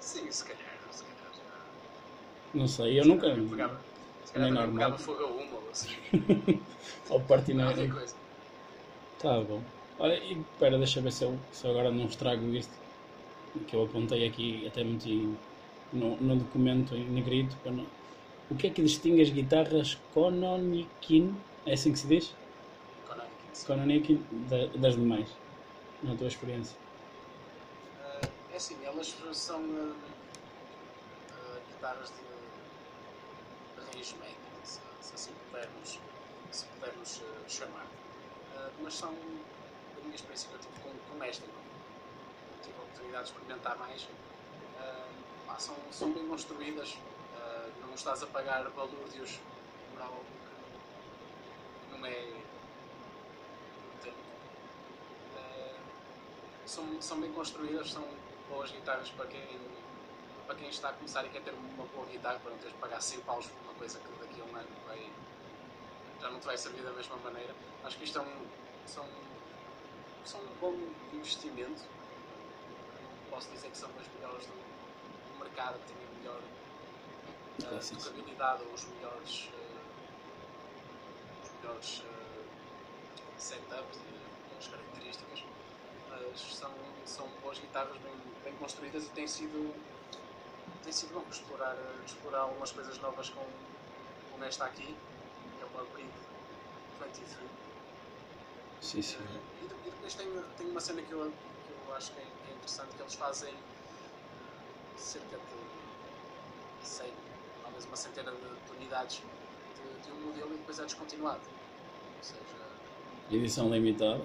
Sim, 0.00 0.30
se 0.30 0.44
calhar, 0.44 0.78
se 0.90 1.04
calhar 1.04 1.32
já. 1.34 2.58
Não 2.58 2.66
sei, 2.66 2.98
eu 3.00 3.04
nunca. 3.04 3.28
Pegava, 3.50 3.80
calhar 4.36 4.48
Nem 4.48 4.52
também 4.52 4.68
normal. 4.68 4.72
pegava 4.72 4.98
fogo 4.98 5.22
a 5.22 5.26
uma 5.30 5.56
ou 5.56 5.70
assim. 5.70 5.88
Ou 7.08 7.20
partir 7.26 7.54
na. 7.54 7.66
Qualquer 7.66 7.88
coisa. 7.88 8.16
Tá 9.18 9.42
bom. 9.42 9.64
Olha, 9.98 10.14
e 10.22 10.40
espera, 10.42 10.78
deixa 10.78 11.00
ver 11.02 11.12
se 11.12 11.24
eu, 11.24 11.40
se 11.50 11.66
agora 11.66 11.90
não 11.90 12.06
estrago 12.06 12.54
isto. 12.54 12.78
Que 13.66 13.76
eu 13.76 13.84
apontei 13.84 14.26
aqui, 14.26 14.66
até 14.66 14.84
meti 14.84 15.38
no, 15.92 16.20
no 16.20 16.36
documento 16.38 16.96
em 16.96 17.10
negrito. 17.10 17.58
Não... 17.70 17.90
O 18.50 18.56
que 18.56 18.68
é 18.68 18.70
que 18.70 18.82
distingue 18.82 19.22
as 19.22 19.30
guitarras 19.30 19.94
Kononikin? 20.10 21.44
É 21.66 21.74
assim 21.74 21.92
que 21.92 21.98
se 22.00 22.08
diz? 22.08 22.36
Kononikin 23.66 24.18
da- 24.50 24.70
das 24.82 24.94
demais, 25.00 25.30
na 26.02 26.16
tua 26.16 26.28
experiência. 26.28 26.78
Ah, 27.98 28.20
é 28.50 28.56
assim, 28.56 28.84
elas 28.84 29.14
são 29.32 29.60
ah, 29.76 29.96
ah, 31.30 31.60
guitarras 31.68 32.10
de, 32.16 32.22
média, 33.96 34.36
se, 34.64 34.80
se 35.00 35.14
assim 35.14 35.32
pudermos, 35.50 35.98
se 36.50 36.64
pudermos 36.66 37.22
ah, 37.24 37.48
chamar. 37.48 37.86
Ah, 38.56 38.70
mas 38.82 38.94
são, 38.94 39.12
da 39.12 40.02
minha 40.02 40.14
experiência 40.14 40.48
que 40.48 40.54
eu 40.54 40.60
tive 40.60 40.80
com, 40.80 41.18
com 41.18 41.24
esta, 41.24 41.46
não 41.46 42.62
tive 42.62 42.78
a 42.78 42.82
oportunidade 42.82 43.24
de 43.24 43.30
experimentar 43.30 43.78
mais, 43.78 44.08
ah, 44.78 45.08
pá, 45.46 45.58
são, 45.58 45.76
são 45.90 46.12
bem 46.12 46.26
construídas, 46.28 46.96
não 47.80 47.94
estás 47.94 48.22
a 48.22 48.26
pagar 48.26 48.68
balúrdios 48.70 49.38
por 49.92 50.02
algo 50.02 50.24
que 51.90 51.98
não 51.98 52.06
é 52.06 52.36
são, 56.66 57.00
são 57.00 57.20
bem 57.20 57.32
construídas, 57.32 57.90
são 57.90 58.04
boas 58.50 58.70
guitarras 58.70 59.08
para 59.10 59.26
quem, 59.26 59.40
para 60.46 60.54
quem 60.54 60.68
está 60.68 60.90
a 60.90 60.92
começar 60.92 61.24
e 61.24 61.28
quer 61.28 61.42
ter 61.42 61.52
uma 61.52 61.84
boa 61.86 62.06
guitarra 62.06 62.38
para 62.38 62.50
não 62.50 62.58
teres 62.58 62.72
de 62.72 62.78
pagar 62.78 63.00
100 63.00 63.20
paus 63.20 63.46
por 63.46 63.60
uma 63.64 63.74
coisa 63.74 63.98
que 63.98 64.08
daqui 64.20 64.40
a 64.40 64.44
um 64.44 64.56
ano 64.56 64.68
vai, 64.86 65.10
já 66.20 66.30
não 66.30 66.38
te 66.38 66.46
vai 66.46 66.56
servir 66.56 66.82
da 66.82 66.92
mesma 66.92 67.16
maneira. 67.16 67.54
Acho 67.84 67.98
que 67.98 68.04
isto 68.04 68.18
é 68.18 68.22
um, 68.22 68.46
são, 68.86 69.06
são 70.24 70.40
um 70.40 70.54
bom 70.60 70.74
investimento. 71.12 71.82
Posso 73.30 73.50
dizer 73.50 73.70
que 73.70 73.76
são 73.76 73.90
as 74.00 74.08
melhores 74.14 74.46
do, 74.46 74.52
do 74.52 75.38
mercado, 75.38 75.78
que 75.80 75.92
têm 75.92 76.06
a 76.06 76.10
melhor 76.18 76.40
uh, 77.72 77.96
tocabilidade 77.96 78.62
ou 78.64 78.72
os 78.72 78.84
melhores, 78.84 79.50
eh, 79.52 79.82
os 81.42 81.50
melhores 81.60 82.02
eh, 82.06 82.44
setups 83.36 83.98
e 83.98 84.46
melhores 84.46 84.68
características, 84.68 85.44
mas 86.08 86.40
são, 86.40 86.72
são 87.04 87.28
boas 87.42 87.58
guitarras 87.58 87.96
bem, 87.98 88.12
bem 88.44 88.54
construídas 88.56 89.04
e 89.04 89.10
tem 89.10 89.26
sido, 89.26 89.74
tem 90.86 90.92
sido 90.92 91.14
bom 91.14 91.28
explorar, 91.28 91.76
eh, 91.76 92.04
explorar 92.04 92.42
algumas 92.42 92.70
coisas 92.70 92.96
novas 93.00 93.28
com, 93.28 93.44
com 94.30 94.44
esta 94.44 94.64
aqui, 94.66 94.86
que 95.56 95.62
é 95.62 95.66
uma 95.66 95.84
Breed 95.86 96.14
23. 97.00 97.50
Sim, 98.80 99.02
sim. 99.02 99.16
Eh, 99.24 99.40
E, 99.62 99.64
e 99.64 99.90
depois 99.90 100.14
tem, 100.14 100.26
tem 100.56 100.70
uma 100.70 100.80
cena 100.80 101.02
que 101.02 101.12
eu, 101.12 101.32
que 101.64 101.72
eu 101.72 101.92
acho 101.94 102.12
que 102.12 102.20
é, 102.20 102.24
que 102.24 102.50
é 102.50 102.54
interessante, 102.54 102.94
que 102.94 103.02
eles 103.02 103.14
fazem 103.14 103.52
eh, 103.52 104.96
cerca 104.96 105.38
de 105.38 105.60
100, 106.78 107.12
talvez 107.62 107.84
uma 107.84 107.96
centena 107.96 108.30
de, 108.32 108.60
de 108.64 108.72
unidades 108.72 109.24
de, 109.74 110.00
de 110.02 110.12
um 110.12 110.20
modelo 110.20 110.54
e 110.54 110.58
depois 110.58 110.78
é 110.78 110.84
descontinuado. 110.84 111.48
Ou 112.16 112.22
seja, 112.22 112.58
Edição 113.30 113.68
limitada. 113.68 114.24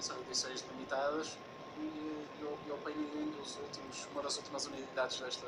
são 0.00 0.20
edições 0.20 0.60
limitadas 0.62 1.38
e 1.76 2.28
eu, 2.38 2.58
eu 2.66 2.74
apanhei 2.76 3.16
um 3.16 3.30
dos 3.30 3.56
últimos, 3.56 4.06
uma 4.06 4.22
das 4.22 4.36
últimas 4.36 4.64
unidades 4.66 5.18
desta, 5.18 5.46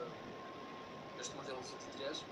deste 1.20 1.36
modelo 1.36 1.60
23 1.60 2.24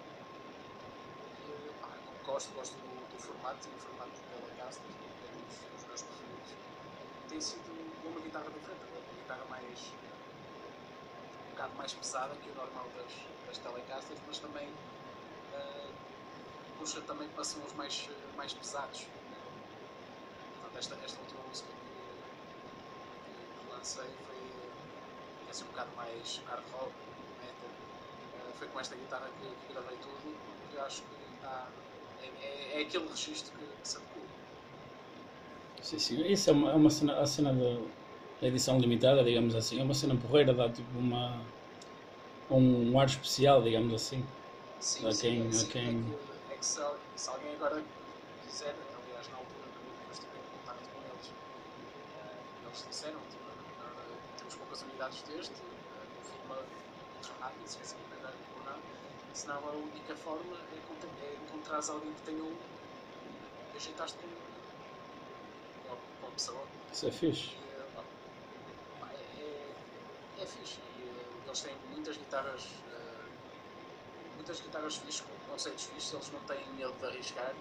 e 1.44 1.72
pá, 1.78 1.88
gosto, 2.24 2.54
gosto 2.54 2.72
do, 2.72 3.12
do 3.12 3.22
formato, 3.22 3.58
tem 3.60 3.70
o 3.74 3.78
formato 3.80 4.12
de 4.12 4.20
Telecaster, 4.22 4.86
é 4.88 5.28
dos, 5.76 5.84
meus 5.86 6.02
preferidos. 6.02 6.52
Tem 7.28 7.38
sido 7.38 7.68
uma 8.02 8.18
guitarra 8.18 8.48
diferente, 8.48 8.80
uma 8.90 9.20
guitarra 9.20 9.44
mais 9.50 9.92
um 11.44 11.50
bocado 11.50 11.74
mais 11.74 11.92
pesada 11.92 12.34
que 12.36 12.48
o 12.48 12.54
normal 12.54 12.86
das, 12.96 13.12
das 13.46 13.58
Telecasters, 13.58 14.20
mas 14.26 14.38
também 14.38 14.72
eh, 15.52 15.90
puxa 16.78 17.02
também 17.02 17.28
para 17.28 17.44
sons 17.44 17.74
mais, 17.74 18.08
mais 18.38 18.54
pesados. 18.54 19.06
Portanto, 20.62 20.78
esta, 20.78 20.94
esta 21.04 21.20
última 21.20 21.42
música 21.46 21.68
que, 21.68 23.66
que 23.66 23.70
lancei 23.70 24.08
foi 24.26 24.38
é 25.46 25.50
assim 25.50 25.64
um 25.64 25.68
bocado 25.68 25.90
mais 25.94 26.40
hard 26.46 26.64
rock, 26.72 26.94
foi 28.58 28.68
com 28.68 28.80
esta 28.80 28.96
guitarra 28.96 29.30
que, 29.32 29.56
que 29.56 29.68
gravei 29.68 29.96
tudo, 29.98 30.40
porque 30.44 30.76
acho 30.78 31.06
que 31.08 31.14
está, 31.34 31.72
é, 32.18 32.26
é, 32.26 32.80
é 32.80 32.84
aquele 32.84 33.08
registro 33.08 33.54
que, 33.54 33.66
que 33.78 33.88
se 33.88 33.96
adequa. 33.98 34.28
Sim, 35.80 35.98
sim. 35.98 36.22
Isso 36.26 36.50
é 36.50 36.52
uma, 36.52 36.72
é 36.72 36.74
uma 36.74 36.90
cena, 36.90 37.20
a 37.20 37.26
cena 37.26 37.52
da 37.54 38.46
edição 38.48 38.78
limitada, 38.78 39.24
digamos 39.24 39.54
assim. 39.54 39.78
É 39.80 39.82
uma 39.82 39.94
cena 39.94 40.16
porreira, 40.18 40.54
dá 40.54 40.70
tipo 40.72 40.98
uma. 40.98 41.52
um 42.50 42.98
ar 42.98 43.06
especial, 43.06 43.62
digamos 43.62 43.92
assim. 43.94 44.26
Sim, 44.78 45.04
A 45.06 45.14
sim, 45.14 45.20
quem- 45.20 45.58
a 45.58 45.64
quem- 45.66 45.90
É 45.90 45.94
que, 45.94 46.52
é 46.52 46.56
que 46.56 46.66
se, 46.66 46.80
se 47.14 47.30
alguém 47.30 47.54
agora 47.54 47.84
quiser, 48.40 48.76
aliás, 48.96 49.28
na 49.28 49.36
altura 49.36 49.68
também 49.70 49.94
depois 49.94 50.16
estive 50.18 50.38
em 50.38 50.44
contato 50.44 50.88
com 50.90 51.02
eles, 51.04 51.34
eh, 52.14 52.44
eles 52.62 52.86
disseram, 52.88 53.26
tipo, 53.28 53.44
temos 54.36 54.54
poucas 54.56 54.82
unidades 54.82 55.22
deste, 55.24 55.62
uh, 55.64 56.08
confirma 56.12 56.56
rápido, 57.26 57.66
se 57.66 57.78
ou 58.52 58.62
não, 58.64 58.82
senão 59.32 59.66
a 59.68 59.72
única 59.72 60.16
forma 60.16 60.56
é, 60.70 60.76
encont- 60.78 61.04
é 61.18 61.36
encontrares 61.36 61.88
alguém 61.88 62.14
que 62.14 62.22
tenha 62.22 62.44
um 62.44 62.58
e 63.74 64.34
com, 64.34 64.58
com, 65.82 65.92
a- 65.92 65.96
com 66.20 66.26
a 66.26 66.32
pessoa. 66.32 66.68
Isso 66.90 67.06
é 67.06 67.12
fixe. 67.12 67.56
E, 67.56 67.68
pá, 67.94 68.04
pá, 69.00 69.12
é, 69.14 69.22
é, 69.22 70.42
é 70.42 70.46
fixe. 70.46 70.80
E, 70.80 71.02
eles 71.46 71.60
têm 71.62 71.76
muitas 71.78 72.16
guitarras, 72.16 72.84
eh, 72.86 73.28
muitas 74.34 74.60
guitarras 74.60 74.96
fixes, 74.96 75.20
com 75.20 75.38
conceitos 75.40 75.84
fixes, 75.84 76.12
eles 76.12 76.30
não 76.30 76.44
têm 76.44 76.70
medo 76.72 76.96
de 76.98 77.06
arriscar. 77.06 77.56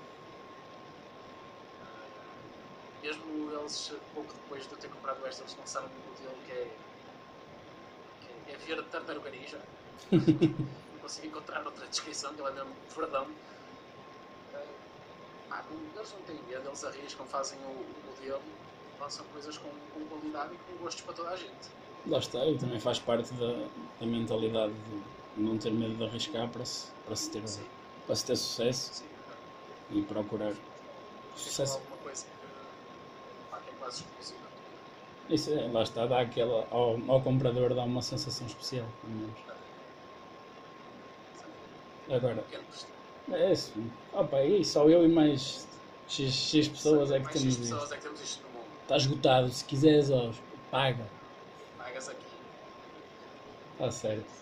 Eh, 1.80 2.42
mesmo 3.02 3.52
eles, 3.52 3.90
pouco 4.14 4.34
depois 4.34 4.68
de 4.68 4.74
eu 4.74 4.80
ter 4.80 4.90
comprado 4.90 5.26
esta, 5.26 5.44
eles 5.44 5.56
lançaram 5.56 5.90
um 5.94 6.00
modelo 6.02 6.42
que 6.42 6.52
é, 6.52 6.80
é 8.50 8.58
verde 8.58 8.90
tartaruga 8.90 9.30
ninja. 9.30 9.60
não 10.12 11.00
consigo 11.02 11.28
encontrar 11.28 11.66
outra 11.66 11.88
descrição, 11.88 12.32
ele 12.34 12.42
é 12.48 12.52
mesmo 12.52 12.76
verdão. 12.96 13.28
Eh, 14.54 14.66
pá, 15.50 15.64
eles 15.96 16.12
não 16.14 16.22
têm 16.22 16.42
medo, 16.44 16.68
eles 16.68 16.84
arriscam, 16.84 17.26
fazem 17.26 17.60
o, 17.60 17.70
o 17.70 18.04
modelo, 18.06 18.42
lançam 19.00 19.26
coisas 19.28 19.58
com, 19.58 19.70
com 19.94 20.06
qualidade 20.08 20.54
e 20.54 20.58
com 20.58 20.78
gostos 20.84 21.02
para 21.04 21.14
toda 21.14 21.30
a 21.30 21.36
gente. 21.36 21.70
Lá 22.06 22.20
está, 22.20 22.46
e 22.46 22.58
também 22.58 22.80
faz 22.80 23.00
parte 23.00 23.34
da, 23.34 23.68
da 24.00 24.06
mentalidade 24.06 24.74
de 24.74 25.42
não 25.42 25.58
ter 25.58 25.72
medo 25.72 25.96
de 25.96 26.04
arriscar 26.06 26.50
para 26.50 26.66
se, 26.66 26.88
para 27.06 27.16
se, 27.16 27.30
ter, 27.30 27.48
Sim, 27.48 27.66
para 28.06 28.16
se 28.16 28.26
ter 28.26 28.36
sucesso 28.38 28.94
sim. 28.94 29.06
e 29.92 30.02
procurar 30.04 30.52
é 30.52 30.56
sucesso. 31.36 31.78
alguma 31.78 31.98
coisa 31.98 32.26
que, 32.26 33.50
pá, 33.52 33.60
que 33.60 33.70
é 33.70 33.74
quase 33.74 34.02
exclusiva. 34.04 34.47
Isso 35.30 35.54
é, 35.54 35.68
lá 35.72 35.84
está, 35.84 36.06
dá 36.06 36.22
aquela, 36.22 36.66
ao, 36.72 36.98
ao 37.08 37.22
comprador 37.22 37.74
dá 37.74 37.84
uma 37.84 38.02
sensação 38.02 38.48
especial, 38.48 38.86
pelo 39.02 39.14
menos. 39.14 39.38
Agora, 42.10 42.44
é 43.32 43.52
isso. 43.52 43.74
Opa, 44.14 44.42
e 44.44 44.64
só 44.64 44.88
eu 44.88 45.04
e 45.06 45.10
mais 45.10 45.68
X, 46.08 46.34
X 46.34 46.68
pessoas 46.70 47.12
é 47.12 47.20
que 47.20 47.34
temos 47.34 47.44
isto. 47.44 47.62
pessoas 47.62 47.92
é 47.92 47.98
que 47.98 48.02
temos 48.04 48.22
isto 48.22 48.44
no 48.44 48.50
mundo. 48.54 48.68
Está 48.84 48.96
esgotado, 48.96 49.50
se 49.50 49.66
quiseres, 49.66 50.10
ó, 50.10 50.32
paga. 50.72 51.06
Pagas 51.78 52.08
aqui. 52.08 52.26
Está 53.74 53.92
certo. 53.92 54.38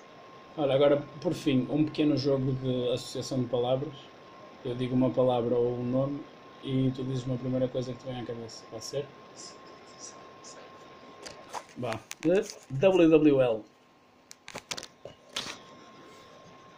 Olha, 0.58 0.76
agora, 0.76 1.04
por 1.20 1.34
fim, 1.34 1.68
um 1.70 1.84
pequeno 1.84 2.16
jogo 2.16 2.54
de 2.54 2.90
associação 2.94 3.40
de 3.40 3.48
palavras. 3.48 3.94
Eu 4.64 4.76
digo 4.76 4.96
uma 4.96 5.10
palavra 5.10 5.56
ou 5.56 5.80
um 5.80 5.84
nome 5.84 6.22
e 6.64 6.92
tu 6.96 7.04
dizes 7.04 7.26
uma 7.26 7.38
primeira 7.38 7.68
coisa 7.68 7.92
que 7.92 8.00
te 8.00 8.06
vem 8.06 8.22
à 8.22 8.26
cabeça. 8.26 8.64
Pode 8.70 8.86
ser? 8.86 9.06
Vá. 11.78 12.00
WWL. 12.72 13.64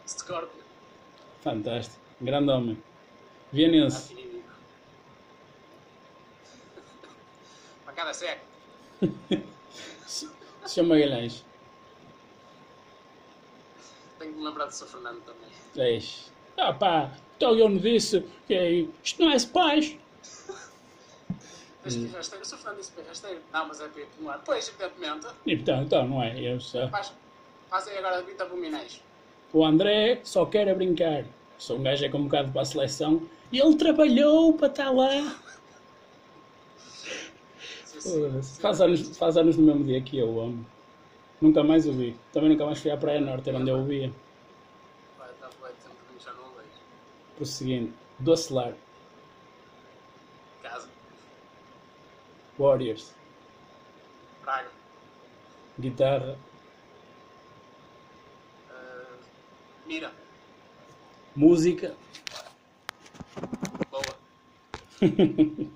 Scorpio. 0.06 0.62
Fantástico. 1.42 2.00
Grande 2.20 2.50
homem. 2.50 2.82
Vienense. 3.52 4.12
Antinimigo. 4.12 4.48
Pancada 7.86 8.12
seca. 8.12 8.40
Sr. 10.66 10.82
Magalhães. 10.82 11.44
Tenho 14.18 14.32
me 14.32 14.44
lembrar 14.44 14.66
de 14.66 14.74
São 14.74 14.88
Fernando 14.88 15.22
também. 15.22 15.48
Eis. 15.76 16.32
Ah 16.56 16.72
pá, 16.72 17.12
então 17.36 17.56
eu 17.56 17.68
não 17.68 17.78
disse 17.78 18.20
que 18.48 18.88
isto 19.04 19.22
não 19.22 19.30
é 19.30 19.36
paz. 19.46 19.96
Rasteiro. 21.84 22.44
São 22.44 22.58
Fernando 22.58 22.78
disse 22.78 22.92
para 22.92 23.02
ir 23.02 23.06
rasteiro. 23.06 23.40
Não, 23.52 23.68
mas 23.68 23.80
é 23.80 23.88
para 23.88 24.02
ir 24.02 24.06
pomar. 24.16 24.42
Pois, 24.44 24.68
evidentemente. 24.68 25.26
Então, 25.46 25.82
então, 25.82 26.08
não 26.08 26.22
é? 26.22 26.38
Eu. 26.40 26.60
Faz, 26.90 27.12
fazem 27.68 27.96
agora 27.98 28.22
20 28.22 28.40
abominais. 28.40 29.02
O 29.52 29.64
André 29.64 30.20
só 30.24 30.44
quer 30.44 30.68
a 30.68 30.74
brincar. 30.74 31.24
Sou 31.56 31.78
um 31.78 31.82
gajo 31.82 32.04
é 32.04 32.08
convocado 32.08 32.52
para 32.52 32.62
a 32.62 32.64
seleção 32.64 33.28
e 33.50 33.58
ele 33.58 33.74
trabalhou 33.76 34.54
para 34.54 34.68
estar 34.68 34.90
lá. 34.90 35.36
Faz 38.60 38.80
anos, 38.80 39.16
faz 39.16 39.36
anos 39.36 39.56
no 39.56 39.64
mesmo 39.64 39.84
dia 39.84 40.00
que 40.00 40.18
eu, 40.18 40.28
o 40.28 40.36
homem. 40.36 40.66
Nunca 41.40 41.62
mais 41.64 41.86
o 41.86 41.92
vi. 41.92 42.16
Também 42.32 42.50
nunca 42.50 42.64
mais 42.64 42.80
fui 42.80 42.90
à 42.90 42.96
Praia 42.96 43.20
Norte, 43.20 43.48
era 43.48 43.58
onde 43.58 43.70
eu 43.70 43.78
o 43.78 43.84
via. 43.84 44.12
Vai 45.16 45.28
dar 45.40 45.50
bué 45.60 45.70
de 45.70 45.76
tempo 45.76 45.96
que 46.08 46.14
eu 46.14 46.20
já 46.20 46.32
não 46.34 46.48
o 46.48 46.52
vejo. 46.56 46.68
Prosseguindo. 47.36 47.92
Docelar. 48.18 48.74
Casa. 50.62 50.88
Warriors. 52.58 53.14
Praga. 54.42 54.68
Guitarra. 55.78 56.36
Uh, 58.70 59.16
mira. 59.86 60.12
Música. 61.36 61.94
Boa. 63.90 64.18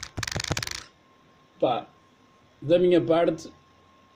Pá, 1.61 1.87
da 2.61 2.78
minha 2.78 3.01
parte 3.01 3.53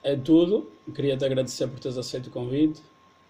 é 0.03 0.15
tudo. 0.15 0.69
Queria-te 0.93 1.23
agradecer 1.23 1.67
por 1.67 1.79
teres 1.79 1.97
aceito 1.97 2.27
o 2.27 2.31
convite 2.31 2.81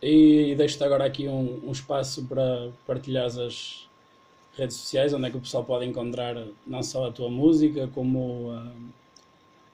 e 0.02 0.56
deixo-te 0.56 0.84
agora 0.84 1.06
aqui 1.06 1.28
um, 1.28 1.68
um 1.68 1.72
espaço 1.72 2.26
para 2.26 2.72
partilhares 2.86 3.38
as 3.38 3.88
redes 4.56 4.78
sociais, 4.78 5.14
onde 5.14 5.28
é 5.28 5.30
que 5.30 5.38
o 5.38 5.42
pessoal 5.42 5.64
pode 5.64 5.86
encontrar 5.86 6.36
não 6.66 6.82
só 6.82 7.08
a 7.08 7.12
tua 7.12 7.30
música, 7.30 7.88
como 7.94 8.52
a, 8.52 8.72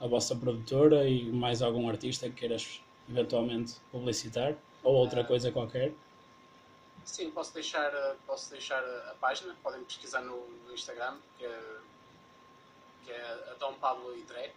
a 0.03 0.07
vossa 0.07 0.35
produtora 0.35 1.07
e 1.07 1.31
mais 1.31 1.61
algum 1.61 1.87
artista 1.87 2.27
que 2.27 2.35
queiras 2.35 2.81
eventualmente 3.09 3.75
publicitar 3.89 4.53
ou 4.83 4.95
outra 4.95 5.23
coisa 5.23 5.49
qualquer. 5.49 5.93
Sim, 7.05 7.31
posso 7.31 7.53
deixar, 7.53 7.89
posso 8.27 8.51
deixar 8.51 8.83
a 8.83 9.15
página. 9.19 9.55
Podem 9.63 9.81
pesquisar 9.85 10.21
no, 10.21 10.45
no 10.65 10.73
Instagram, 10.73 11.17
que 11.37 11.45
é, 11.45 11.59
que 13.05 13.11
é 13.11 13.51
a 13.51 13.53
Dom 13.57 13.73
Pablo 13.75 14.17
Idré. 14.17 14.51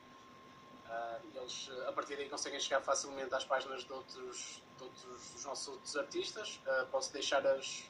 Uh, 0.89 1.39
eles, 1.39 1.69
uh, 1.69 1.89
a 1.89 1.93
partir 1.93 2.17
daí, 2.17 2.29
conseguem 2.29 2.59
chegar 2.59 2.81
facilmente 2.81 3.33
às 3.35 3.45
páginas 3.45 3.85
de 3.85 3.93
outros, 3.93 4.63
de 4.77 4.85
outros 4.85 5.31
dos 5.33 5.45
nossos 5.45 5.69
outros 5.69 5.97
artistas. 5.97 6.61
Uh, 6.67 6.87
posso 6.87 7.13
deixar 7.13 7.45
as, 7.47 7.85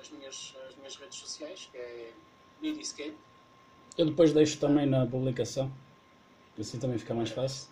as, 0.00 0.10
minhas, 0.10 0.54
as 0.68 0.76
minhas 0.76 0.96
redes 0.96 1.18
sociais, 1.18 1.68
que 1.70 1.78
é 1.78 2.12
Midiscape. 2.60 3.16
Eu 3.98 4.06
depois 4.06 4.32
deixo 4.32 4.58
também 4.58 4.86
na 4.86 5.06
publicação, 5.06 5.70
assim 6.60 6.78
também 6.78 6.98
fica 6.98 7.14
mais 7.14 7.30
fácil. 7.30 7.68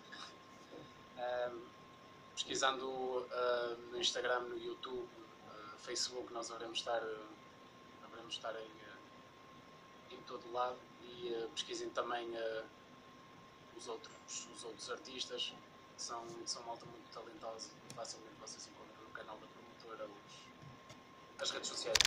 Um, 1.17 1.61
pesquisando 2.33 2.87
uh, 2.87 3.77
no 3.91 3.99
Instagram, 3.99 4.41
no 4.41 4.57
YouTube, 4.57 5.07
uh, 5.07 5.77
Facebook, 5.79 6.31
nós 6.33 6.49
haveremos 6.49 6.79
estar, 6.79 7.01
uh, 7.01 8.27
estar 8.29 8.55
em, 8.55 8.65
uh, 8.65 10.13
em 10.13 10.21
todo 10.23 10.51
lado 10.51 10.77
e 11.01 11.47
pesquisem 11.53 11.89
também 11.89 12.29
os, 13.75 13.87
outros, 13.87 14.47
os 14.55 14.63
outros 14.63 14.89
artistas 14.91 15.53
que 15.95 16.01
são, 16.01 16.23
são 16.45 16.63
malta 16.63 16.85
muito 16.85 17.11
talentosa 17.11 17.69
e 17.89 17.93
facilmente 17.93 18.35
vocês 18.39 18.67
encontram 18.67 19.03
no 19.03 19.09
canal 19.09 19.37
da 19.37 19.47
promotora 19.47 20.05
os, 20.05 21.41
as 21.41 21.51
redes 21.51 21.69
sociais 21.69 21.97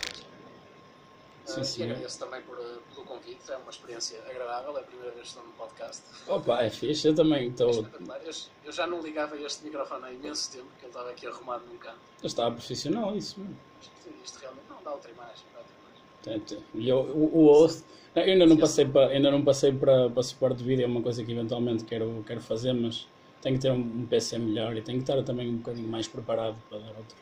Sim, 1.45 1.63
senhor. 1.63 1.91
agradeço 1.91 2.19
também 2.19 2.41
por, 2.43 2.57
uh, 2.57 2.79
pelo 2.93 3.05
convite, 3.05 3.51
é 3.51 3.57
uma 3.57 3.69
experiência 3.69 4.19
agradável, 4.29 4.77
é 4.77 4.79
a 4.79 4.83
primeira 4.83 5.11
vez 5.11 5.23
que 5.23 5.27
estou 5.29 5.43
no 5.43 5.51
podcast. 5.53 6.03
Opa, 6.27 6.63
é 6.63 6.69
fixe, 6.69 7.07
eu 7.07 7.15
também 7.15 7.49
estou. 7.49 7.69
Espetacular. 7.69 8.21
Eu, 8.23 8.31
eu 8.65 8.71
já 8.71 8.87
não 8.87 9.01
ligava 9.01 9.37
este 9.37 9.63
microfone 9.65 10.05
há 10.05 10.11
imenso 10.13 10.51
tempo, 10.51 10.67
que 10.79 10.85
ele 10.85 10.89
estava 10.89 11.09
aqui 11.09 11.27
arrumado 11.27 11.65
num 11.65 11.77
canto. 11.77 11.99
Eu 12.21 12.27
estava 12.27 12.51
profissional, 12.55 13.15
isso 13.15 13.39
mesmo. 13.39 13.57
Isto, 13.81 14.09
isto 14.23 14.39
realmente 14.39 14.65
não 14.69 14.81
dá 14.83 14.91
outra 14.93 15.11
imagem. 15.11 15.45
Dá 15.53 15.59
outra 15.59 15.75
imagem. 15.81 16.39
Tem- 16.47 16.57
tem. 16.57 16.81
E 16.81 16.87
eu, 16.89 16.99
o, 16.99 17.37
o 17.39 17.45
host, 17.47 17.83
eu 18.15 18.21
ainda 18.23 18.45
não 18.45 18.57
passei 18.57 18.85
para, 18.85 19.07
ainda 19.07 19.31
não 19.31 19.43
passei 19.43 19.73
para, 19.73 20.09
para 20.09 20.23
suporte 20.23 20.57
de 20.57 20.63
vídeo, 20.63 20.83
é 20.83 20.87
uma 20.87 21.01
coisa 21.01 21.23
que 21.23 21.31
eventualmente 21.31 21.83
quero, 21.83 22.23
quero 22.25 22.39
fazer, 22.41 22.71
mas 22.73 23.07
tenho 23.41 23.55
que 23.57 23.61
ter 23.61 23.71
um, 23.71 24.05
PC 24.05 24.37
melhor 24.37 24.77
e 24.77 24.81
tenho 24.81 24.99
que 24.99 25.03
estar 25.03 25.21
também 25.23 25.49
um 25.49 25.57
bocadinho 25.57 25.89
mais 25.89 26.07
preparado 26.07 26.55
para 26.69 26.79
dar 26.79 26.87
outra. 26.95 27.17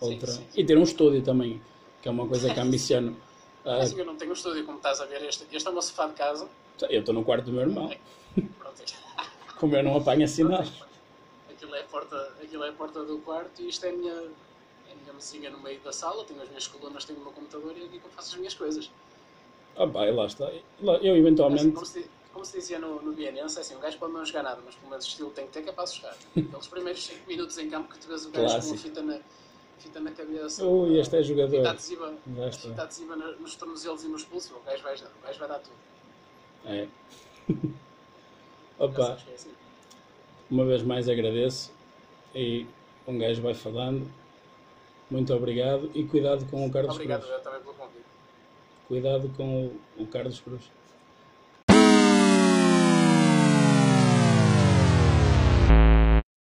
outra. 0.00 0.26
sim, 0.32 0.38
sim. 0.38 0.46
E 0.56 0.64
ter 0.64 0.78
um 0.78 0.82
estúdio 0.82 1.20
também, 1.22 1.60
que 2.00 2.08
é 2.08 2.10
uma 2.10 2.26
coisa 2.26 2.52
que 2.52 2.58
ambiciono. 2.58 3.14
Ah, 3.64 3.76
Assim, 3.78 3.98
eu 3.98 4.04
não 4.04 4.16
tenho 4.16 4.30
um 4.30 4.34
estúdio, 4.34 4.64
como 4.64 4.76
estás 4.78 5.00
a 5.00 5.06
ver. 5.06 5.22
Este, 5.22 5.46
este 5.50 5.66
é 5.66 5.70
o 5.70 5.72
meu 5.72 5.82
sofá 5.82 6.06
de 6.06 6.14
casa. 6.14 6.48
eu 6.90 7.00
estou 7.00 7.14
no 7.14 7.24
quarto 7.24 7.46
do 7.46 7.52
meu 7.52 7.62
irmão, 7.62 7.90
como 9.58 9.74
eu 9.76 9.82
não 9.82 9.96
apanho 9.96 10.28
sinal. 10.28 10.64
aquilo, 11.50 11.74
é 11.74 11.80
a 11.80 11.84
porta, 11.84 12.34
aquilo 12.42 12.64
é 12.64 12.68
a 12.68 12.72
porta 12.72 13.04
do 13.04 13.18
quarto 13.20 13.62
e 13.62 13.68
isto 13.68 13.84
é 13.86 13.90
a 13.90 13.92
minha, 13.92 14.12
é 14.12 14.92
a 14.92 14.96
minha 14.96 15.12
mesinha 15.14 15.50
no 15.50 15.58
meio 15.60 15.80
da 15.80 15.92
sala. 15.92 16.24
Tenho 16.24 16.42
as 16.42 16.48
minhas 16.48 16.66
colunas, 16.66 17.04
tenho 17.04 17.18
o 17.20 17.22
meu 17.22 17.32
computador 17.32 17.72
e 17.76 17.82
é 17.82 17.86
aqui 17.86 17.98
que 17.98 18.04
eu 18.04 18.10
faço 18.10 18.32
as 18.32 18.36
minhas 18.36 18.54
coisas. 18.54 18.90
Opa, 19.76 20.06
e 20.06 20.12
lá 20.12 20.26
está. 20.26 20.50
Eu 21.02 21.16
eventualmente. 21.16 21.72
como, 21.72 21.86
se, 21.86 22.08
como 22.32 22.44
se 22.44 22.58
dizia 22.58 22.78
no, 22.78 23.00
no 23.00 23.12
Bienense, 23.12 23.56
é 23.58 23.60
assim, 23.62 23.74
o 23.76 23.78
gajo 23.78 23.96
pode 23.98 24.12
não 24.12 24.24
jogar 24.26 24.42
nada, 24.42 24.60
mas 24.64 24.74
pelo 24.74 24.90
menos 24.90 25.06
o 25.06 25.08
estilo 25.08 25.30
tem 25.30 25.46
que 25.46 25.52
ter 25.52 25.62
que 25.62 25.70
é 25.70 25.72
para 25.72 25.84
assustar. 25.84 26.14
Aqueles 26.36 26.66
primeiros 26.66 27.02
5 27.04 27.26
minutos 27.26 27.56
em 27.58 27.70
campo 27.70 27.88
que 27.92 27.98
tu 27.98 28.08
vês 28.08 28.26
o 28.26 28.30
gajo 28.30 28.44
com 28.44 28.50
Clássico. 28.50 28.74
uma 28.74 28.82
fita 28.82 29.02
na, 29.02 29.18
fita 29.78 30.00
na 30.00 30.10
cabeça. 30.12 30.64
Ui, 30.64 30.98
este 30.98 31.16
é 31.16 31.22
jogador. 31.22 31.56
Fita 31.56 31.70
adesiva, 31.70 32.14
Já 32.36 32.48
está. 32.48 32.68
fita 32.68 32.82
adesiva 32.82 33.16
nos 33.16 33.54
tornozelos 33.56 34.04
e 34.04 34.08
nos 34.08 34.24
pulsos. 34.24 34.50
O 34.52 34.60
gajo 34.64 34.82
vai, 34.82 34.94
o 34.94 35.22
gajo 35.26 35.38
vai 35.38 35.48
dar 35.48 35.58
tudo. 35.60 35.76
É. 36.66 36.88
Opa, 38.78 39.18
é 39.30 39.34
assim. 39.34 39.50
uma 40.50 40.64
vez 40.64 40.82
mais 40.82 41.08
agradeço 41.08 41.72
e 42.34 42.66
um 43.06 43.18
gajo 43.18 43.42
vai 43.42 43.54
falando. 43.54 44.10
Muito 45.10 45.32
obrigado 45.34 45.90
e 45.94 46.04
cuidado 46.04 46.44
com 46.50 46.66
o 46.66 46.70
Carlos 46.72 46.94
Obrigado 46.94 47.20
Cruz. 47.20 47.34
eu 47.34 47.40
também 47.42 47.60
pelo 47.60 47.74
convite. 47.74 48.04
Cuidado 48.88 49.28
com 49.36 49.66
o, 49.66 50.02
o 50.02 50.06
Carlos 50.06 50.40
Cruz. 50.40 50.62